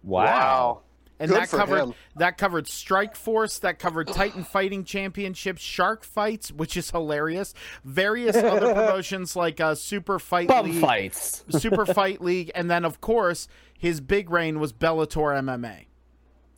[0.04, 0.82] wow.
[1.22, 1.94] And Good that covered him.
[2.18, 7.54] that covered Strikeforce, that covered Titan Fighting Championships, Shark Fights, which is hilarious.
[7.86, 11.46] Various other promotions like uh, Super Fight Bum League, fights.
[11.50, 15.86] Super Fight League, and then of course his big reign was Bellator MMA.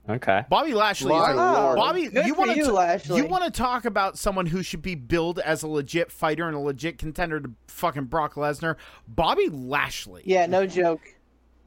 [0.09, 0.43] Okay.
[0.49, 1.11] Bobby Lashley.
[1.11, 1.75] My is a- lord.
[1.77, 3.17] Bobby, Good you want to Lashley.
[3.17, 6.55] you want to talk about someone who should be billed as a legit fighter and
[6.55, 8.75] a legit contender to fucking Brock Lesnar?
[9.07, 10.23] Bobby Lashley.
[10.25, 10.45] Yeah.
[10.45, 10.99] No joke.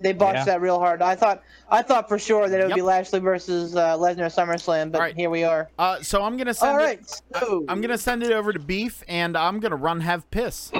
[0.00, 0.44] They botched Yeah.
[0.44, 1.00] that real hard.
[1.00, 4.92] I thought I thought for sure that it would be Lashley versus uh, Lesnar SummerSlam,
[4.92, 5.16] but All right.
[5.16, 5.70] here we are.
[5.78, 6.84] Uh, so I'm gonna send All it.
[6.84, 10.70] right, so I'm gonna send it over to Beef, and I'm gonna run have piss.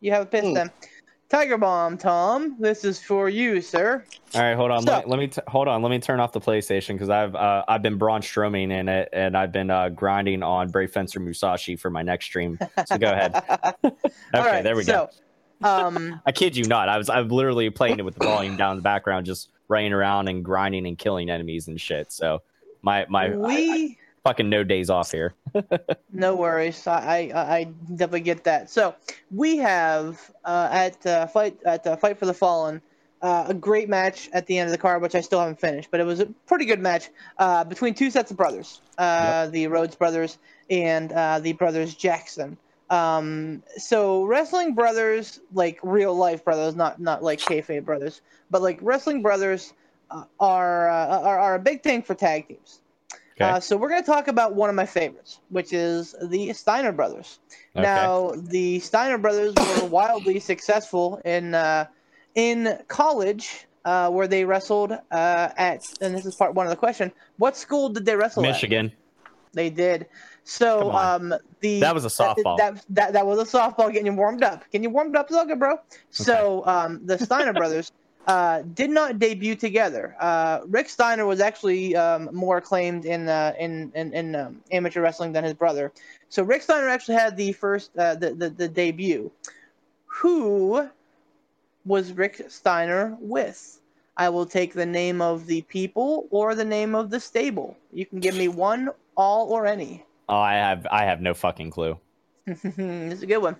[0.00, 0.70] you have a piss then.
[1.28, 2.54] Tiger Bomb, Tom.
[2.60, 4.04] This is for you, sir.
[4.36, 4.82] All right, hold on.
[4.82, 5.82] So- let, let me t- hold on.
[5.82, 9.08] Let me turn off the PlayStation because I've uh, I've been Braun Strowing in it,
[9.12, 12.56] and I've been uh, grinding on Brave Fencer Musashi for my next stream.
[12.86, 13.34] So go ahead.
[13.84, 13.94] Okay,
[14.34, 15.10] All right, there we so, go.
[15.62, 16.88] Um, I kid you not.
[16.88, 19.92] I was I'm literally playing it with the volume down in the background, just running
[19.92, 22.12] around and grinding and killing enemies and shit.
[22.12, 22.42] So
[22.82, 25.34] my my we fucking no days off here.
[26.12, 26.86] no worries.
[26.86, 28.70] I, I I definitely get that.
[28.70, 28.94] So
[29.30, 32.82] we have uh, at uh, fight at uh, fight for the fallen.
[33.22, 35.90] Uh, a great match at the end of the card, which I still haven't finished,
[35.90, 37.08] but it was a pretty good match
[37.38, 40.36] uh, between two sets of brothers, uh, the Rhodes brothers
[40.68, 42.58] and uh, the brothers Jackson.
[42.88, 48.78] Um, so wrestling brothers, like real life brothers, not not like kayfabe brothers, but like
[48.80, 49.72] wrestling brothers,
[50.10, 52.80] uh, are, uh, are are a big thing for tag teams.
[53.36, 53.50] Okay.
[53.50, 56.92] Uh, so we're going to talk about one of my favorites, which is the Steiner
[56.92, 57.38] brothers.
[57.74, 57.82] Okay.
[57.82, 61.86] Now, the Steiner brothers were wildly successful in uh,
[62.34, 65.84] in college, uh, where they wrestled uh, at.
[66.00, 68.52] And this is part one of the question: What school did they wrestle at?
[68.52, 68.92] Michigan.
[69.52, 70.06] They did.
[70.48, 72.56] So um, the That was a softball.
[72.56, 74.62] That, that that was a softball getting you warmed up.
[74.70, 75.80] Getting you warmed up, good, bro.
[76.10, 77.90] So um, the Steiner brothers
[78.28, 80.14] uh, did not debut together.
[80.20, 85.00] Uh, Rick Steiner was actually um, more acclaimed in uh, in in, in um, amateur
[85.00, 85.92] wrestling than his brother.
[86.28, 89.32] So Rick Steiner actually had the first uh, the, the the debut.
[90.06, 90.88] Who
[91.84, 93.80] was Rick Steiner with?
[94.16, 97.76] I will take the name of the people or the name of the stable.
[97.92, 100.05] You can give me one, all, or any.
[100.28, 101.98] Oh, I have I have no fucking clue.
[102.46, 103.56] it's a good one.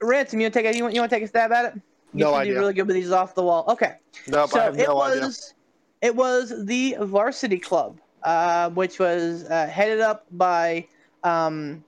[0.00, 1.64] Ransom, you want to take a, you want, you want to take a stab at
[1.66, 1.74] it?
[2.14, 2.52] You No should idea.
[2.54, 3.64] be really good with these off the wall.
[3.68, 3.96] Okay.
[4.28, 6.08] Nope, so I have it no was idea.
[6.10, 10.86] it was the varsity club, uh, which was uh, headed up by
[11.24, 11.82] um,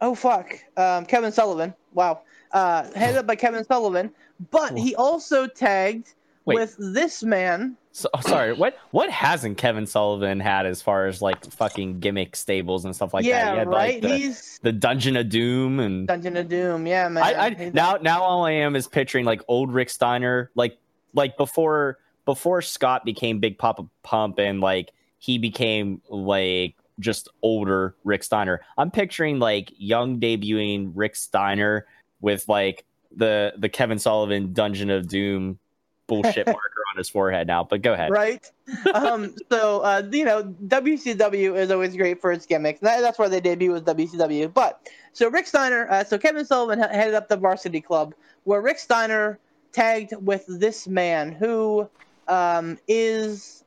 [0.00, 1.72] oh fuck, um, Kevin Sullivan.
[1.92, 2.22] Wow,
[2.52, 4.10] uh, headed up by Kevin Sullivan,
[4.50, 6.14] but he also tagged
[6.44, 6.56] Wait.
[6.56, 7.76] with this man.
[7.96, 12.34] So, oh, sorry, what what hasn't Kevin Sullivan had as far as like fucking gimmick
[12.34, 13.68] stables and stuff like yeah, that?
[13.68, 14.02] He right.
[14.02, 16.88] Like, the, He's the Dungeon of Doom and Dungeon of Doom.
[16.88, 17.22] Yeah, man.
[17.22, 20.76] I, I now now all I am is picturing like old Rick Steiner, like
[21.12, 24.90] like before before Scott became Big Papa Pump and like
[25.20, 28.60] he became like just older Rick Steiner.
[28.76, 31.86] I'm picturing like young debuting Rick Steiner
[32.20, 32.84] with like
[33.16, 35.60] the the Kevin Sullivan Dungeon of Doom
[36.06, 37.64] bullshit marker on his forehead now.
[37.64, 38.10] But go ahead.
[38.10, 38.50] right?
[38.94, 42.80] um, so uh, you know, WCW is always great for its gimmicks.
[42.80, 44.52] That, that's where they debut was WCW.
[44.52, 48.14] But so Rick Steiner, uh, so Kevin Sullivan ha- headed up the Varsity Club,
[48.44, 49.38] where Rick Steiner
[49.72, 51.88] tagged with this man who
[52.28, 53.64] um, is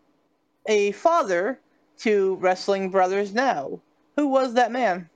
[0.67, 1.59] a father
[1.99, 3.79] to Wrestling Brothers now.
[4.15, 5.09] Who was that man?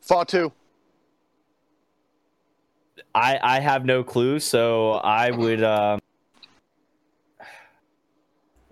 [0.00, 0.52] Fatu.
[3.14, 5.62] I I have no clue, so I would.
[5.62, 6.00] Um,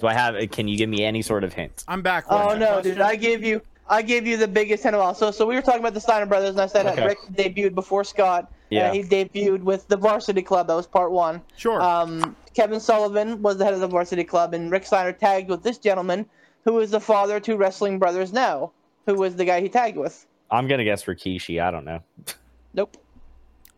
[0.02, 0.50] do I have?
[0.50, 1.84] Can you give me any sort of hint?
[1.88, 2.24] I'm back.
[2.28, 2.92] Oh no, question?
[2.94, 3.00] dude!
[3.00, 5.14] I gave you, I gave you the biggest hint of all.
[5.14, 7.06] So, so we were talking about the Steiner brothers, and I said that Okay.
[7.06, 8.52] Rick debuted before Scott.
[8.68, 8.88] Yeah.
[8.88, 10.66] Uh, he debuted with the Varsity Club.
[10.66, 11.40] That was part one.
[11.56, 11.80] Sure.
[11.80, 15.62] Um, Kevin Sullivan was the head of the Varsity Club, and Rick Steiner tagged with
[15.62, 16.26] this gentleman,
[16.64, 18.72] who is the father to Wrestling Brothers now.
[19.06, 20.26] Who was the guy he tagged with?
[20.50, 21.62] I'm gonna guess Rikishi.
[21.62, 22.02] I don't know,
[22.74, 22.96] Nope,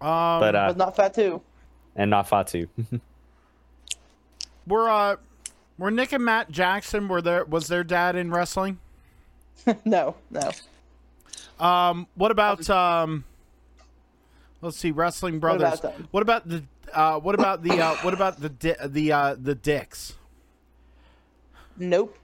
[0.00, 1.40] um, but uh, was not Fatu.
[1.96, 2.66] and not Fatu.
[4.66, 5.16] we're uh,
[5.78, 7.44] were Nick and Matt Jackson were there?
[7.44, 8.78] Was their dad in wrestling?
[9.84, 10.50] no, no.
[11.58, 13.24] Um, what about um?
[14.60, 15.80] Let's see, Wrestling What Brothers.
[15.80, 16.08] about them?
[16.10, 17.20] What about the uh?
[17.20, 17.96] What about the uh?
[17.96, 20.14] What about the di- the uh the Dicks?
[21.76, 22.16] Nope.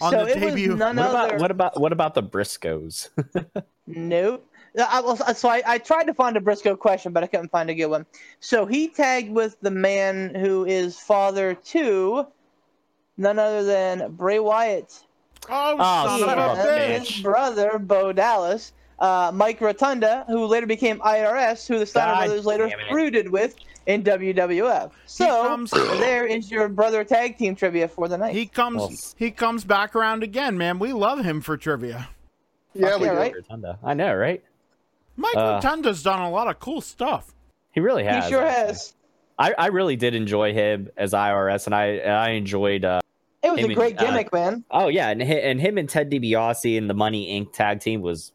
[0.00, 0.70] On so the it debut.
[0.70, 1.26] was none what other.
[1.34, 3.08] about what about what about the Briscoes?
[3.86, 4.46] Nope.
[4.78, 7.70] I was, so I, I tried to find a Briscoe question, but I couldn't find
[7.70, 8.06] a good one.
[8.40, 12.26] So he tagged with the man who is father to
[13.16, 15.00] none other than Bray Wyatt
[15.48, 17.06] Oh, Oh, son of a son of a and bitch!
[17.12, 22.26] his brother Bo Dallas, uh, Mike Rotunda, who later became IRS, who the Steiner God
[22.26, 22.86] brothers later damn it.
[22.88, 24.90] feuded with in WWF.
[25.04, 25.70] So comes-
[26.00, 28.34] there is your brother tag team trivia for the night.
[28.34, 28.76] He comes.
[28.78, 30.78] Well- he comes back around again, man.
[30.78, 32.08] We love him for trivia.
[32.72, 33.18] Yeah, we yeah, do.
[33.18, 33.34] right?
[33.34, 33.78] Rotunda.
[33.84, 34.42] I know, right?
[35.16, 37.34] Mike Uh, Rotunda's done a lot of cool stuff.
[37.72, 38.24] He really has.
[38.24, 38.66] he sure actually.
[38.68, 38.94] has.
[39.38, 42.84] I, I really did enjoy him as IRS, and I I enjoyed.
[42.86, 43.00] Uh,
[43.44, 44.64] It was Him a and, great uh, gimmick, man.
[44.70, 47.52] oh yeah, and and him and Ted DiBiase and the Money Inc.
[47.52, 48.32] tag team was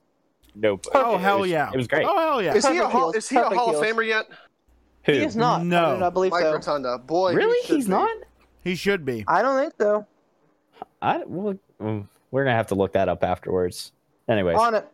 [0.60, 0.86] dope.
[0.94, 1.72] Oh It hell was- yeah!
[1.74, 2.06] It was great.
[2.08, 2.54] Oh hell yeah!
[2.54, 3.84] Is he a Hall, is he a perfect Hall of.
[3.86, 4.26] Famer yet?
[5.06, 5.14] Who?
[5.14, 5.66] He is not.
[5.66, 5.86] No.
[5.86, 6.54] I do not believe Mike so.
[6.54, 6.98] Rotunda.
[7.00, 7.58] Boy, Really?
[7.66, 7.92] should He's be.
[7.92, 8.10] not.
[8.64, 9.24] He should be.
[9.28, 10.06] I don't think so.
[11.02, 13.94] I well, mm, we're gonna have to look that up afterwards.
[14.28, 14.88] Anyways, On it.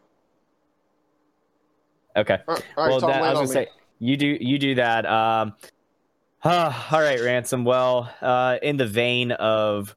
[2.15, 2.37] okay.
[2.47, 3.53] All right, all right, well, that, I was gonna me.
[3.53, 3.67] say
[3.99, 5.05] you do you do that.
[5.05, 5.53] Um,
[6.43, 7.65] ah, all right, ransom.
[7.65, 9.95] Well, uh, in the vein of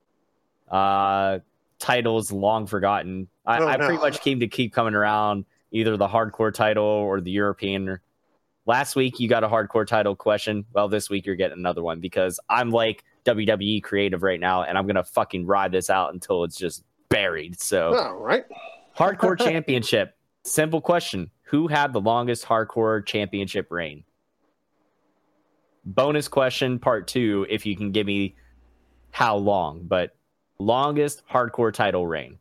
[0.70, 1.38] uh,
[1.78, 3.86] titles long forgotten, I, Oh, I no.
[3.86, 7.98] pretty much came to keep coming around either the hardcore title or the European.
[8.66, 10.64] Last week you got a hardcore title question.
[10.72, 14.76] Well, this week you're getting another one because I'm like WWE creative right now, and
[14.78, 17.60] I'm gonna fucking ride this out until it's just buried.
[17.60, 18.14] So.
[18.18, 18.44] right,
[18.96, 20.16] Hardcore championship.
[20.44, 21.30] Simple question.
[21.44, 24.04] Who had the longest hardcore championship reign?
[25.84, 28.34] Bonus question part two, if you can give me
[29.10, 30.14] how long, but
[30.58, 32.38] longest hardcore title reign.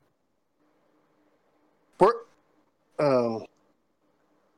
[2.00, 2.14] We're,
[3.00, 3.46] um,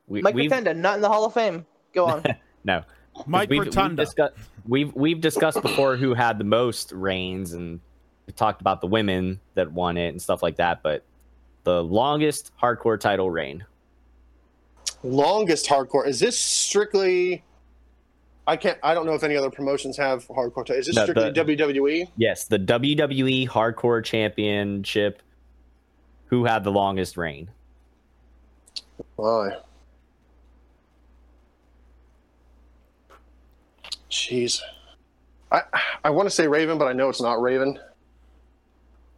[0.06, 1.66] We, Mike we've, Rotunda, not in the Hall of Fame.
[1.92, 2.24] Go on.
[2.64, 2.82] no.
[3.26, 4.00] Mike we've, Rotunda.
[4.02, 4.30] We've, discuss,
[4.66, 7.80] we've we've discussed before who had the most reigns, and
[8.26, 10.82] we talked about the women that won it and stuff like that.
[10.82, 11.04] But
[11.64, 13.64] the longest hardcore title reign.
[15.02, 16.06] longest hardcore.
[16.06, 17.44] Is this strictly?
[18.46, 18.78] I can't.
[18.82, 20.66] I don't know if any other promotions have hardcore.
[20.66, 22.08] T- is this No, strictly the- WWE?
[22.16, 25.22] Yes, the WWE Hardcore Championship.
[26.26, 27.50] Who had the longest reign?
[29.16, 29.56] Why?
[34.10, 34.60] Jeez.
[35.52, 35.62] I
[36.04, 37.78] I want to say Raven, but I know it's not Raven.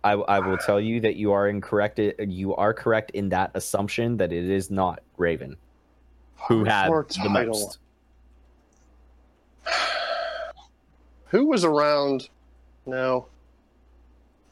[0.05, 2.01] I, I will tell you that you are incorrect.
[2.01, 5.57] Uh, you are correct in that assumption that it is not Raven
[6.49, 7.53] who had the title.
[7.53, 7.79] most.
[11.29, 12.29] Who was around?
[12.87, 13.27] No.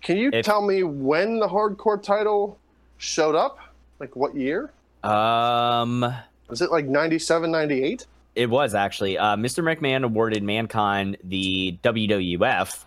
[0.03, 2.59] Can you If- tell me when the hardcore title
[2.97, 3.59] showed up?
[3.99, 4.73] Like what year?
[5.03, 6.01] Um,
[6.49, 8.07] Was it like 97, 98?
[8.37, 9.63] it was actually uh, Mr.
[9.63, 12.85] McMahon awarded Mankind the WWF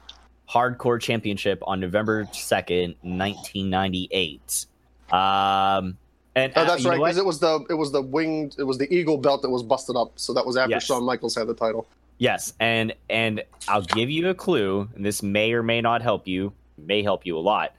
[0.50, 4.66] Hardcore Championship on November second, nineteen ninety eight.
[5.12, 5.98] Um,
[6.36, 6.98] and Oh, uh, that's know right.
[7.00, 9.64] Because it was the it was the winged it was the eagle belt that was
[9.64, 10.14] busted up.
[10.16, 10.86] So that was after Yes.
[10.86, 11.88] Shawn Michaels had the title.
[12.18, 16.28] Yes, and and I'll give you a clue, and this may or may not help
[16.28, 17.76] you, may help you a lot.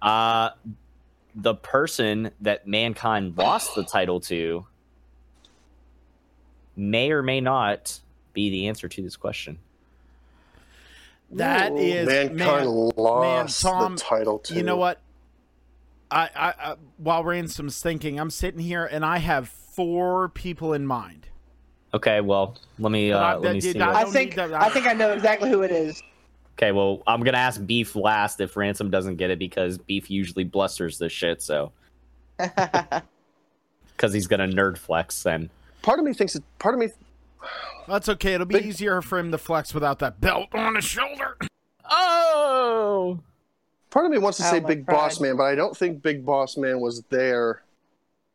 [0.00, 0.50] Uh
[1.34, 4.66] the person that mankind lost the title to
[6.76, 8.00] may or may not
[8.32, 9.58] be the answer to this question.
[11.30, 14.54] That is mankind man, lost Tom, the title to.
[14.54, 15.00] You know what?
[16.10, 20.86] I, I, I while Ransom's thinking, I'm sitting here and I have four people in
[20.86, 21.28] mind.
[21.94, 23.78] Okay, well, let me I- uh, let me see.
[23.78, 26.02] I what- I think I think I know exactly who it is.
[26.58, 30.44] Okay, well, I'm gonna ask Beef last if Ransom doesn't get it because Beef usually
[30.44, 31.42] blusters this shit.
[31.42, 31.72] So
[32.38, 35.48] because he's gonna nerd flex and
[35.82, 36.88] part of me thinks it, part of me
[37.88, 38.34] That's okay.
[38.34, 41.36] It'll be Big- easier for him to flex without that belt on his shoulder.
[41.90, 43.18] oh,
[43.90, 44.94] part of me wants to Oh, say my Big pride.
[44.94, 47.62] Boss Man, but I don't think Big Boss Man was there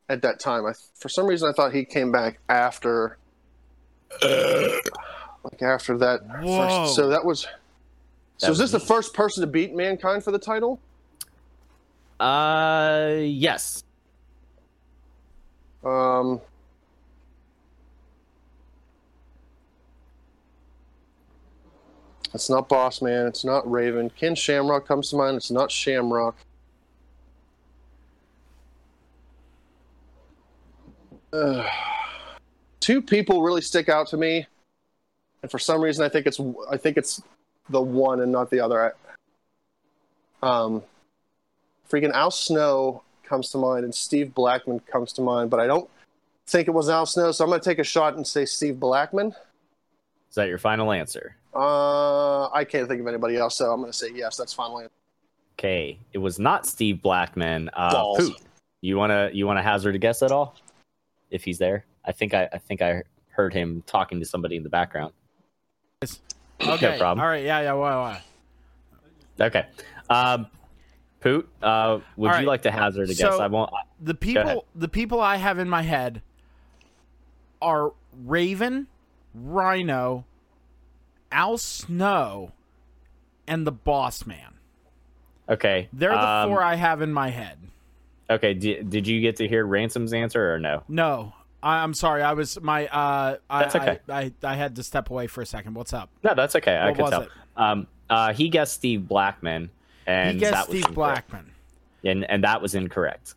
[0.10, 0.66] at that time.
[0.66, 3.18] I for some reason I thought he came back after
[4.22, 6.58] like after that Whoa.
[6.84, 7.48] first so that was
[8.38, 10.80] so That is this was the first person to beat mankind for the title?
[12.20, 13.84] uh, yes.
[15.84, 16.42] Um
[22.34, 23.26] It's not Boss Man.
[23.26, 24.10] It's not Raven.
[24.12, 25.38] Ken Shamrock comes to mind.
[25.38, 26.36] It's not Shamrock.
[31.34, 31.66] Ugh.
[32.88, 34.48] Two people really stick out to me,
[35.42, 36.40] and for some reason, I think it's
[36.72, 37.22] I think it's
[37.70, 38.96] the one and not the other.
[40.42, 40.82] I, um,
[41.92, 45.90] freaking Al Snow comes to mind, and Steve Blackman comes to mind, but I don't
[46.48, 48.80] think it was Al Snow, so I'm going to take a shot and say Steve
[48.80, 49.36] Blackman.
[50.30, 51.36] Is that your final answer?
[51.54, 54.38] Uh, I can't think of anybody else, so I'm going to say yes.
[54.38, 54.86] That's finally.
[55.60, 57.70] Okay, it was not Steve Blackman.
[57.74, 58.18] Uh, Balls.
[58.18, 58.38] Poot,
[58.80, 60.56] you wanna you wanna hazard a guess at all?
[61.32, 64.64] If he's there, I think I I think I heard him talking to somebody in
[64.64, 65.14] the background.
[66.60, 66.98] Okay.
[66.98, 67.20] problem.
[67.20, 67.44] All right.
[67.44, 67.62] Yeah.
[67.62, 67.74] Yeah.
[67.74, 67.96] Why?
[67.96, 68.22] Why?
[69.40, 69.68] Okay,
[70.10, 70.48] um,
[71.20, 73.20] Poot, uh, would you like to hazard a guess?
[73.20, 73.70] So- I won't.
[74.02, 74.66] The people.
[74.76, 76.22] The people I have in my head
[77.62, 77.94] are
[78.26, 78.88] Raven,
[79.36, 80.26] Rhino,
[81.32, 82.52] Al Snow,
[83.48, 84.56] and the Boss Man.
[85.50, 87.58] Okay, They're the um, four I have in my head.
[88.30, 90.84] Okay, did, did you get to hear Ransom's answer or no?
[90.90, 92.22] No, I, I'm sorry.
[92.22, 92.88] I was my.
[92.88, 94.00] Uh, I, That's okay.
[94.10, 95.74] I, I I had to step away for a second.
[95.74, 96.10] What's up?
[96.24, 96.76] No, that's okay.
[96.76, 97.22] I What can was tell.
[97.24, 97.30] it?
[97.56, 99.70] Um, uh, he guessed Steve Blackman,
[100.06, 101.30] and he guessed that was Steve incorrect.
[101.30, 101.52] Blackman.
[102.04, 103.34] and and that was incorrect.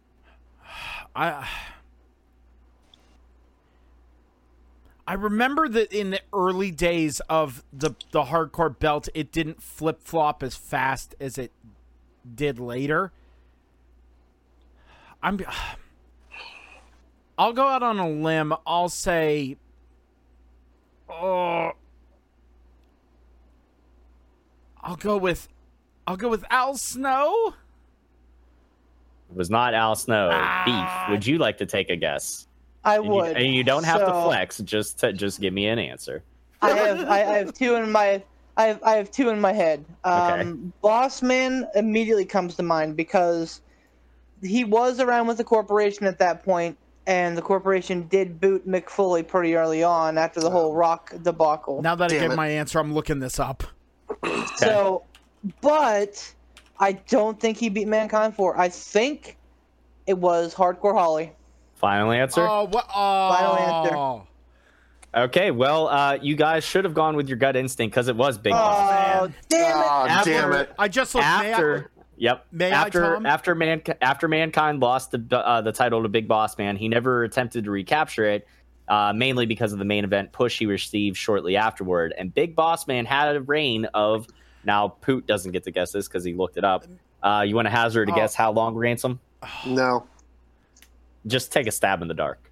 [1.16, 1.48] I
[5.06, 10.00] I remember that in the early days of the the hardcore belt, it didn't flip
[10.02, 11.52] flop as fast as it
[12.34, 13.12] did later.
[15.22, 15.40] I'm.
[17.40, 18.52] I'll go out on a limb.
[18.66, 19.56] I'll say.
[21.08, 21.72] Oh.
[24.82, 25.48] I'll go with.
[26.06, 27.54] I'll go with Al Snow.
[29.30, 30.28] It was not Al Snow.
[30.30, 30.64] Ah.
[30.66, 31.12] Beef.
[31.12, 32.46] Would you like to take a guess?
[32.84, 33.36] I And you, would.
[33.38, 34.58] and you don't have to flex.
[34.58, 36.22] Just to, just give me an answer.
[36.60, 38.22] I have I, I have two in my
[38.58, 39.82] I have I have two in my head.
[40.04, 40.40] Okay.
[40.42, 43.62] Um, Bossman immediately comes to mind because
[44.42, 48.88] he was around with the corporation at that point, and the corporation did boot Mick
[48.88, 51.82] Foley pretty early on after the whole Rock debacle.
[51.82, 52.36] Now that I get it.
[52.36, 53.64] my answer, I'm looking this up.
[54.56, 55.04] So,
[55.60, 56.32] but
[56.78, 58.58] I don't think he beat Mankind for.
[58.58, 59.36] I think
[60.06, 61.32] it was Hardcore Holly.
[61.76, 62.46] Final answer.
[62.46, 62.86] Oh, what?
[62.94, 63.32] Oh.
[63.34, 64.26] Final answer.
[65.12, 68.38] Okay, well, uh, you guys should have gone with your gut instinct because it was
[68.38, 69.28] Big Boss.
[69.28, 69.84] Oh, damn it!
[69.84, 70.72] Oh, After- damn it.
[70.78, 71.24] I just looked.
[71.26, 71.90] may I- after
[72.20, 73.26] yep May I, after Tom?
[73.26, 77.24] after man after mankind lost the uh, the title to big boss man he never
[77.24, 78.46] attempted to recapture it
[78.88, 82.86] uh, mainly because of the main event push he received shortly afterward and big boss
[82.86, 84.26] man had a reign of
[84.64, 86.84] now poot doesn't get to guess this because he looked it up
[87.22, 88.16] uh, you want to hazard to Oh.
[88.16, 89.18] guess how long ransom
[89.66, 90.06] No.
[91.26, 92.50] just take a stab in the dark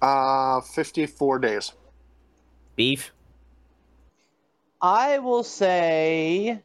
[0.00, 1.72] Uh, 54 days.
[2.76, 3.10] beef
[4.82, 6.60] I will say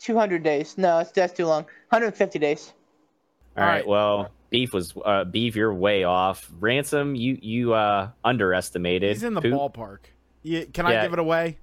[0.00, 0.76] 200 days.
[0.76, 1.62] No, it's that's too long.
[1.90, 2.72] 150 days.
[3.56, 3.86] all All right, right.
[3.86, 9.34] well beef was uh, beef you're way off ransom you you uh underestimated He's in
[9.34, 9.52] the Poot?
[9.52, 9.98] ballpark.
[10.42, 11.02] Yeah, can I Yeah.
[11.04, 11.58] give it away?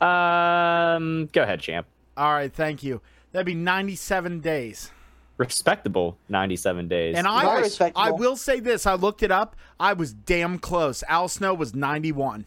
[0.00, 1.86] um go ahead champ
[2.16, 3.00] All right, thank you.
[3.32, 4.90] That'd be 97 days.
[5.38, 7.16] respectable 97 days.
[7.16, 8.00] And Very I, respectable.
[8.02, 9.54] I will say this: I looked it up.
[9.78, 11.02] I was damn close.
[11.08, 12.46] Al Snow was 91.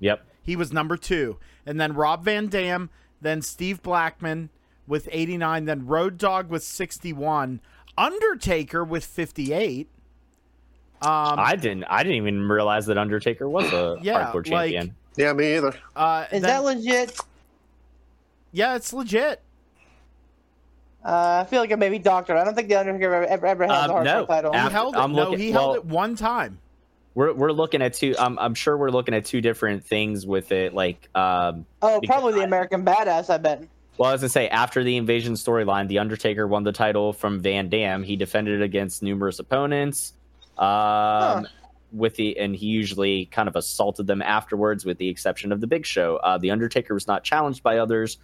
[0.00, 0.24] yep.
[0.42, 2.90] He was number two, and then Rob Van Dam,
[3.20, 4.50] then Steve Blackman
[4.86, 7.60] with 89, then Road Dog with 61,
[7.98, 9.88] Undertaker with 58.
[11.02, 11.84] Um, I didn't.
[11.84, 14.94] I didn't even realize that Undertaker was a Yeah, hardcore like- champion.
[15.16, 15.72] Yeah, me either.
[15.94, 17.18] uh, Is then- that legit?
[18.52, 19.40] yeah, it's legit.
[21.04, 22.36] Uh, I feel like I may be doctored.
[22.36, 24.26] I don't think the Undertaker ever ever, ever had Um, the hardcore no.
[24.26, 24.52] title.
[24.52, 24.98] He held it.
[24.98, 26.58] I'm no, looking- he well- held it one time.
[27.16, 28.14] We're we're looking at two.
[28.18, 30.74] I'm I'm sure we're looking at two different things with it.
[30.74, 33.30] Like, um, oh, probably the I- American Badass.
[33.30, 33.64] I bet.
[33.96, 37.70] well, as I say, after the invasion storyline, the Undertaker won the title from Van
[37.70, 38.02] Dam.
[38.02, 40.12] He defended it against numerous opponents.
[40.58, 41.46] Um,
[41.90, 45.66] with the and he usually kind of assaulted them afterwards, with the exception of the
[45.66, 46.16] Big Show.
[46.16, 48.18] Uh, the Undertaker was not challenged by others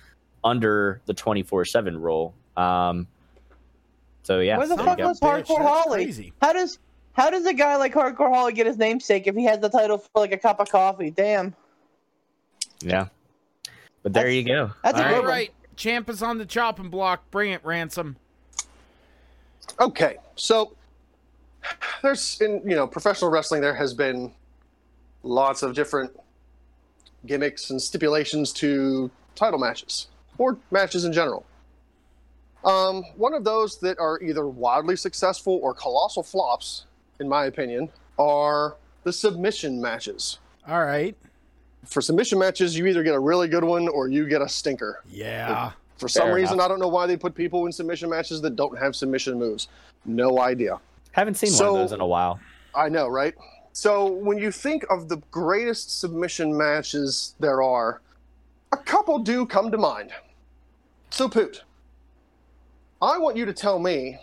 [0.44, 2.34] under the 24 seven rule.
[2.58, 3.06] Um,
[4.22, 6.32] so yeah, Where the fuck was Hardcore Holly?
[6.42, 6.78] How does
[7.14, 9.98] how does a guy like Hardcore Holly get his namesake if he has the title
[9.98, 11.10] for like a cup of coffee?
[11.10, 11.54] Damn.
[12.80, 13.08] Yeah.
[14.02, 14.70] But there That's- you go.
[14.82, 15.30] that's a All good All one.
[15.30, 17.30] right, Champ is on the chopping block.
[17.30, 18.16] Bring it, Ransom.
[19.80, 20.74] Okay, so
[22.02, 24.32] there's in you know professional wrestling there has been
[25.22, 26.10] lots of different
[27.26, 30.08] gimmicks and stipulations to title matches
[30.38, 31.46] or matches in general.
[32.64, 36.86] Um, one of those that are either wildly successful or colossal flops,
[37.20, 40.38] in my opinion, are the submission matches.
[40.66, 41.16] All right.
[41.84, 45.02] For submission matches, you either get a really good one or you get a stinker.
[45.08, 45.72] Yeah.
[45.96, 46.66] For some Fair reason, enough.
[46.66, 49.68] I don't know why they put people in submission matches that don't have submission moves.
[50.04, 50.78] No idea.
[51.12, 52.40] Haven't seen one of those in a while.
[52.74, 53.34] I know, right?
[53.72, 58.00] So when you think of the greatest submission matches there are,
[58.72, 60.10] a couple do come to mind.
[61.10, 61.62] So Poot,
[63.00, 64.18] I want you to tell me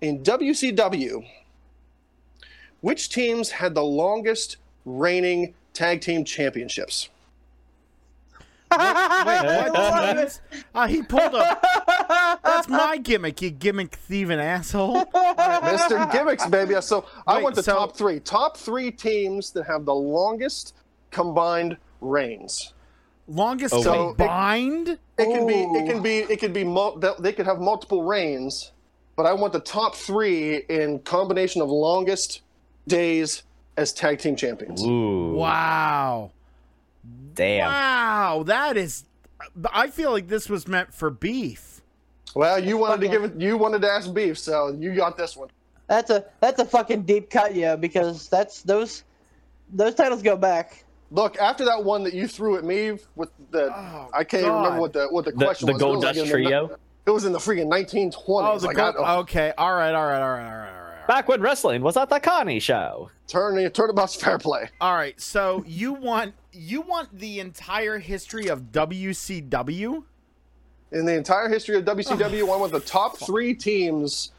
[0.00, 1.24] in WCW
[2.80, 4.56] which teams had the longest
[4.86, 7.10] reigning tag team championships.
[8.70, 10.40] Wait, what teams?
[10.74, 11.62] Uh, he pulled up.
[12.44, 15.04] That's my gimmick, you gimmick thieving asshole.
[15.04, 16.10] Mr.
[16.12, 16.80] Gimmicks, baby.
[16.80, 18.20] So I want the so- top three.
[18.20, 20.74] Top three teams that have the longest
[21.10, 22.72] combined reigns.
[23.28, 24.16] Longest Oh, wait.
[24.16, 24.88] combined?
[25.18, 25.54] It can be.
[25.54, 26.18] It can be.
[26.20, 26.64] It can be.
[26.64, 28.70] Mul- they- they could have multiple reigns,
[29.20, 32.40] but I want the top three in combination of longest
[32.88, 33.42] days
[33.76, 34.82] as tag team champions.
[34.82, 35.32] Ooh.
[35.34, 36.30] Wow.
[37.34, 37.66] Damn.
[37.70, 38.44] Wow.
[38.46, 39.04] That is.
[39.74, 41.82] I feel like this was meant for beef.
[42.34, 43.38] Well, you wanted to give it.
[43.38, 45.50] You wanted to ask beef, so you got this one.
[45.86, 49.04] That's a that's a fucking deep cut, yeah, because that's those
[49.70, 50.82] those titles go back.
[51.10, 54.54] Look, after that one that you threw at me with the, Oh, I can't even
[54.54, 54.62] God.
[54.62, 55.82] remember what the what the The, question the was.
[55.82, 56.78] It Gold was like Dust the- Trio.
[57.10, 58.14] It was in the freaking 1920s.
[58.26, 58.94] Oh, the like, gold.
[58.98, 59.52] I- uh, Okay.
[59.58, 59.92] All right.
[59.92, 60.22] All right.
[60.22, 60.46] All right.
[60.46, 60.68] All right.
[60.68, 61.06] All right.
[61.08, 63.10] Back when wrestling was at the Connie show.
[63.26, 64.68] Turn turnabout's fair play.
[64.80, 70.04] All right, so you want you want the entire history of WCW?
[70.92, 74.30] In the entire history of WCW, oh, one of the top three teams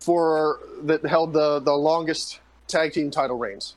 [0.00, 3.76] for that held the the longest tag team title reigns.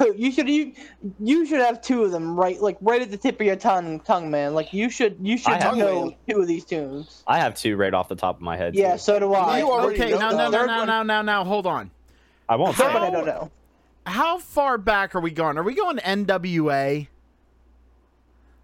[0.00, 0.72] Poot, You should you
[1.18, 4.00] you should have two of them right like right at the tip of your tongue
[4.00, 4.54] tongue man.
[4.54, 6.14] Like you should you should have know one.
[6.28, 7.22] two of these tunes.
[7.26, 8.74] I have two right off the top of my head.
[8.74, 8.98] Yeah, too.
[8.98, 9.58] so do I.
[9.58, 11.90] You Okay, now now now now now now now hold on.
[12.48, 12.98] I won't Third say.
[12.98, 13.50] I don't know.
[14.06, 15.58] How far back are we going?
[15.58, 17.06] Are we going NWA?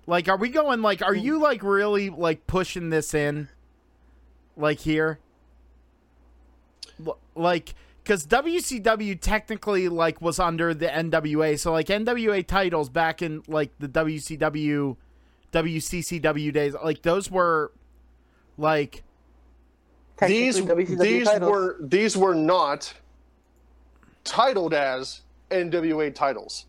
[0.07, 3.49] Like are we going like are you like really like pushing this in
[4.57, 5.19] like here?
[7.05, 7.75] L- Like
[8.07, 11.59] cuz WCW technically like was under the NWA.
[11.59, 14.97] So like NWA titles back in like the WCW
[15.53, 17.73] WCCW days like those were
[18.57, 19.03] like
[20.27, 21.51] These WCW these titles.
[21.51, 22.95] were these were not
[24.25, 25.21] titled as
[25.51, 26.67] NWA titles.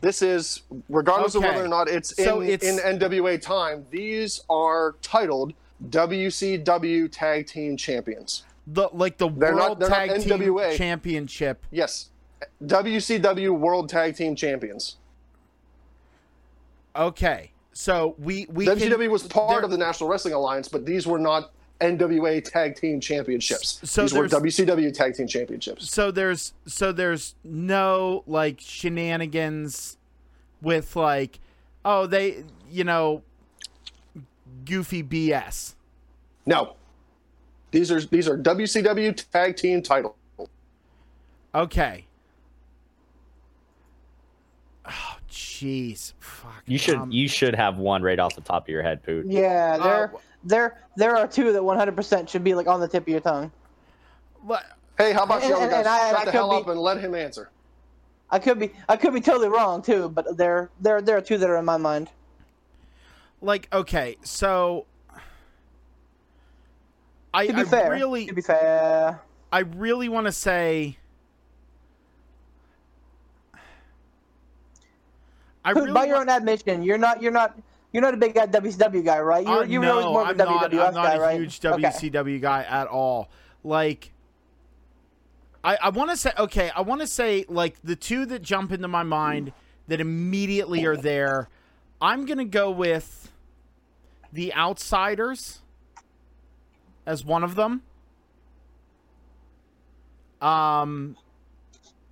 [0.00, 3.84] This is regardless of whether or not it's So in it's- in NWA time.
[3.90, 5.54] These are titled
[5.90, 8.44] WCW Tag Team Champions.
[8.72, 10.76] The like the They're World not Tag Team NWA.
[10.76, 11.64] Championship.
[11.70, 12.10] Yes,
[12.62, 14.96] WCW World Tag Team Champions.
[16.94, 17.52] Okay.
[17.72, 21.18] So we we WCW can, was part of the National Wrestling Alliance, but these were
[21.18, 23.80] not NWA Tag Team Championships.
[23.84, 25.90] So these were WCW Tag Team Championships.
[25.90, 29.96] so there's so there's no like shenanigans
[30.60, 31.38] with like
[31.84, 33.22] oh they you know
[34.64, 35.74] goofy BS.
[36.46, 36.74] No,
[37.70, 40.16] these are these are WCW Tag Team title.
[41.54, 42.04] Okay.
[44.86, 46.12] Oh jeez.
[46.20, 46.62] Fuck.
[46.66, 49.26] You should Um, you should have one right off the top of your head, Poot.
[49.26, 53.02] Yeah, there Uh, there there are two that 100% should be like on the tip
[53.04, 53.50] of your tongue.
[54.44, 54.64] but-
[54.96, 56.56] Hey, how about And- you other and- guys and I- shut I the hell be-
[56.56, 57.50] up and let him answer?
[58.30, 61.38] I could be I could be totally wrong too, but there there there are two
[61.38, 62.10] that are in my mind.
[63.40, 64.86] like okay, so
[67.34, 69.20] I, To be I fair, really to be fair,
[69.52, 70.96] I really want to say.
[75.64, 77.58] I really by your own admission, you're not you're not
[77.92, 79.46] you're not a big WCW guy, right?
[79.46, 81.20] You Uh, you were no, always more of I'm a not, I'm not guy, a
[81.20, 81.40] right?
[81.40, 81.82] huge Okay.
[81.82, 83.28] WCW guy at all.
[83.64, 84.12] Like,
[85.64, 86.70] I I want to say okay.
[86.74, 89.52] I want to say like the two that jump into my mind
[89.88, 91.48] that immediately are there.
[92.00, 93.30] I'm gonna go with
[94.32, 95.60] the Outsiders
[97.08, 97.82] as one of them.
[100.42, 101.16] Um,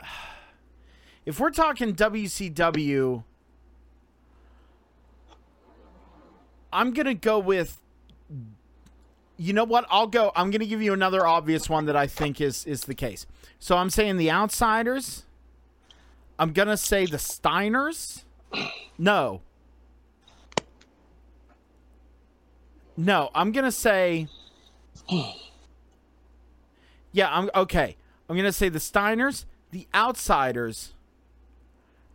[1.27, 3.23] if we're talking WCW,
[6.73, 7.81] I'm gonna go with.
[9.39, 9.85] You know what?
[9.91, 10.33] I'll go.
[10.35, 13.27] I'm gonna give you another obvious one that I think is is the case.
[13.59, 15.25] So I'm saying the Outsiders.
[16.39, 18.25] I'm gonna say the Steiners.
[18.99, 19.43] No.
[22.97, 24.29] No, I'm gonna say.
[27.13, 27.97] Yeah, I'm okay.
[28.29, 30.93] I'm gonna say the Steiners, the Outsiders.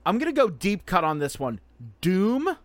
[0.05, 1.59] I'm gonna go deep cut on this one.
[2.01, 2.57] Doom.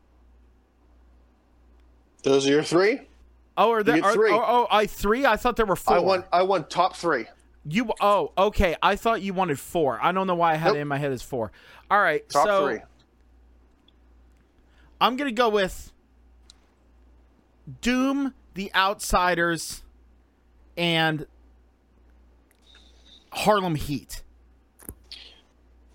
[2.22, 3.00] Those are your three.
[3.56, 4.02] Oh, are there?
[4.04, 4.32] Are, three.
[4.32, 5.24] oh, oh, I three.
[5.24, 5.96] I thought there were four.
[5.96, 7.26] I want I want top three.
[7.64, 7.90] you.
[8.00, 8.76] Oh, okay.
[8.82, 9.98] I thought you wanted four.
[10.02, 10.76] I don't know why I had Nope.
[10.76, 11.52] it in my head as four.
[11.90, 12.28] All right.
[12.28, 12.80] Top so three.
[15.00, 15.92] I'm gonna go with
[17.80, 19.82] Doom, The Outsiders,
[20.76, 21.26] and
[23.30, 24.22] Harlem Heat.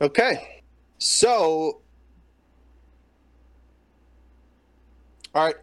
[0.01, 0.63] Okay.
[0.97, 1.81] So
[5.33, 5.55] All right.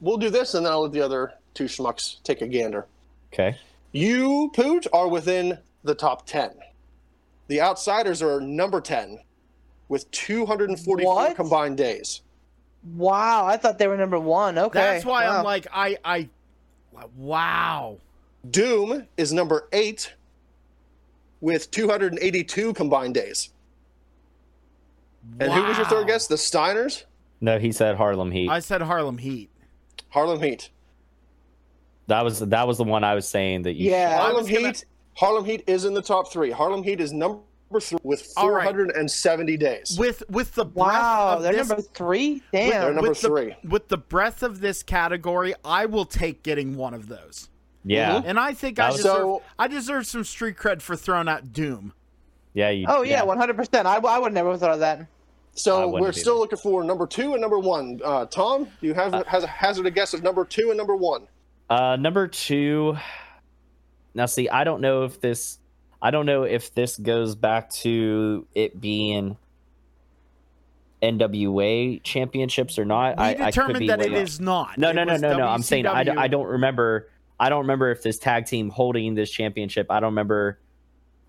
[0.00, 2.86] We'll do this and then I'll let the other two schmucks take a gander.
[3.32, 3.56] Okay.
[3.92, 6.50] You, Poot, are within the top 10.
[7.48, 9.18] The Outsiders are number 10
[9.88, 11.36] with 244 What?
[11.36, 12.22] combined days.
[12.94, 14.58] Wow, I thought they were number one.
[14.58, 15.38] Okay, That's why wow.
[15.38, 16.28] I'm like, I, I,
[17.16, 17.98] wow.
[18.50, 20.14] Doom is number 8
[21.40, 23.50] with 282 combined days.
[25.40, 26.26] And who was your third guess?
[26.26, 27.04] The Steiners?
[27.40, 28.48] No, he said Harlem Heat.
[28.48, 29.50] I said Harlem Heat.
[30.08, 30.70] Harlem Heat.
[32.06, 33.90] that was that was the one I was saying that you.
[33.90, 34.16] Yeah.
[34.18, 34.84] I Harlem was gonna- Heat.
[35.14, 36.50] Harlem Heat is in the top three.
[36.50, 37.40] Harlem Heat is number
[37.80, 38.64] three with All right.
[38.64, 39.96] 470 days.
[39.98, 42.42] With with the breath wow, of they're this, number three.
[42.52, 43.56] Damn, They're number with the, three.
[43.64, 47.48] with the breadth of this category, I will take getting one of those.
[47.88, 48.20] Yeah.
[48.24, 51.28] And I think I That was- deserve So- I deserve some street cred for throwing
[51.28, 51.92] out Doom.
[52.52, 52.70] Yeah.
[52.70, 53.86] You, oh yeah, one hundred percent.
[53.86, 55.06] I, I would never have thought of that.
[55.52, 56.12] So we're either.
[56.12, 58.00] still looking for number two and number one.
[58.04, 60.94] Uh, Tom, do you have has a hazard a guess of number two and number
[60.96, 61.28] one?
[61.70, 62.96] Uh, number two.
[64.14, 65.58] Now, see, I don't know if this.
[66.02, 69.36] I don't know if this goes back to it being
[71.02, 73.16] NWA championships or not.
[73.16, 74.18] We I, I could determined be that way it off.
[74.22, 74.78] is not.
[74.78, 75.46] No, It no, no, was no, no.
[75.46, 76.18] I'm saying I, d- WCW.
[76.18, 77.08] I don't remember.
[77.38, 79.86] I don't remember if this tag team holding this championship.
[79.90, 80.58] I don't remember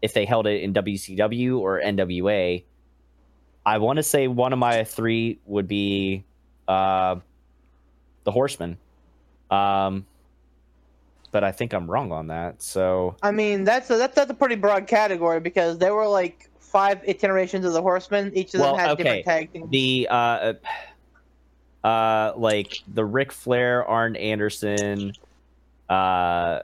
[0.01, 2.63] if they held it in WCW or NWA.
[3.65, 6.23] I want to say one of my three would be
[6.67, 7.17] uh,
[8.23, 8.77] the Horsemen,
[9.51, 10.05] um,
[11.31, 12.61] but I think I'm wrong on that.
[12.61, 16.49] So I mean, that's a, that's that's a pretty broad category because there were like
[16.59, 18.31] five iterations of the Horsemen.
[18.34, 19.03] Each of them had okay.
[19.03, 19.69] different tag teams.
[19.69, 20.53] the uh,
[21.84, 25.11] uh, like the Ric Flair, Arn Anderson.
[25.89, 26.59] Uh,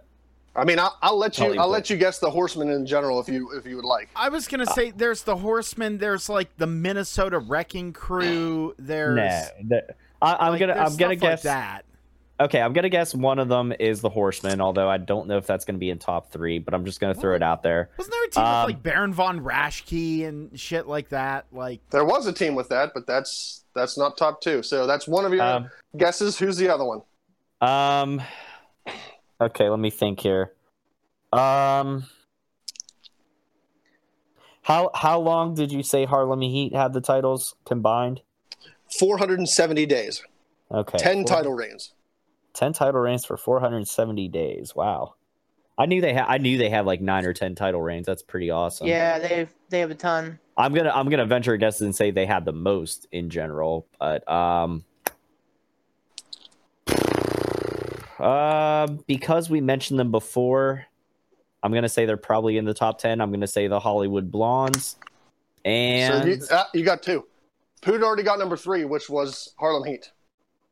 [0.56, 1.56] I mean, I'll, I'll let you.
[1.60, 4.10] I'll let you guess the horsemen in general if you if you would like.
[4.16, 5.98] I was gonna say there's the Horsemen.
[5.98, 8.76] There's like the Minnesota Wrecking Crew.
[8.78, 11.86] There's nah, the- I, I'm like, gonna I'm gonna stuff like guess that.
[12.40, 15.48] Okay, I'm gonna guess one of them is the Horseman, although I don't know if
[15.48, 16.60] that's gonna be in top three.
[16.60, 17.90] But I'm just gonna throw it out there.
[17.98, 21.45] Wasn't there a team Um, with like Baron von Raschke and shit like that?
[21.52, 24.62] Like There was a team with that, but that's that's not top two.
[24.62, 26.38] So that's one of your Um, guesses.
[26.38, 27.02] Who's the other one?
[27.62, 28.22] um,
[29.45, 30.53] okay, let me think here.
[31.32, 32.06] Um,
[34.64, 38.22] how how long did you say Harlem Heat had the titles combined?
[38.99, 40.22] 470 days,
[40.72, 41.94] Okay, 10 four- title reigns.
[42.53, 44.76] 10 title reigns for 470 days.
[44.76, 45.15] Wow.
[45.76, 48.06] I knew they had I knew they had like 9 or 10 title reigns.
[48.06, 48.86] That's pretty awesome.
[48.86, 50.38] yeah, they they have a ton.
[50.56, 53.07] I'm going to I'm going to venture a guess and say they had the most
[53.11, 54.84] in general, but um
[58.19, 60.85] uh, because we mentioned them before,
[61.61, 63.22] I'm to say they're probably in the top 10.
[63.22, 64.98] I'm to say the Hollywood Blondes.
[65.65, 67.26] And so you, uh, you got two.
[67.81, 70.11] Poot already got number three, which was Harlem Heat.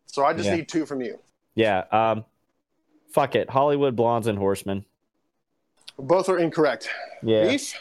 [0.05, 0.55] So I just Yeah.
[0.57, 1.19] need two from you.
[1.55, 2.25] yeah, um
[3.13, 3.49] fuck it.
[3.49, 4.85] Hollywood Blondes and Horsemen.
[5.97, 6.89] Both are incorrect.
[7.23, 7.47] Yeah.
[7.47, 7.73] Beef?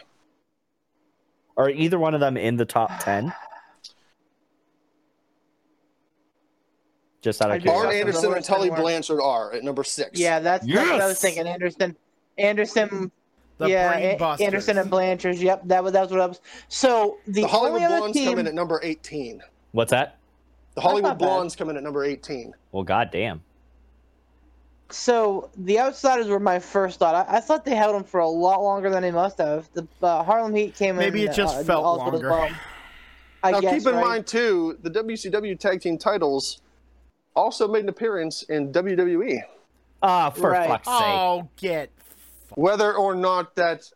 [1.57, 3.33] Are either one of them in the top 10?
[7.23, 7.71] Just out of do.
[7.71, 10.19] Arn Anderson and Horsemen Tully Blanchard are at number six.
[10.19, 11.47] Yeah, that's, that's what I was thinking.
[11.47, 11.97] Anderson,
[12.39, 13.11] Anderson,
[13.59, 15.37] the yeah, Brain A- Anderson and Blanchard.
[15.37, 16.41] Yep, that was that was what I was.
[16.69, 19.43] So the, The Hollywood only other Blondes come in at number 18.
[19.73, 20.17] What's that?
[20.75, 21.27] The Hollywood not bad.
[21.27, 22.55] Blondes come in at number 18.
[22.73, 23.43] Well, goddamn.
[24.89, 27.15] So the Outsiders were my first thought.
[27.15, 29.69] I, I thought they held them for a lot longer than they must have.
[29.75, 31.15] The uh, Harlem Heat came Maybe in.
[31.27, 32.31] Maybe it just uh, felt also as longer.
[32.31, 32.51] well.
[33.43, 34.05] I now guess, keep in right?
[34.05, 36.61] mind too, the WCW tag team titles
[37.37, 39.43] also made an appearance in WWE.
[40.03, 40.69] Ah, for Right.
[40.69, 40.97] fuck's sake.
[40.97, 41.91] Oh, get
[42.55, 43.89] Whether or not that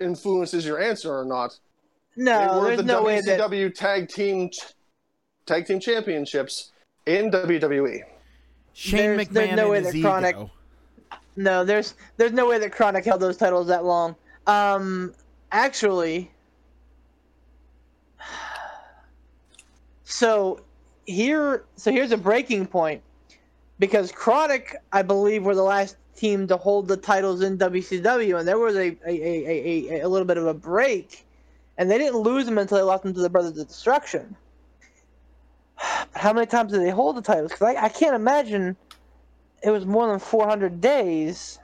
[0.00, 1.58] influences your answer or not,
[2.16, 3.40] they No, were there's the no way that.
[3.40, 4.50] WCW tag team
[5.46, 6.72] tag team championships
[7.06, 8.02] in WWE.
[8.74, 10.50] Shane There's- McMahon there's no and way that KroniK- ego.
[11.36, 14.14] No, there's there's no way that KroniK held those titles that long.
[14.46, 15.14] Um,
[15.50, 16.30] actually,
[20.04, 20.60] so
[21.08, 23.02] here, so here's a breaking point
[23.78, 28.46] because KroniK, I believe, were the last team to hold the titles in WCW, and
[28.46, 31.24] there was a a, a, a, a little bit of a break,
[31.78, 34.36] and they didn't lose them until they lost them to the Brothers of Destruction.
[36.12, 37.52] But how many times did they hold the titles?
[37.52, 38.76] Because I, I can't imagine
[39.62, 41.58] it was more than 400 days.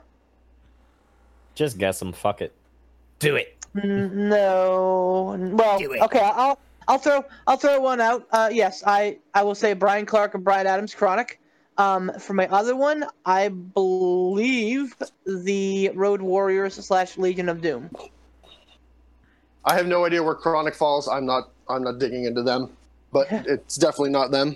[1.53, 2.13] Just guess them.
[2.13, 2.53] Fuck it.
[3.19, 3.55] Do it.
[3.73, 5.35] No.
[5.53, 6.01] Well, Do it.
[6.01, 6.19] okay.
[6.19, 8.27] I'll I'll throw I'll throw one out.
[8.31, 11.31] Uh, yes, I I will say Brian Clark and Brian Adams KroniK.
[11.77, 14.95] Um, for my other one, I believe
[15.25, 17.89] the Road Warriors slash Legion of Doom.
[19.65, 21.07] I have no idea where KroniK falls.
[21.07, 21.49] I'm not.
[21.67, 22.69] I'm not digging into them,
[23.11, 24.55] but it's definitely not them.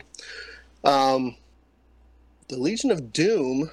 [0.84, 1.36] Um,
[2.48, 3.70] the Legion of Doom,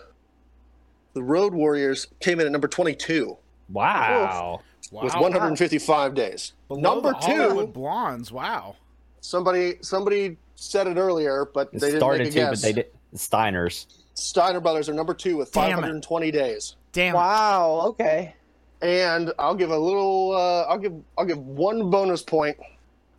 [1.12, 3.36] the Road Warriors came in at number 22
[3.70, 4.60] Wow.
[4.60, 5.02] with Wow.
[5.02, 6.52] 155 days.
[6.68, 8.30] Below number the two, Hollywood Blondes.
[8.32, 8.76] Wow.
[9.20, 12.72] somebody somebody said it earlier, but It they didn't started make a to, but they
[12.72, 12.86] did.
[13.14, 13.86] Steiners.
[14.14, 15.82] Steiner Brothers are number two with Damn it.
[15.82, 16.76] 520 days.
[16.92, 17.14] Damn.
[17.14, 17.82] Wow.
[17.86, 18.34] Okay.
[18.82, 20.32] And I'll give a little.
[20.34, 20.94] Uh, I'll give.
[21.18, 22.56] I'll give one bonus point,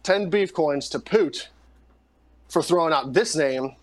[0.03, 1.49] ten beef coins to Poot,
[2.49, 3.76] for throwing out this name,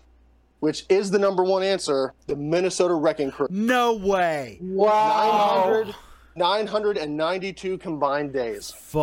[0.61, 3.47] which is the number one answer: the Minnesota Wrecking Crew.
[3.49, 4.57] No way.
[4.61, 5.67] Wow.
[5.83, 5.95] 900,
[6.35, 8.71] 992 combined days.
[8.71, 9.01] Fuck.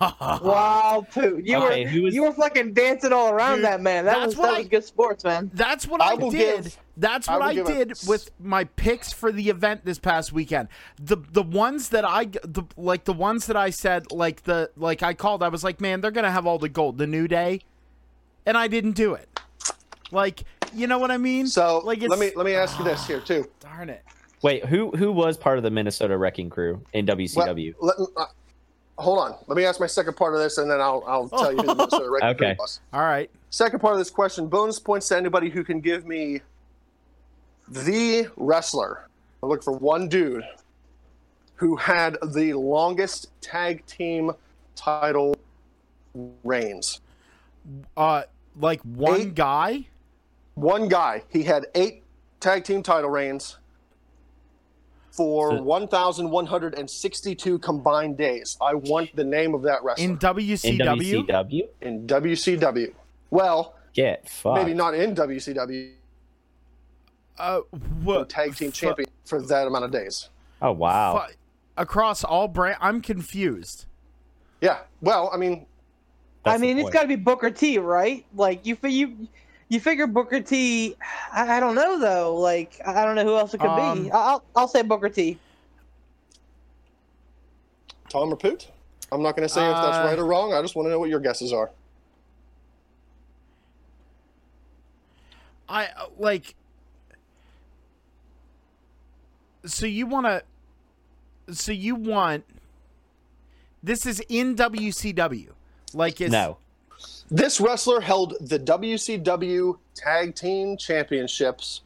[0.00, 1.46] Wow, Poot.
[1.46, 4.04] You Okay, were was- you were fucking dancing all around Dude, that man.
[4.04, 5.50] That that's was what that I- was good sports, man.
[5.54, 6.30] That's what I I, did.
[6.64, 9.98] give- That's what will I, give a did with my picks for the event this
[9.98, 10.68] past weekend.
[11.02, 15.02] The the ones that I the like the ones that I said like the like
[15.02, 15.42] I called.
[15.42, 16.98] I was like, man, they're gonna have all the gold.
[16.98, 17.60] The new day,
[18.46, 19.28] and I didn't do it.
[20.12, 20.44] Like,
[20.74, 21.46] you know what I mean?
[21.46, 23.50] So like, let me let me ask you this ah, here too.
[23.60, 24.02] Darn it.
[24.44, 27.74] Wait, who who was part of the Minnesota Wrecking Crew in WCW?
[27.80, 28.26] Let, uh,
[28.98, 29.36] hold on.
[29.46, 31.66] Let me ask my second part of this, and then I'll I'll tell you who
[31.68, 32.54] the Minnesota Wrecking Okay.
[32.54, 32.80] Crew was.
[32.92, 33.30] All right.
[33.48, 36.42] Second part of this question: bonus points to anybody who can give me
[37.68, 39.08] the wrestler.
[39.42, 40.44] I look for one dude
[41.54, 44.30] who had the longest tag team
[44.76, 45.38] title
[46.42, 47.00] reigns.
[47.96, 48.24] Uh,
[48.60, 49.34] like one Eight.
[49.34, 49.86] guy.
[50.52, 51.22] One guy.
[51.30, 52.02] He had eight
[52.40, 53.56] tag team title reigns
[55.16, 58.56] for 1,162 combined days.
[58.60, 61.26] I want the name of that wrestler In in, In WCW?
[61.28, 62.06] WCW?
[62.06, 62.92] WCW.
[63.30, 64.56] Well, Get fucked.
[64.58, 65.92] maybe not in WCW.
[67.38, 67.60] Uh,
[68.02, 68.28] what?
[68.28, 70.28] Tag team fu- champion for that amount of days.
[70.62, 71.24] Oh wow.
[71.28, 71.34] fu-
[71.76, 72.76] across all brand.
[72.80, 73.86] I'm confused.
[74.60, 74.78] Yeah.
[75.00, 75.66] Well, I mean,
[76.44, 78.24] That's I mean, it's got to be Booker T, right?
[78.34, 79.28] Like you, fi- you,
[79.68, 80.96] you figure Booker T.
[81.32, 82.36] I, I don't know though.
[82.36, 84.10] Like I I don't know who else it could Um, be.
[84.10, 85.38] I- I'll, I'll say Booker T.
[88.08, 88.68] Tom or Poot?
[89.10, 90.52] I'm not going to say if that's Uh, right or wrong.
[90.52, 91.70] I just want to know what your guesses are.
[95.68, 96.54] I uh, like.
[99.64, 101.54] So you want to?
[101.54, 102.44] So you want?
[103.82, 105.48] This is in WCW.
[105.92, 106.58] Like it's No.
[107.34, 111.80] This wrestler held the WCW Tag Team Championships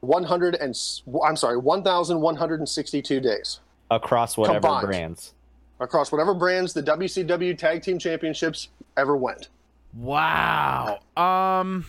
[0.00, 0.78] 100 and
[1.26, 4.86] I'm sorry, 1,162 days Across whatever Combined.
[4.88, 5.32] brands.
[5.80, 8.68] across whatever brands the WCW Tag Team Championships
[8.98, 9.48] ever went.
[9.94, 10.98] Wow.
[11.16, 11.86] Um.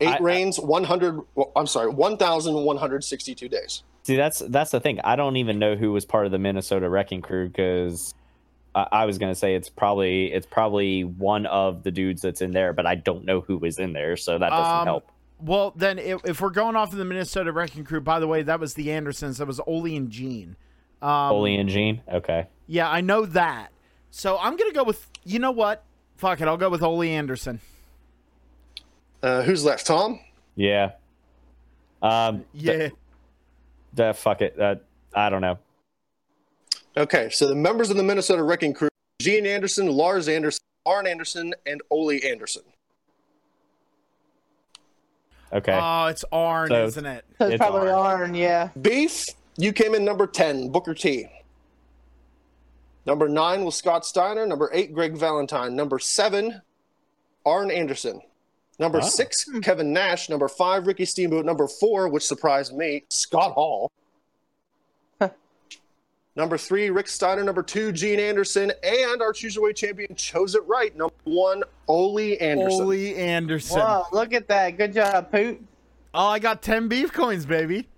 [0.00, 1.20] Eight I- I- reigns, 100.
[1.34, 3.82] well, I'm sorry, 1,162 days.
[4.04, 5.00] See, that's that's the thing.
[5.02, 8.14] I don't even know who was part of the Minnesota Wrecking Crew because
[8.74, 12.50] I, I was gonna say it's probably it's probably one of the dudes that's in
[12.52, 15.10] there, but I don't know who was in there, so that doesn't Um, help.
[15.40, 18.42] Well, then, if, if we're going off of the Minnesota Wrecking Crew, by the way,
[18.42, 19.38] that was the Andersons.
[19.38, 20.56] That was Ole and Gene.
[21.02, 22.00] Um, Foley and Gene.
[22.10, 22.46] Okay.
[22.66, 23.70] Yeah, I know that.
[24.10, 25.06] So I'm gonna go with.
[25.24, 25.84] You know what?
[26.16, 26.48] Fuck it.
[26.48, 27.60] I'll go with Ole Anderson.
[29.22, 29.86] Uh, who's left?
[29.86, 30.20] Tom?
[30.54, 30.92] Yeah.
[32.00, 32.44] Um.
[32.54, 32.88] Yeah.
[33.98, 34.58] Uh, fuck it.
[34.58, 34.76] Uh,
[35.14, 35.58] I don't know.
[36.96, 38.88] Okay, so the members of the Minnesota Wrecking Crew
[39.20, 42.62] Gene Anderson, Lars Anderson, Arn Anderson, and Ole Anderson.
[45.52, 45.78] Okay.
[45.80, 47.24] Oh, it's Arn, So- isn't it?
[47.38, 48.20] So it's, It's probably Arn.
[48.22, 48.34] Arn.
[48.34, 48.70] Yeah.
[48.80, 49.24] Beef,
[49.56, 51.28] you came in number 10, Booker T.
[53.06, 54.46] Number 9 was Scott Steiner.
[54.46, 55.76] Number 8, Greg Valentine.
[55.76, 56.60] Number 7,
[57.46, 58.20] Arn Anderson.
[58.78, 59.04] Number Wow.
[59.06, 60.28] 6, Kevin Nash.
[60.28, 61.44] Number 5, Ricky Steamboat.
[61.44, 63.92] Number 4, which surprised me, Scott Hall.
[66.36, 67.44] Number 3, Rick Steiner.
[67.44, 68.72] Number 2, Gene Anderson.
[68.82, 70.94] And our Cruiserweight champion chose it right.
[70.96, 72.80] Number 1, Ole Anderson.
[72.82, 73.78] Ole Anderson.
[73.78, 74.76] Wow, look at that.
[74.76, 75.64] Good job, Poot.
[76.12, 77.88] Oh, I got ten beef coins, baby.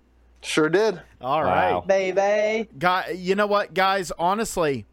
[0.41, 1.01] Sure did.
[1.21, 1.81] All right, Wow.
[1.81, 2.69] Baby.
[2.77, 3.09] guy.
[3.09, 4.11] You know what, guys?
[4.19, 4.85] Honestly,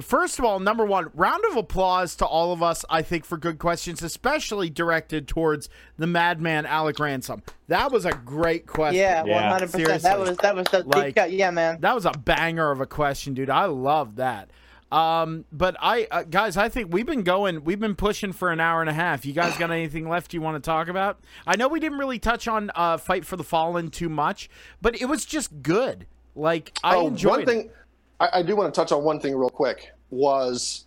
[0.00, 2.84] first of all, number one, round of applause to all of us.
[2.90, 7.42] I think for good questions, especially directed towards the madman Alec Ransom.
[7.68, 9.00] That was a great question.
[9.00, 9.50] Yeah, one Yeah.
[9.50, 10.02] hundred percent.
[10.02, 11.32] That was that was the Like- deep cut.
[11.32, 11.80] Yeah, man.
[11.80, 13.50] That was a banger of a question, dude.
[13.50, 14.50] I love that.
[14.92, 18.60] Um, but I, uh, guys, I think we've been going, we've been pushing for an
[18.60, 19.26] hour and a half.
[19.26, 21.18] You guys got anything left you want to talk about?
[21.46, 24.48] I know we didn't really touch on uh, Fight for the Fallen too much,
[24.80, 26.06] but it was just good.
[26.36, 27.74] Like I oh, enjoyed one it.
[28.20, 30.86] I, I do want to touch on one thing real quick was,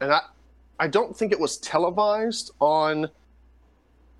[0.00, 0.20] and I,
[0.78, 3.08] I don't think it was televised on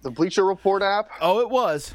[0.02, 1.08] the Bleacher Report app.
[1.20, 1.94] Oh, it was.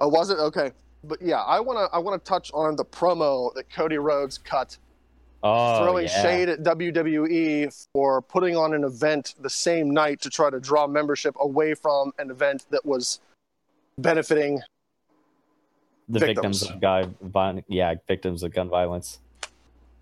[0.00, 0.38] Oh, was it?
[0.38, 0.72] Okay,
[1.04, 4.38] but yeah, I want to I want to touch on the promo that Cody Rhodes
[4.38, 4.76] cut,
[5.42, 6.22] Oh, throwing yeah.
[6.22, 10.86] shade at WWE for putting on an event the same night to try to draw
[10.86, 13.20] membership away from an event that was
[13.98, 14.60] benefiting.
[16.08, 17.06] the victims, victims.
[17.20, 19.20] of vi- yeah, victims of gun violence.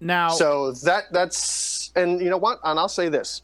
[0.02, 2.58] Now, So that that's and you know what?
[2.64, 3.42] And I'll say this: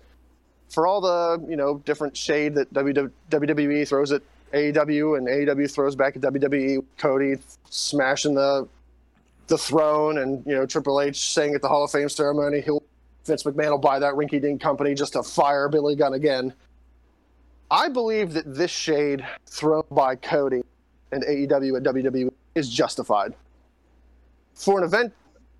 [0.68, 4.22] for all the you know different shade that WWE throws at
[4.52, 7.36] AEW and AEW throws back at WWE, Cody
[7.70, 8.66] smashing the
[9.46, 12.82] the throne, and you know Triple H saying at the Hall of Fame ceremony he'll
[13.24, 16.52] Vince McMahon will buy that rinky dink company just to fire Billy Gunn again.
[17.70, 20.62] I believe that this shade thrown by Cody
[21.12, 23.34] and AEW at WWE is justified.
[24.54, 25.12] For an event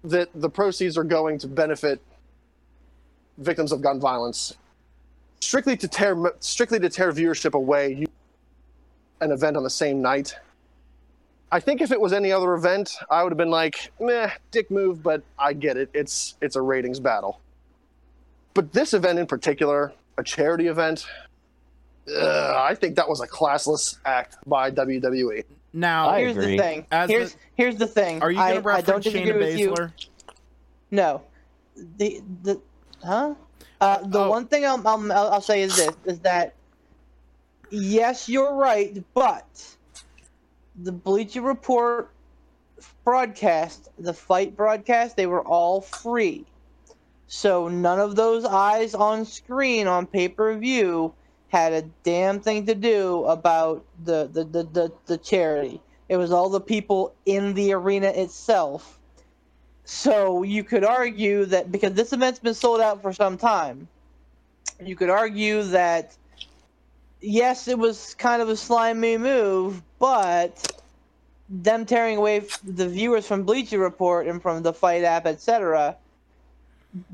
[0.05, 2.01] that the proceeds are going to benefit
[3.39, 4.57] victims of gun violence,
[5.41, 8.07] strictly to tear strictly to tear viewership away,
[9.21, 10.35] an event on the same night.
[11.51, 14.71] I think if it was any other event, I would have been like, meh, dick
[14.71, 15.91] move, but I get it.
[15.95, 17.41] It's it's a ratings battle.
[18.55, 21.07] But this event in particular, a charity event,
[22.09, 24.71] ugh, I think that was a classless act by.
[24.71, 25.45] WWE.
[25.73, 26.57] Now, I here's agree.
[26.57, 26.87] the thing.
[26.91, 28.23] As here's the- here's the thing.
[28.23, 29.71] are you going to I don't reference Shayna disagree with you.
[29.71, 29.93] Baszler?
[30.91, 31.23] No.
[31.99, 32.61] The the
[33.05, 33.35] huh?
[33.81, 34.31] Uh, the Oh.
[34.31, 36.55] one thing I'll, I'll I'll I'll say is this: is that
[37.71, 39.77] yes, you're right, but
[40.83, 42.11] the Bleacher Report
[43.05, 46.47] broadcast, the fight broadcast, they were all free.
[47.27, 51.13] So none of those eyes on screen on pay per view
[51.49, 55.81] had a damn thing to do about the, the, the, the, the charity.
[56.09, 58.99] It was all the people in the arena itself.
[59.85, 63.89] So you could argue that because this event's been sold out for some time,
[64.83, 66.17] you could argue that
[67.21, 70.81] yes, it was kind of a slimy move, but
[71.49, 75.97] them tearing away the viewers from Bleacher Report and from the Fight app, etc.,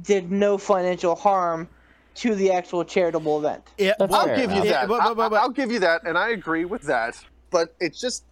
[0.03, 1.69] did no financial harm
[2.17, 3.63] to the actual charitable event.
[3.79, 4.65] Yeah, That's I'll fair give you enough.
[4.67, 4.89] Yeah, that.
[4.89, 7.17] but- but- but- but- I, will give you that, and I agree with that.
[7.51, 8.25] But it's just,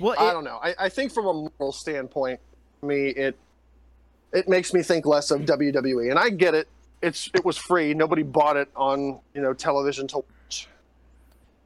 [0.00, 0.58] well, I don't know.
[0.62, 2.40] I, I think from a moral standpoint,
[2.82, 3.36] me it
[4.32, 6.68] it makes me think less of WWE, and I get it.
[7.02, 7.94] It's it was free.
[7.94, 10.68] Nobody bought it on you know television to watch.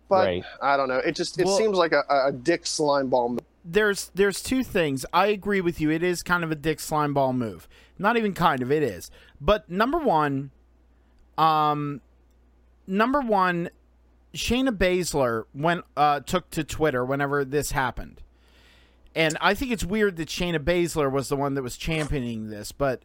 [0.08, 0.44] But Right.
[0.62, 0.98] I don't know.
[0.98, 3.30] It just it Well- seems like a, a dick slime ball.
[3.30, 3.40] move.
[3.64, 5.04] there's there's two things.
[5.12, 5.90] I agree with you.
[5.90, 7.66] It is kind of a dick slime ball move.
[7.98, 9.10] Not even kind of, it is.
[9.40, 10.50] But number one,
[11.38, 12.00] um,
[12.86, 13.70] number one,
[14.34, 18.22] Shayna Baszler went uh, took to Twitter whenever this happened,
[19.14, 22.72] and I think it's weird that Shayna Baszler was the one that was championing this,
[22.72, 23.02] but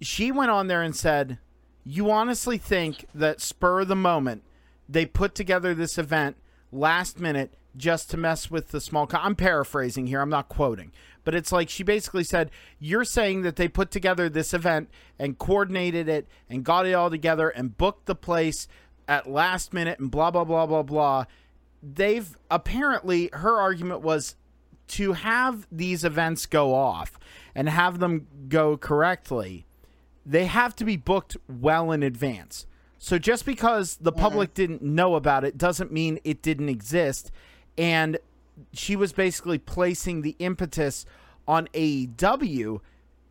[0.00, 1.38] she went on there and said,
[1.84, 4.42] "You honestly think that spur of the moment
[4.88, 6.36] they put together this event
[6.70, 10.92] last minute just to mess with the small co- I'm paraphrasing here, I'm not quoting.
[11.24, 15.38] But it's like she basically said, "You're saying that they put together this event and
[15.38, 18.66] coordinated it and got it all together and booked the place
[19.06, 21.24] at last minute and blah blah blah blah blah."
[21.82, 24.36] They've apparently her argument was
[24.88, 27.18] to have these events go off
[27.54, 29.66] and have them go correctly
[30.24, 32.66] they have to be booked well in advance.
[32.98, 34.20] So just because the mm-hmm.
[34.20, 37.32] public didn't know about it doesn't mean it didn't exist.
[37.76, 38.18] And
[38.72, 41.06] she was basically placing the impetus
[41.48, 42.80] on AEW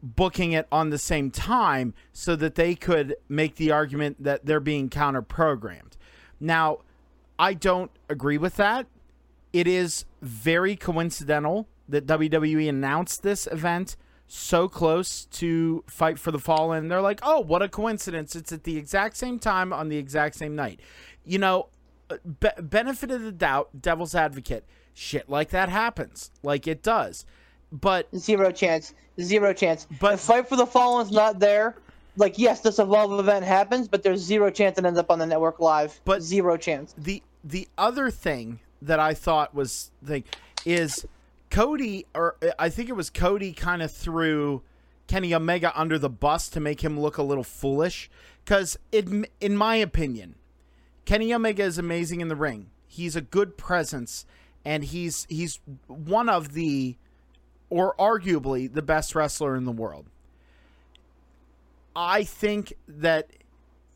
[0.03, 4.59] booking it on the same time so that they could make the argument that they're
[4.59, 5.95] being counter programmed.
[6.39, 6.79] Now,
[7.37, 8.87] I don't agree with that.
[9.53, 13.95] It is very coincidental that WWE announced this event
[14.27, 16.87] so close to Fight for the Fallen.
[16.87, 18.35] They're like, oh, what a coincidence.
[18.35, 20.79] It's at the exact same time on the exact same night.
[21.25, 21.67] You know,
[22.39, 26.31] be- benefit of the doubt, devil's advocate, shit like that happens.
[26.43, 27.25] Like it does.
[27.71, 28.93] But Zero chance.
[29.19, 29.87] Zero chance.
[29.99, 31.75] But- if Fight for the Fallen's not there,
[32.17, 35.25] like yes, this Evolve event happens, but there's zero chance it ends up on the
[35.25, 35.99] network live.
[36.05, 36.93] But- zero chance.
[36.97, 40.23] the the other thing that I thought was thing
[40.65, 41.05] is
[41.49, 44.61] Cody or I think it was Cody kind of threw
[45.07, 48.09] Kenny Omega under the bus to make him look a little foolish
[48.91, 50.35] in in my opinion
[51.05, 52.69] Kenny Omega is amazing in the ring.
[52.87, 54.25] He's a good presence
[54.63, 56.95] and he's he's one of the
[57.69, 60.05] or arguably the best wrestler in the world.
[61.95, 63.27] I think that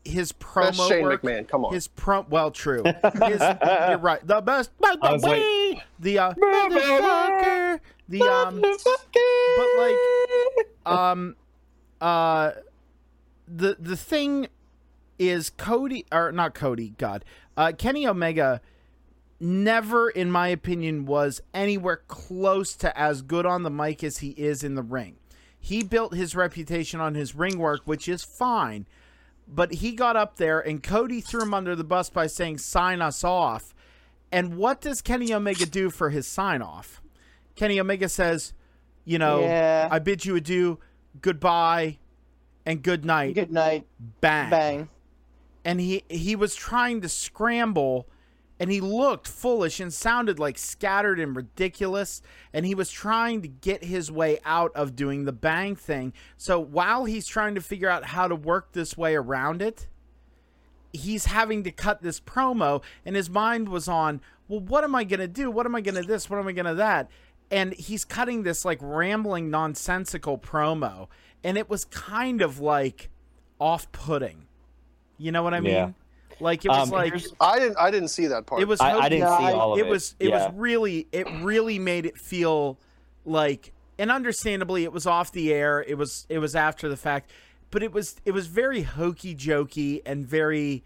[0.04, 1.48] his promo Best Shane work, McMahon.
[1.48, 1.72] Come on.
[1.74, 2.82] his pro well true.
[2.84, 3.40] His,
[3.88, 4.24] you're right.
[4.26, 7.80] The best by the I was like- The uh motherfucker.
[8.08, 9.96] The um but like
[10.86, 11.36] um
[12.00, 12.52] uh
[13.48, 14.48] the the thing
[15.18, 17.24] is Cody or not Cody, God.
[17.56, 18.60] Uh Kenny Omega
[19.38, 24.30] never in my opinion was anywhere close to as good on the mic as he
[24.30, 25.16] is in the ring.
[25.58, 28.86] He built his reputation on his ring work, which is fine
[29.48, 33.00] but he got up there and Cody threw him under the bus by saying sign
[33.00, 33.74] us off.
[34.32, 37.00] And what does Kenny Omega do for his sign off?
[37.54, 38.52] Kenny Omega says,
[39.04, 39.88] you know, Yeah.
[39.90, 40.78] I bid you adieu,
[41.20, 41.98] goodbye,
[42.64, 43.34] and good night.
[43.34, 43.86] Good night.
[44.20, 44.50] Bang.
[44.50, 44.88] Bang.
[45.66, 48.08] And he he was trying to scramble
[48.58, 52.22] and he looked foolish and sounded like scattered and ridiculous
[52.52, 56.12] and he was trying to get his way out of doing the bang thing.
[56.36, 59.88] So while he's trying to figure out how to work this way around it
[60.92, 65.04] he's having to cut this promo and his mind was on well what am i
[65.04, 65.50] going to do?
[65.50, 66.30] What am i going to this?
[66.30, 67.10] What am i going to that?
[67.50, 71.08] And he's cutting this like rambling nonsensical promo
[71.44, 73.10] and it was kind of like
[73.58, 74.45] off-putting
[75.18, 75.90] you know what i mean Yeah.
[76.40, 77.76] like it was Um, like I didn't.
[77.78, 78.60] I didn't see that part.
[78.62, 79.86] it was I, I didn't No, see all of it.
[79.86, 80.46] it was it yeah.
[80.46, 82.78] was really it really made it feel
[83.24, 87.30] like and understandably it was off the air it was it was after the fact
[87.70, 90.84] but it was it was very hokey jokey and very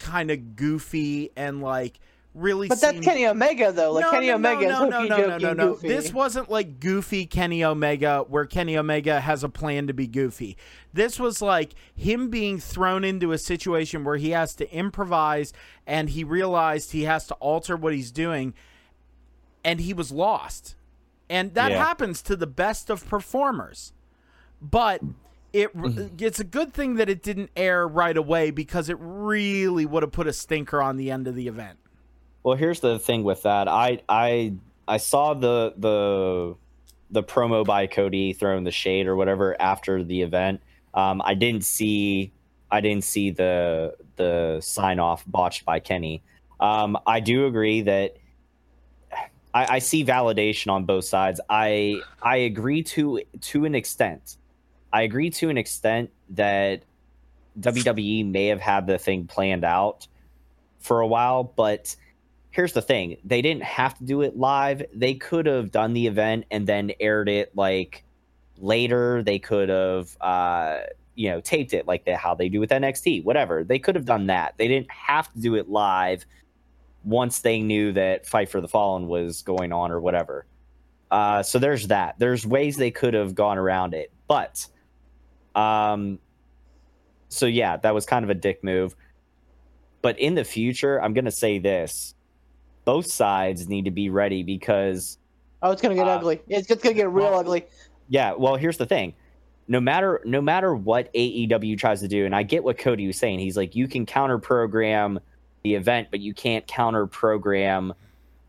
[0.00, 2.00] kind of goofy and like
[2.36, 2.68] really.
[2.68, 3.92] But that's Kenny Omega though.
[3.92, 5.72] Like no, Kenny no, Omega no, is no, hokey no, no, jokey no, no, no.
[5.74, 5.88] goofy.
[5.88, 10.56] This wasn't like goofy Kenny Omega, where Kenny Omega has a plan to be goofy.
[10.92, 15.52] This was like him being thrown into a situation where he has to improvise,
[15.86, 18.54] and he realized he has to alter what he's doing,
[19.64, 20.76] and he was lost.
[21.28, 21.84] And that Yeah.
[21.84, 23.92] happens to the best of performers.
[24.60, 25.02] But
[25.52, 26.16] it mm-hmm.
[26.18, 30.12] it's a good thing that it didn't air right away because it really would have
[30.12, 31.78] put a stinker on the end of the event.
[32.46, 33.66] Well, here's the thing with that.
[33.66, 34.52] I I
[34.86, 36.54] I saw the the
[37.10, 40.60] the promo by Cody throwing the shade or whatever after the event.
[40.94, 42.30] Um, I didn't see
[42.70, 46.22] I didn't see the the sign off botched by Kenny.
[46.60, 48.16] Um, I do agree that
[49.52, 51.40] I, I see validation on both sides.
[51.50, 54.36] I I agree to to an extent.
[54.92, 56.84] I agree to an extent that
[57.58, 60.06] WWE may have had the thing planned out
[60.78, 61.96] for a while, but
[62.56, 63.18] here's the thing.
[63.22, 64.82] They didn't have to do it live.
[64.94, 68.02] They could have done the event and then aired it like
[68.56, 69.22] later.
[69.22, 70.78] They could have uh
[71.16, 73.62] you know taped it like how they do with nxt whatever.
[73.62, 74.54] They could have done that.
[74.56, 76.24] They didn't have to do it live
[77.04, 80.46] once they knew that fight for the fallen was going on or whatever.
[81.10, 82.18] Uh so there's that.
[82.18, 84.10] There's ways they could have gone around it.
[84.28, 84.66] But
[85.54, 86.18] um
[87.28, 88.96] so yeah that was kind of a dick move.
[90.00, 92.15] But in the future i'm to say this
[92.86, 95.18] both sides need to be ready because
[95.62, 96.40] oh, it's gonna get uh, ugly.
[96.48, 97.66] It's just gonna get real well, ugly.
[98.08, 99.12] yeah well here's the thing
[99.68, 103.18] no matter no matter what aew tries to do and i get what cody was
[103.18, 105.18] saying he's like you can counter program
[105.64, 107.92] the event but you can't counter program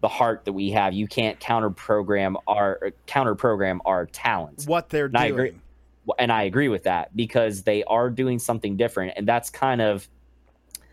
[0.01, 4.89] the heart that we have you can't counter program our counter program our talents What
[4.89, 5.39] they're And I doing.
[5.39, 5.59] agree.
[6.19, 10.07] and I agree with that because they are doing something different, and that's kind of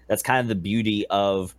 [0.09, 1.55] that's kind of the beauty of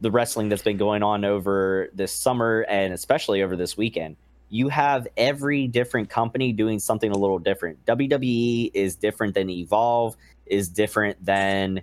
[0.00, 4.16] the wrestling that's been going on over this summer and especially over this weekend.
[4.48, 7.84] You have every different company doing something a little different.
[7.86, 10.16] WWE is different than Evolve,
[10.46, 11.82] is different than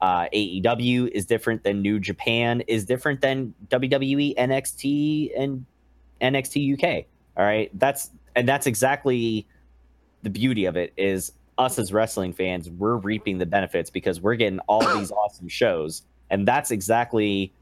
[0.00, 5.66] uh, AEW, is different than New Japan, is different than WWE, NXT, and
[6.20, 7.06] NXT UK.
[7.36, 9.46] All right, that's and that's exactly
[10.22, 14.34] the beauty of it is us as wrestling fans we're reaping the benefits because we're
[14.34, 17.52] getting all these awesome shows and that's exactly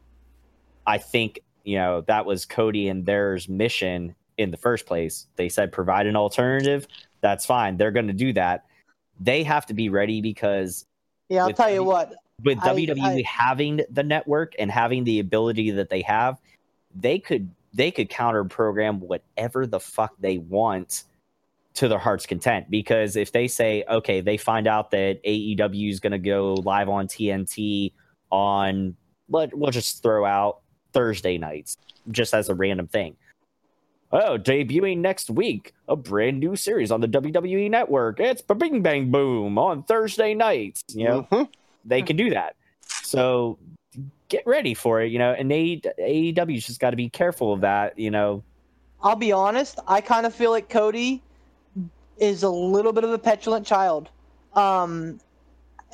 [0.87, 5.49] i think you know that was cody and theirs mission in the first place they
[5.49, 6.87] said provide an alternative
[7.21, 8.65] that's fine they're going to do that
[9.19, 10.85] they have to be ready because
[11.29, 12.13] Yeah, I'll tell you what.
[12.43, 16.37] with I- WWE I- having the network and having the ability that they have,
[16.93, 21.03] they could they could counter program whatever the fuck they want
[21.75, 22.69] to their heart's content.
[22.69, 26.89] Because if they say, okay, they find out that AEW is going to go live
[26.89, 27.93] on TNT
[28.31, 28.95] on
[29.29, 30.59] let we'll just throw out
[30.99, 31.77] Thursday nights
[32.09, 33.17] just as a random thing.
[34.13, 38.19] Oh, debuting next week, a brand new series on the WWE network.
[38.21, 40.83] It's Bing Bang Boom on Thursday nights.
[40.93, 41.49] You know, Mhm.
[41.83, 42.55] they can do that.
[43.03, 43.57] So
[44.29, 45.33] get ready for it, you know.
[45.33, 48.41] And A- AEW's just got to be careful of that, you know.
[49.03, 49.79] I'll be honest.
[49.85, 51.21] I kind of feel like Cody
[52.17, 54.09] is a little bit of a petulant child,
[54.53, 55.19] um,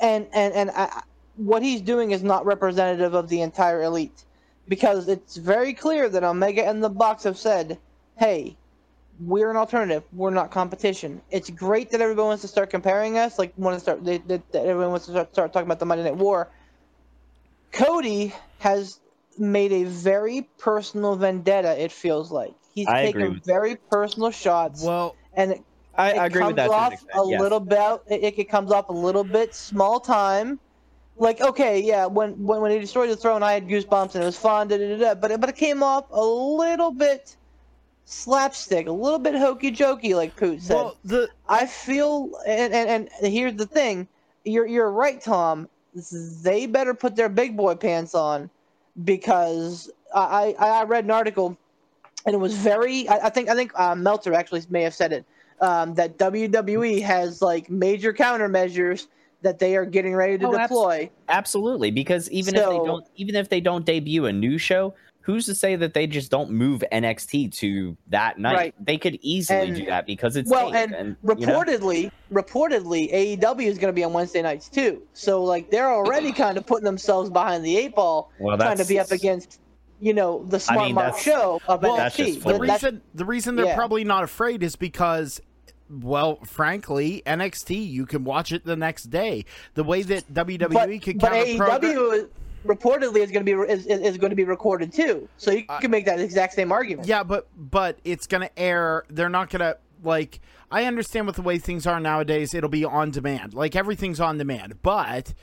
[0.00, 1.02] and and and I,
[1.36, 4.24] what he's doing is not representative of the entire elite,
[4.68, 7.78] because it's very clear that Omega and the Bucks have said,
[8.18, 8.56] "Hey,
[9.20, 10.02] we're an alternative.
[10.12, 13.80] We're not competition." It's great that everyone wants to start comparing us, like want to
[13.80, 16.48] start they, that that everyone wants to start, start talking about the Monday Night War.
[17.72, 19.00] Cody has
[19.38, 21.82] made a very personal vendetta.
[21.82, 25.62] It feels like he's I taken with- very personal shots, Well, and it,
[25.94, 26.66] I, it I agree comes with that.
[26.68, 27.40] to off extent, a yes.
[27.40, 28.02] little bit.
[28.08, 30.58] It, it comes off a little bit small time.
[31.16, 34.26] Like okay, yeah, when when when he destroyed the throne, I had goosebumps and it
[34.26, 34.68] was fun.
[34.68, 37.36] Da, da, da, da, but it, but it came off a little bit
[38.04, 40.74] slapstick, a little bit hokey jokey, like Poot said.
[40.74, 44.08] well, the I feel, and, and and here's the thing,
[44.44, 45.68] you're you're right, Tom.
[46.42, 48.50] They better put their big boy pants on,
[49.04, 51.56] because I I, I read an article,
[52.26, 53.08] and it was very.
[53.08, 55.24] I, I think I think uh, Meltzer actually may have said it.
[55.60, 59.06] Um, that WWE has like major countermeasures
[59.42, 61.10] that they are getting ready to Oh, abs- deploy.
[61.28, 65.46] Absolutely, because even if they don't, even if they don't debut a new show, who's
[65.46, 68.54] to say that they just don't move NXT to that night?
[68.56, 68.74] Right.
[68.84, 71.60] They could easily And- do that because it's well, taped and you know?
[71.62, 75.02] reportedly, reportedly, AEW is going to be on Wednesday nights too.
[75.12, 78.84] So like they're already kind of putting themselves behind the eight ball, well, trying to
[78.84, 79.60] be up against,
[80.00, 82.42] you know, the smart mean, mark show of Well, That's just NXT.
[82.42, 83.76] the But reason the reason they're yeah.
[83.76, 85.40] probably not afraid is because
[86.00, 89.44] well frankly nxt you can watch it the next day
[89.74, 92.26] the way that wwe but, could but program AEW, is-
[92.64, 95.28] reportedly is going to be is, is going to be recorded too.
[95.36, 97.08] So you Uh, can make that exact same argument.
[97.08, 99.02] Yeah, but but it's gonna air.
[99.10, 99.74] They're not gonna
[100.04, 100.40] like.
[100.70, 102.54] I understand with the way things are nowadays.
[102.54, 103.52] It'll be on demand.
[103.52, 104.80] Like everything's on demand.
[104.80, 105.34] But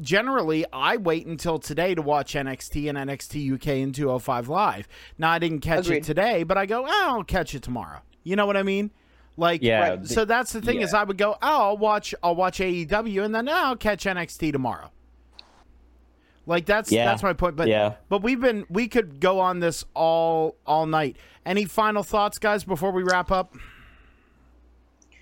[0.00, 4.88] generally, I wait until today to watch NXT and NXT UK and 205 live.
[5.18, 5.98] Now I didn't catch Agreed.
[5.98, 8.00] it today, but I go, oh, I'll catch it tomorrow.
[8.22, 8.90] You know what I mean?
[9.36, 10.06] Like, Yeah, Right.
[10.06, 10.94] So that's the thing is.
[10.94, 14.52] I would go, oh, I'll watch, I'll watch AEW, and then oh, I'll catch NXT
[14.52, 14.90] tomorrow.
[16.46, 17.06] Like that's Yeah.
[17.06, 17.56] that's my point.
[17.56, 17.94] But Yeah.
[18.08, 21.16] but we've been we could go on this all all night.
[21.46, 23.54] Any final thoughts, guys, before we wrap up?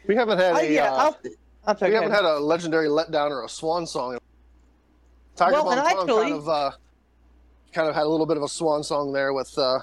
[0.07, 1.19] We haven't had I, a yeah, uh, I'll,
[1.67, 1.91] I'm sorry.
[1.93, 2.25] we haven't ahead.
[2.25, 4.19] had a legendary letdown or a swan song.
[5.37, 6.71] Tiger Well, Bomb actually- kind of uh,
[7.73, 9.79] kind of had a little bit of a swan song there with uh,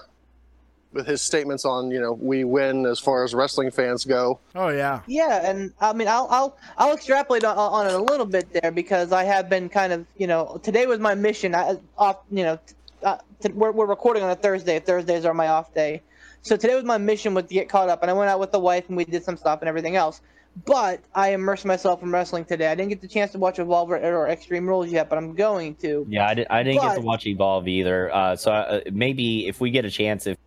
[0.91, 4.39] with his statements on you know we win as far as wrestling fans go.
[4.55, 5.01] Oh yeah.
[5.07, 8.71] Yeah, and I mean, I'll I'll I'll extrapolate on, on it a little bit there
[8.71, 11.55] because I have been kind of you know today was my mission.
[11.55, 14.79] I off you know t- uh, t- we're we're recording on a Thursday.
[14.79, 16.01] Thursdays are my off day,
[16.41, 18.51] so today was my mission was to get caught up, and I went out with
[18.51, 20.21] the wife and we did some stuff and everything else.
[20.65, 22.67] But I immersed myself in wrestling today.
[22.67, 25.35] I didn't get the chance to watch Evolve or, or Extreme Rules yet, but I'm
[25.35, 26.05] going to.
[26.09, 28.13] Yeah, I, did, I didn't get to watch Evolve either.
[28.13, 30.37] Uh, so uh, maybe if we get a chance, if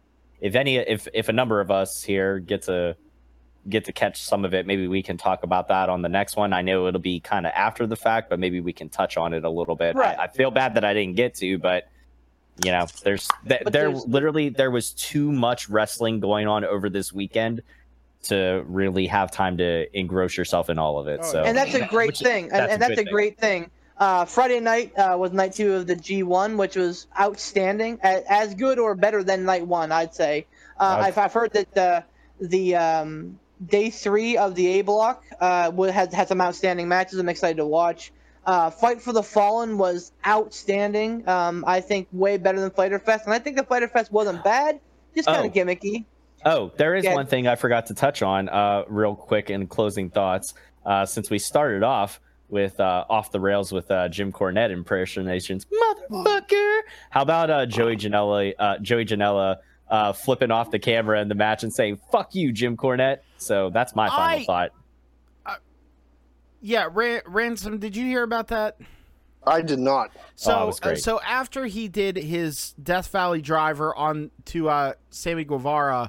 [0.42, 2.96] if any, if if a number of us here get to
[3.68, 6.36] get to catch some of it, maybe we can talk about that on the next
[6.36, 6.52] one.
[6.52, 9.32] I know it'll be kind of after the fact, but maybe we can touch on
[9.32, 9.94] it a little bit.
[9.94, 10.18] Right.
[10.18, 11.88] I, I feel bad that I didn't get to, but
[12.64, 16.90] you know, there's th- there there's- literally there was too much wrestling going on over
[16.90, 17.62] this weekend
[18.24, 21.20] to really have time to engross yourself in all of it.
[21.22, 23.04] Oh, so and that's a great which thing, and, that's and a that's good a
[23.04, 23.12] thing.
[23.14, 23.70] great thing.
[24.02, 28.54] Uh, Friday night uh, was night two of the G1, which was outstanding, as, as
[28.56, 30.46] good or better than night one, I'd say.
[30.80, 32.02] Uh, I've- I've, heard that the
[32.40, 37.20] the um, day three of the A block uh, had had some outstanding matches.
[37.20, 38.10] I'm excited to watch.
[38.44, 41.28] Uh, Fight for the Fallen was outstanding.
[41.28, 44.42] Um, I think way better than Fyter Fest, and I think the Fyter Fest wasn't
[44.42, 44.80] bad,
[45.14, 45.46] just kind Oh.
[45.46, 46.06] of gimmicky.
[46.44, 47.14] Oh, there is Yeah.
[47.14, 50.54] one thing I forgot to touch on, uh, real quick in closing thoughts.
[50.84, 52.18] Uh, since we started off
[52.52, 56.80] with uh, off the rails with uh, Jim Cornette impersonations, motherfucker.
[57.10, 59.56] How about uh, Joey Janela, uh, Joey Janela,
[59.88, 63.20] uh, flipping off the camera in the match and saying "fuck you, Jim Cornette"?
[63.38, 64.70] So that's my final I- thought.
[66.64, 67.78] Yeah, Ra- ransom.
[67.78, 68.76] Did you hear about that?
[69.44, 70.12] I did not.
[70.36, 74.68] So, Oh, it was uh, so after he did his Death Valley driver on to
[74.68, 76.08] uh, Sammy Guevara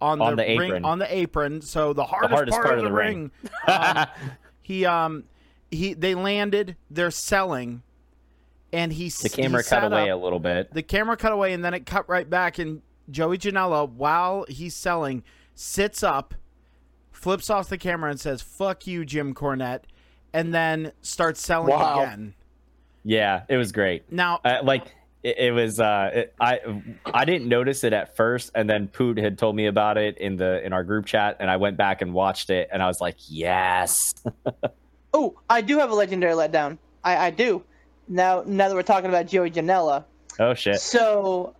[0.00, 0.84] on, On the, the ring apron.
[0.84, 3.30] on the apron, so the hardest, hardest part, of the ring,
[3.68, 4.06] um,
[4.62, 5.22] he um
[5.72, 6.76] he they landed.
[6.90, 7.82] They're selling,
[8.72, 10.72] and he the camera cut away a little bit.
[10.72, 14.76] the camera cut away and then it cut right back and Joey Janela while he's
[14.76, 15.24] selling
[15.54, 16.34] sits up
[17.10, 19.82] flips off the camera and says fuck you Jim Cornette
[20.32, 22.00] and then starts selling Wow.
[22.02, 22.34] again
[23.04, 24.10] Yeah, it was great.
[24.10, 24.84] now uh, like
[25.22, 26.58] it, it was uh it, i
[27.04, 30.36] i didn't notice it at first and then poot had told me about it in
[30.36, 33.00] the in our group chat and i went back and watched it and i was
[33.00, 34.14] like yes
[35.14, 36.78] Oh, I do have a legendary letdown.
[37.04, 37.62] I, I do.
[38.08, 40.04] Now, now that we're talking about Joey Janela,
[40.40, 41.54] oh shit so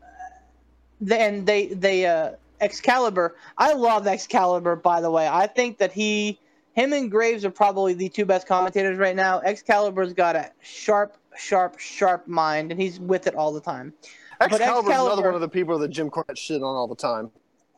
[1.00, 3.36] then they they uh Excalibur.
[3.58, 4.76] I love Excalibur.
[4.76, 6.38] By the way, I think that he,
[6.74, 9.40] him and Graves are probably the two best commentators right now.
[9.40, 13.92] Excalibur's got a sharp, sharp, sharp mind, and he's with it all the time.
[14.38, 17.30] But Excalibur's another one of the people that Jim Cornette shit on all the time.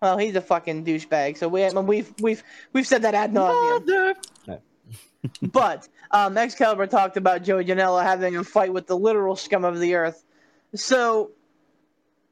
[0.03, 1.39] Well, he's a fucking douchebag.
[1.39, 2.43] So we we've we've
[2.75, 4.17] we've said that ad nauseum.
[5.41, 9.81] But um, Excalibur talked about Joey Janela having a fight with the literal scum of
[9.81, 10.23] the earth.
[10.75, 11.31] So,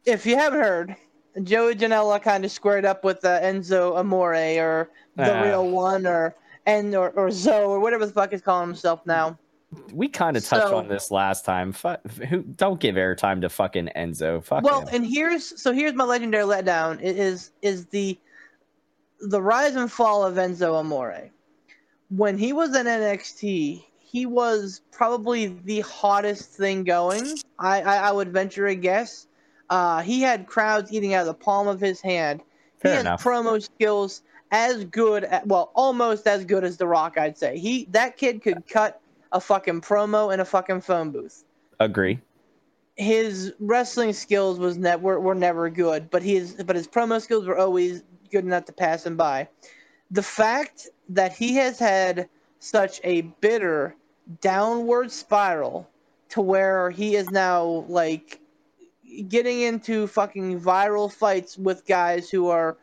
[0.04, 0.96] if you haven't heard,
[1.42, 5.42] Joey Janela kind of squared up with uh, Enzo Amore or the Ah.
[5.42, 6.34] real one or
[6.66, 9.38] and or, or Zoe or whatever the fuck he's calling himself now.
[9.94, 11.72] we kind of touched So- on this last time
[12.28, 14.88] who don't give airtime to fucking enzo fuck Well, him.
[14.96, 18.18] and here's so here's my legendary letdown is is the
[19.20, 21.30] the rise and fall of Enzo Amore.
[22.14, 27.38] When he was in NXT, he was probably the hottest thing going.
[27.58, 29.26] I I, I would venture a guess.
[29.70, 32.42] Uh, he had crowds eating out of the palm of his hand.
[32.78, 33.22] Fair he enough.
[33.24, 37.58] promo skills as good, at, well, almost as good as The Rock, I'd say.
[37.58, 41.44] He that kid could cut a fucking promo in a fucking phone booth
[41.80, 42.20] agree
[42.96, 47.46] his wrestling skills was ne- were, were never good, but his but his promo skills
[47.46, 49.48] were always good enough to pass him by.
[50.12, 52.28] The fact that he has had
[52.58, 53.96] such a bitter
[54.40, 55.88] downward spiral
[56.28, 58.38] to where he is now like
[59.28, 62.76] getting into fucking viral fights with guys who are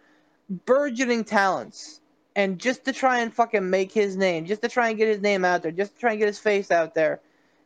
[0.66, 2.02] burgeoning talents
[2.36, 5.22] and just to try and fucking make his name, just to try and get his
[5.22, 7.20] name out there, just to try and get his face out there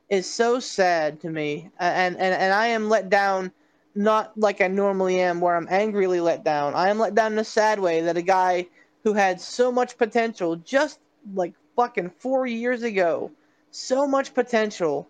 [0.10, 3.52] is so sad to me, and and and I am let down,
[3.96, 6.76] not like I normally am, where I'm angrily let down.
[6.76, 8.68] I am let down in a sad way that a guy
[9.04, 11.00] who had so much potential just
[11.36, 13.32] like fucking four years ago,
[13.72, 15.08] so much potential,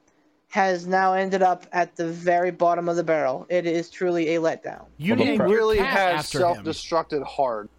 [0.50, 3.46] has now ended up at the very bottom of the barrel.
[3.50, 4.86] It is truly a letdown.
[4.98, 6.66] You Well, the named pro- your really cat has after self him.
[6.66, 7.70] destructed hard.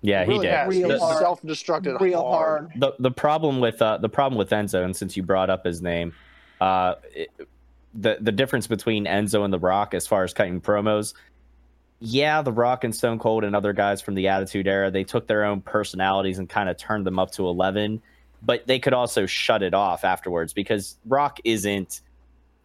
[0.00, 0.54] Yeah, he really did.
[0.54, 0.68] has.
[0.68, 1.18] Real He's hard.
[1.18, 2.68] self destructed Real hard.
[2.68, 2.80] hard.
[2.80, 5.80] the the problem with uh, the problem with Enzo, and since you brought up his
[5.82, 6.12] name,
[6.60, 7.30] uh, it,
[7.94, 11.14] the the difference between Enzo and The Rock as far as cutting promos,
[12.00, 15.26] yeah, The Rock and Stone Cold and other guys from the Attitude Era, they took
[15.26, 18.02] their own personalities and kind of turned them up to eleven,
[18.42, 22.00] but they could also shut it off afterwards because Rock isn't.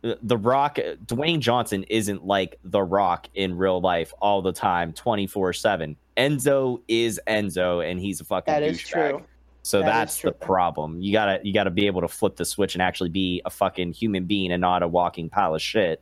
[0.02, 4.94] Uh, the Rock, Dwayne Johnson isn't like The Rock in real life all the time,
[4.94, 5.98] 24 7.
[6.16, 9.22] Enzo is Enzo, and he's a fucking That is true.
[9.62, 11.02] So That that's the problem.
[11.02, 13.94] You gotta you gotta be able to flip the switch and actually be a fucking
[13.94, 16.02] human being and not a walking pile of shit,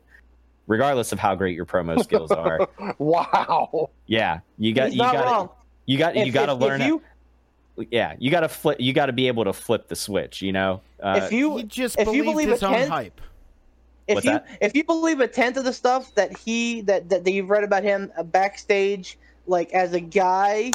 [0.68, 2.68] regardless of how great your promo skills are.
[2.98, 3.90] Wow.
[4.06, 6.80] Yeah, you got He's you got you got you got to learn.
[6.80, 7.02] If you,
[7.90, 8.78] yeah, you got to flip.
[8.80, 10.42] You got to be able to flip the switch.
[10.42, 10.80] You know.
[11.02, 13.20] Uh, if you he just if you believe his a own tenth- hype.
[14.06, 14.46] if What's you that?
[14.60, 17.64] if you believe a tenth of the stuff that he that, that, that you've read
[17.64, 20.72] about him uh, backstage like as a guy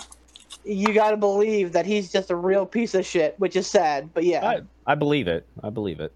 [0.63, 4.09] you got to believe that he's just a real piece of shit which is sad
[4.13, 5.45] but yeah I, I believe it.
[5.63, 6.11] I believe it.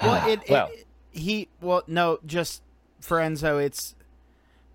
[0.00, 0.70] Well, it, it- well,
[1.10, 2.62] he well no, just
[3.00, 3.94] for Enzo, it's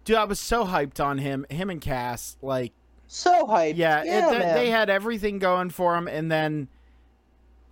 [0.06, 0.16] dude.
[0.18, 2.38] I was so hyped on him, him and Cass.
[2.42, 2.72] Like,
[3.08, 4.56] so hyped yeah, it, yeah th- man.
[4.56, 6.68] they had everything going for him, and then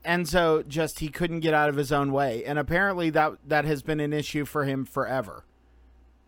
[0.05, 3.81] Enzo just he couldn't get out of his own way, and apparently that that has
[3.81, 5.43] been an issue for him forever.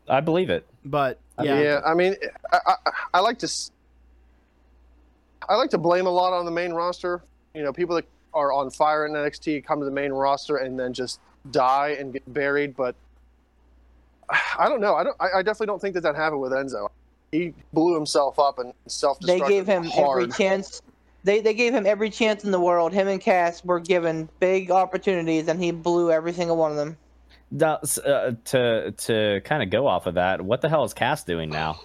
[0.07, 0.65] I believe it.
[0.83, 2.15] But Yeah, yeah, I mean,
[2.51, 2.75] I, I,
[3.13, 3.71] I like to, s-
[5.47, 7.23] I like to blame a lot on the main roster.
[7.53, 10.77] You know, people that are on fire in NXT come to the main roster and
[10.77, 11.19] then just
[11.51, 12.75] die and get buried.
[12.75, 12.95] But
[14.57, 14.95] I don't know.
[14.95, 15.15] I don't.
[15.19, 16.89] I, I definitely don't think that that happened with Enzo.
[17.31, 19.19] He blew himself up and self.
[19.19, 20.81] they gave him every chance
[21.23, 24.69] they, they gave him every chance in the world him and cass were given big
[24.69, 26.95] opportunities and he blew every single one of them
[27.51, 31.23] That's, uh, to to kind of go off of that, what the hell is Cass
[31.23, 31.79] doing now?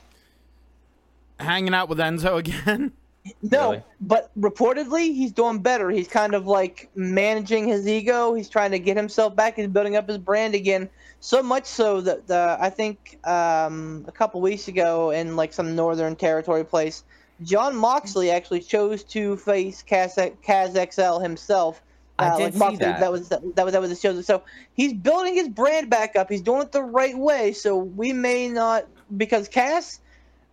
[1.40, 2.92] hanging out with Enzo again.
[3.42, 3.82] No, Really?
[4.00, 5.90] but reportedly he's doing better.
[5.90, 8.34] He's kind of like managing his ego.
[8.34, 9.56] He's trying to get himself back.
[9.56, 10.88] He's building up his brand again.
[11.20, 15.76] So much so that the I think um, a couple weeks ago in like some
[15.76, 17.04] northern territory place,
[17.42, 21.82] Jon Moxley actually chose to face Cass, Kaz XL himself.
[22.18, 23.12] I Uh, did like see Moxley, that.
[23.12, 24.20] was that, was that was his show.
[24.22, 24.42] So
[24.74, 26.30] he's building his brand back up.
[26.30, 27.52] He's doing it the right way.
[27.52, 30.00] So we may not because Cass,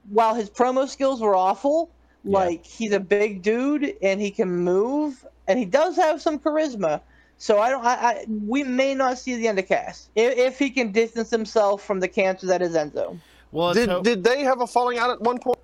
[0.09, 1.89] while his promo skills were awful,
[2.25, 2.37] Yeah.
[2.39, 7.01] like he's a big dude and he can move and he does have some charisma.
[7.37, 7.85] So I don't.
[7.85, 11.29] I, I we may not see the end of Cass if, if he can distance
[11.29, 13.19] himself from the cancer that is Enzo.
[13.51, 15.59] Well, Did, hope- did they have a falling out at one point?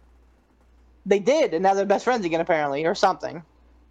[1.06, 3.44] They did, and now they're best friends again, apparently, or something.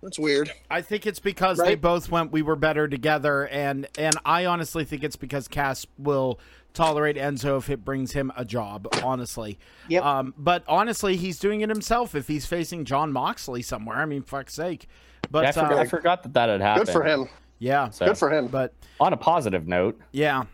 [0.02, 0.50] That's weird.
[0.70, 4.84] I think it's because they both went we were better together and and I honestly
[4.84, 6.40] think it's because Cass will
[6.74, 9.58] tolerate Enzo if it brings him a job, honestly.
[9.88, 10.04] Yep.
[10.04, 13.96] Um but honestly, he's doing it himself if he's facing Jon Moxley somewhere.
[13.98, 14.86] I mean, fuck's sake.
[15.30, 16.86] But Yeah, I, forgot, I uh, forgot that that had happened.
[16.86, 17.28] Good for him.
[17.58, 17.90] yeah.
[17.90, 18.48] So, Good for him.
[18.48, 20.44] But on a positive note, yeah.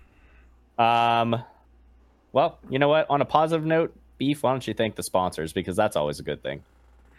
[0.78, 1.42] um,
[2.32, 3.08] well, you know what?
[3.08, 6.22] On a positive note, Beef, why don't you thank the sponsors because that's always a
[6.22, 6.62] good thing.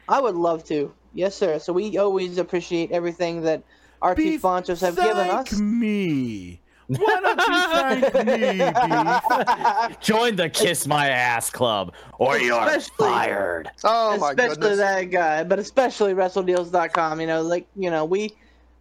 [0.10, 0.94] I would love to.
[1.14, 1.60] Yes, sir.
[1.60, 3.64] So we always appreciate everything that
[4.02, 5.60] our two sponsors have thank given us.
[5.60, 6.62] me.
[6.88, 10.00] Why don't you thank me, Beef?
[10.02, 13.72] Join the Kiss My Ass Club or you're Especially- fired.
[13.84, 14.78] Oh my especially goodness.
[14.78, 17.20] that guy, but especially WrestleDeals.com.
[17.22, 18.34] You know, like you know, we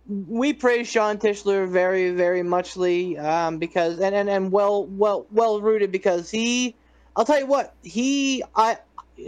[0.09, 5.61] we praise Sean Tischler very, very muchly um, because and, and and well, well, well
[5.61, 6.77] rooted because he.
[7.16, 8.78] I'll tell you what he I.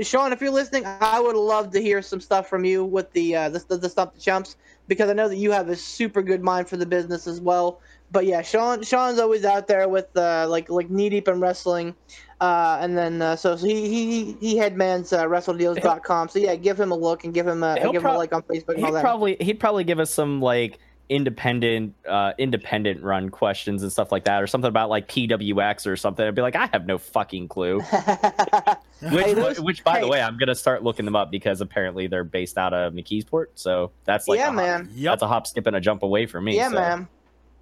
[0.02, 3.34] Sean, if you're listening, I would love to hear some stuff from you with the
[3.34, 4.56] uh, the, the, the stuff the chumps
[4.86, 7.80] because I know that you have a super good mind for the business as well.
[8.10, 11.94] But yeah, Sean Sean's always out there with uh, like like knee deep in wrestling,
[12.40, 16.28] uh, and then uh, so, so he he he headmans uh, WrestleDeals.com.
[16.30, 18.32] So yeah, give him a look and give him a He'll give him a like
[18.32, 19.02] on Facebook and all He'd that.
[19.02, 20.78] probably he'd probably give us some like
[21.10, 25.96] independent uh independent run questions and stuff like that or something about like PWX or
[25.96, 26.26] something.
[26.26, 27.80] I'd be like, I have no fucking clue.
[29.00, 32.08] Which, Hey, those- which by the way, I'm gonna start looking them up because apparently
[32.08, 33.46] they're based out of McKeesport.
[33.54, 34.90] So that's like yeah, a hop- man.
[34.92, 35.12] Yep.
[35.12, 36.56] That's a hop, skip, and a jump away from me.
[36.56, 36.74] Yeah, so.
[36.74, 37.08] man.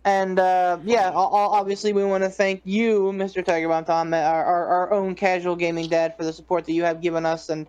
[0.06, 3.44] And uh, yeah, obviously we want to thank you, Mr.
[3.44, 6.84] Tiger Bomb Tom, our, our, our own casual gaming dad, for the support that you
[6.84, 7.66] have given us and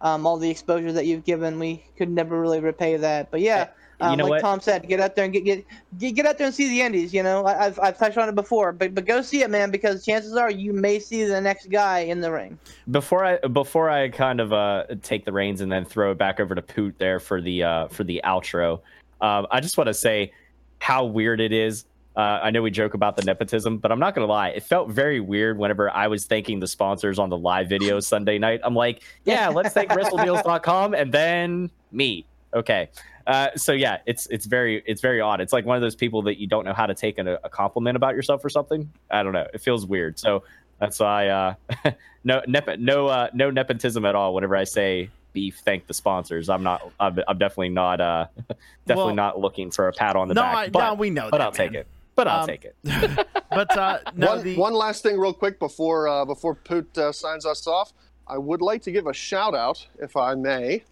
[0.00, 1.58] um, all the exposure that you've given.
[1.58, 3.32] We could never really repay that.
[3.32, 4.40] But yeah, Um, you know like what?
[4.40, 7.12] Tom said, get out there and get, get get out there and see the Indies.
[7.12, 9.70] You know, I, I've I've touched on it before, but but go see it, man,
[9.70, 12.58] because chances are you may see the next guy in the ring.
[12.90, 16.40] before I before I kind of uh, take the reins and then throw it back
[16.40, 18.80] over to Poot there for the uh, for the outro,
[19.20, 20.32] um, I just want to say
[20.80, 21.84] how weird it is.
[22.16, 24.48] Uh, I know we joke about the nepotism, but I'm not gonna lie.
[24.48, 28.38] It felt very weird whenever I was thanking the sponsors on the live video Sunday
[28.38, 28.60] night.
[28.64, 32.26] I'm like, yeah, let's thank WrestleDeals.com and then me.
[32.52, 32.88] Okay.
[33.26, 35.40] Uh, so yeah, it's it's very it's very odd.
[35.40, 37.48] It's like one of those people that you don't know how to take a, a
[37.48, 38.90] compliment about yourself or something.
[39.10, 39.46] I don't know.
[39.54, 40.18] It feels weird.
[40.18, 40.42] So
[40.80, 41.54] that's why uh,
[42.24, 44.34] no nep- no uh, no nepotism at all.
[44.34, 46.48] Whenever I say beef, thank the sponsors.
[46.48, 46.90] I'm not.
[47.00, 48.00] I'm, I'm definitely not.
[48.00, 48.26] Uh,
[48.86, 50.54] definitely Well, not looking for a pat on the No, back.
[50.56, 51.44] I, but, no, we know but that.
[51.44, 51.86] I'll take it.
[52.16, 52.76] But I'll Um, take it.
[53.52, 57.10] But uh, no, one, the, one last thing, real quick, before uh, before Poot uh,
[57.10, 57.92] signs us off,
[58.28, 60.84] I would like to give a shout out, if I may,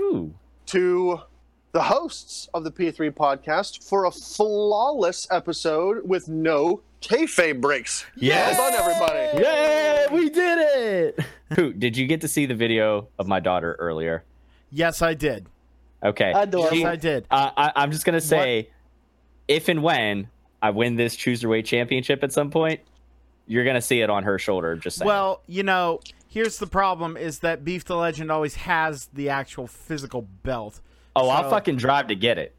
[0.00, 0.32] Ooh.
[0.66, 1.20] to
[1.72, 8.04] the hosts of the P3 podcast for a flawless episode with no kayfabe breaks.
[8.16, 8.56] Yes.
[8.58, 9.42] Well done, everybody.
[9.42, 11.20] Yeah, we did it.
[11.50, 14.24] Poot, did you get to see the video of my daughter earlier?
[14.70, 15.46] yes, I did.
[16.02, 16.32] Okay.
[16.34, 16.70] Adorable.
[16.74, 17.26] She- Yes, I did.
[17.30, 18.68] Uh, I, I'm just gonna say,
[19.48, 20.28] if and when
[20.60, 22.80] I win this cruiserweight championship at some point,
[23.46, 24.74] you're gonna see it on her shoulder.
[24.76, 25.06] Just saying.
[25.06, 29.66] Well, you know, here's the problem: is that Beef the Legend always has the actual
[29.66, 30.80] physical belt.
[31.14, 32.54] oh, I'll fucking drive to get it.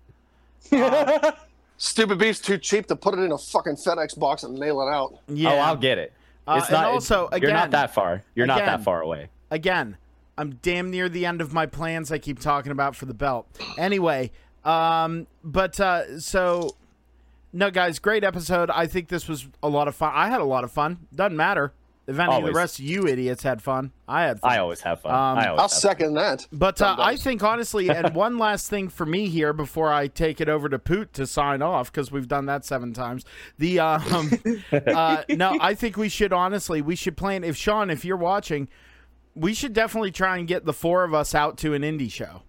[1.78, 4.92] Stupid beef's too cheap to put it in a fucking FedEx box and mail it
[4.92, 5.20] out.
[5.28, 5.52] Yeah.
[5.54, 6.12] Oh, I'll get it.
[6.48, 6.86] Uh, It's and not.
[6.86, 8.24] also, again, you're not that far.
[8.36, 9.30] You're not that far away.
[9.52, 9.98] again,
[10.40, 13.48] I'm damn near the end of my plans I keep talking about for the belt.
[13.78, 14.32] Anyway,
[14.64, 16.76] um, but uh, so
[17.54, 18.70] no, guys, great episode.
[18.70, 20.12] I think this was a lot of fun.
[20.14, 21.08] I had a lot of fun.
[21.16, 21.74] Doesn't matter
[22.08, 22.54] if any of Always.
[22.54, 23.92] the rest of you idiots had fun.
[24.08, 24.52] I had fun.
[24.52, 25.14] I always have fun.
[25.14, 26.48] Um, I always I'll have second that.
[26.54, 30.40] But uh, I think honestly, and one last thing for me here before I take
[30.40, 33.26] it over to Poot to sign off because we've done that seven times.
[33.58, 34.32] The um,
[34.72, 37.44] uh, no, I think we should honestly we should plan.
[37.44, 38.70] If Sean, if you're watching,
[39.36, 42.44] we should definitely try and get the four of us out to an indie show.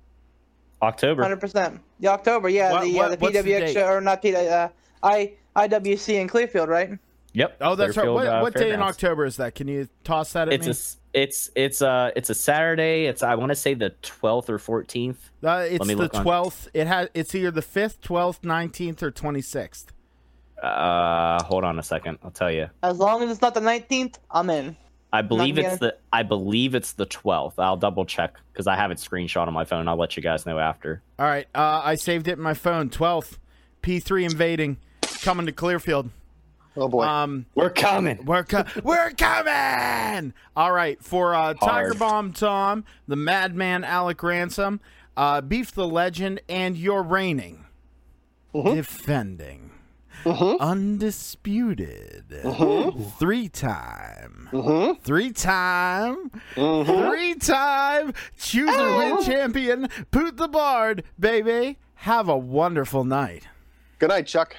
[0.81, 1.23] October.
[1.23, 1.81] Hundred percent.
[1.99, 4.37] The October, yeah, What- the what- uh, the what's the PWX show, or not P
[4.37, 4.69] uh,
[5.03, 6.91] I IWC in Clearfield, right?
[7.35, 7.57] Yep.
[7.61, 8.09] Oh, that's right.
[8.09, 9.55] What, uh, what day in October is that?
[9.55, 10.69] Can you toss that at It's me?
[10.69, 13.07] a s- it's it's uh it's a Saturday.
[13.07, 15.17] It's I want to say the 12th or 14th.
[15.45, 16.69] uh, it's the twelfth.
[16.75, 17.09] It has.
[17.15, 19.93] It's either the fifth, twelfth, nineteenth, or twenty sixth.
[20.63, 22.19] Uh, hold on a second.
[22.23, 22.69] I'll tell you.
[22.83, 24.77] As long as it's not the nineteenth, I'm in.
[25.13, 27.55] I believe gonna- it's the I believe it's the 12th.
[27.59, 29.89] I'll double check because I have it screenshot on my phone.
[29.89, 31.03] I'll let you guys know after.
[31.19, 31.47] All right.
[31.55, 32.91] Uh, I saved it in my phone.
[32.91, 33.39] Twelfth,
[33.81, 34.77] P three invading,
[35.23, 36.11] coming to Clearfield.
[36.77, 37.05] Oh boy.
[37.05, 38.25] Um, We're coming.
[38.25, 40.33] we're co- we're coming.
[40.57, 44.81] All right, for uh, Tiger Bomb Tom, the Madman Alec Ransom,
[45.17, 47.65] uh, Beef the Legend, and your reigning,
[48.53, 49.71] defending,
[50.25, 52.25] undisputed,
[53.19, 54.49] three time,
[55.03, 61.79] three time, three time chooser win champion, Poot the Bard, baby.
[62.03, 63.49] Have a wonderful night.
[63.99, 64.57] Good night, Chuck.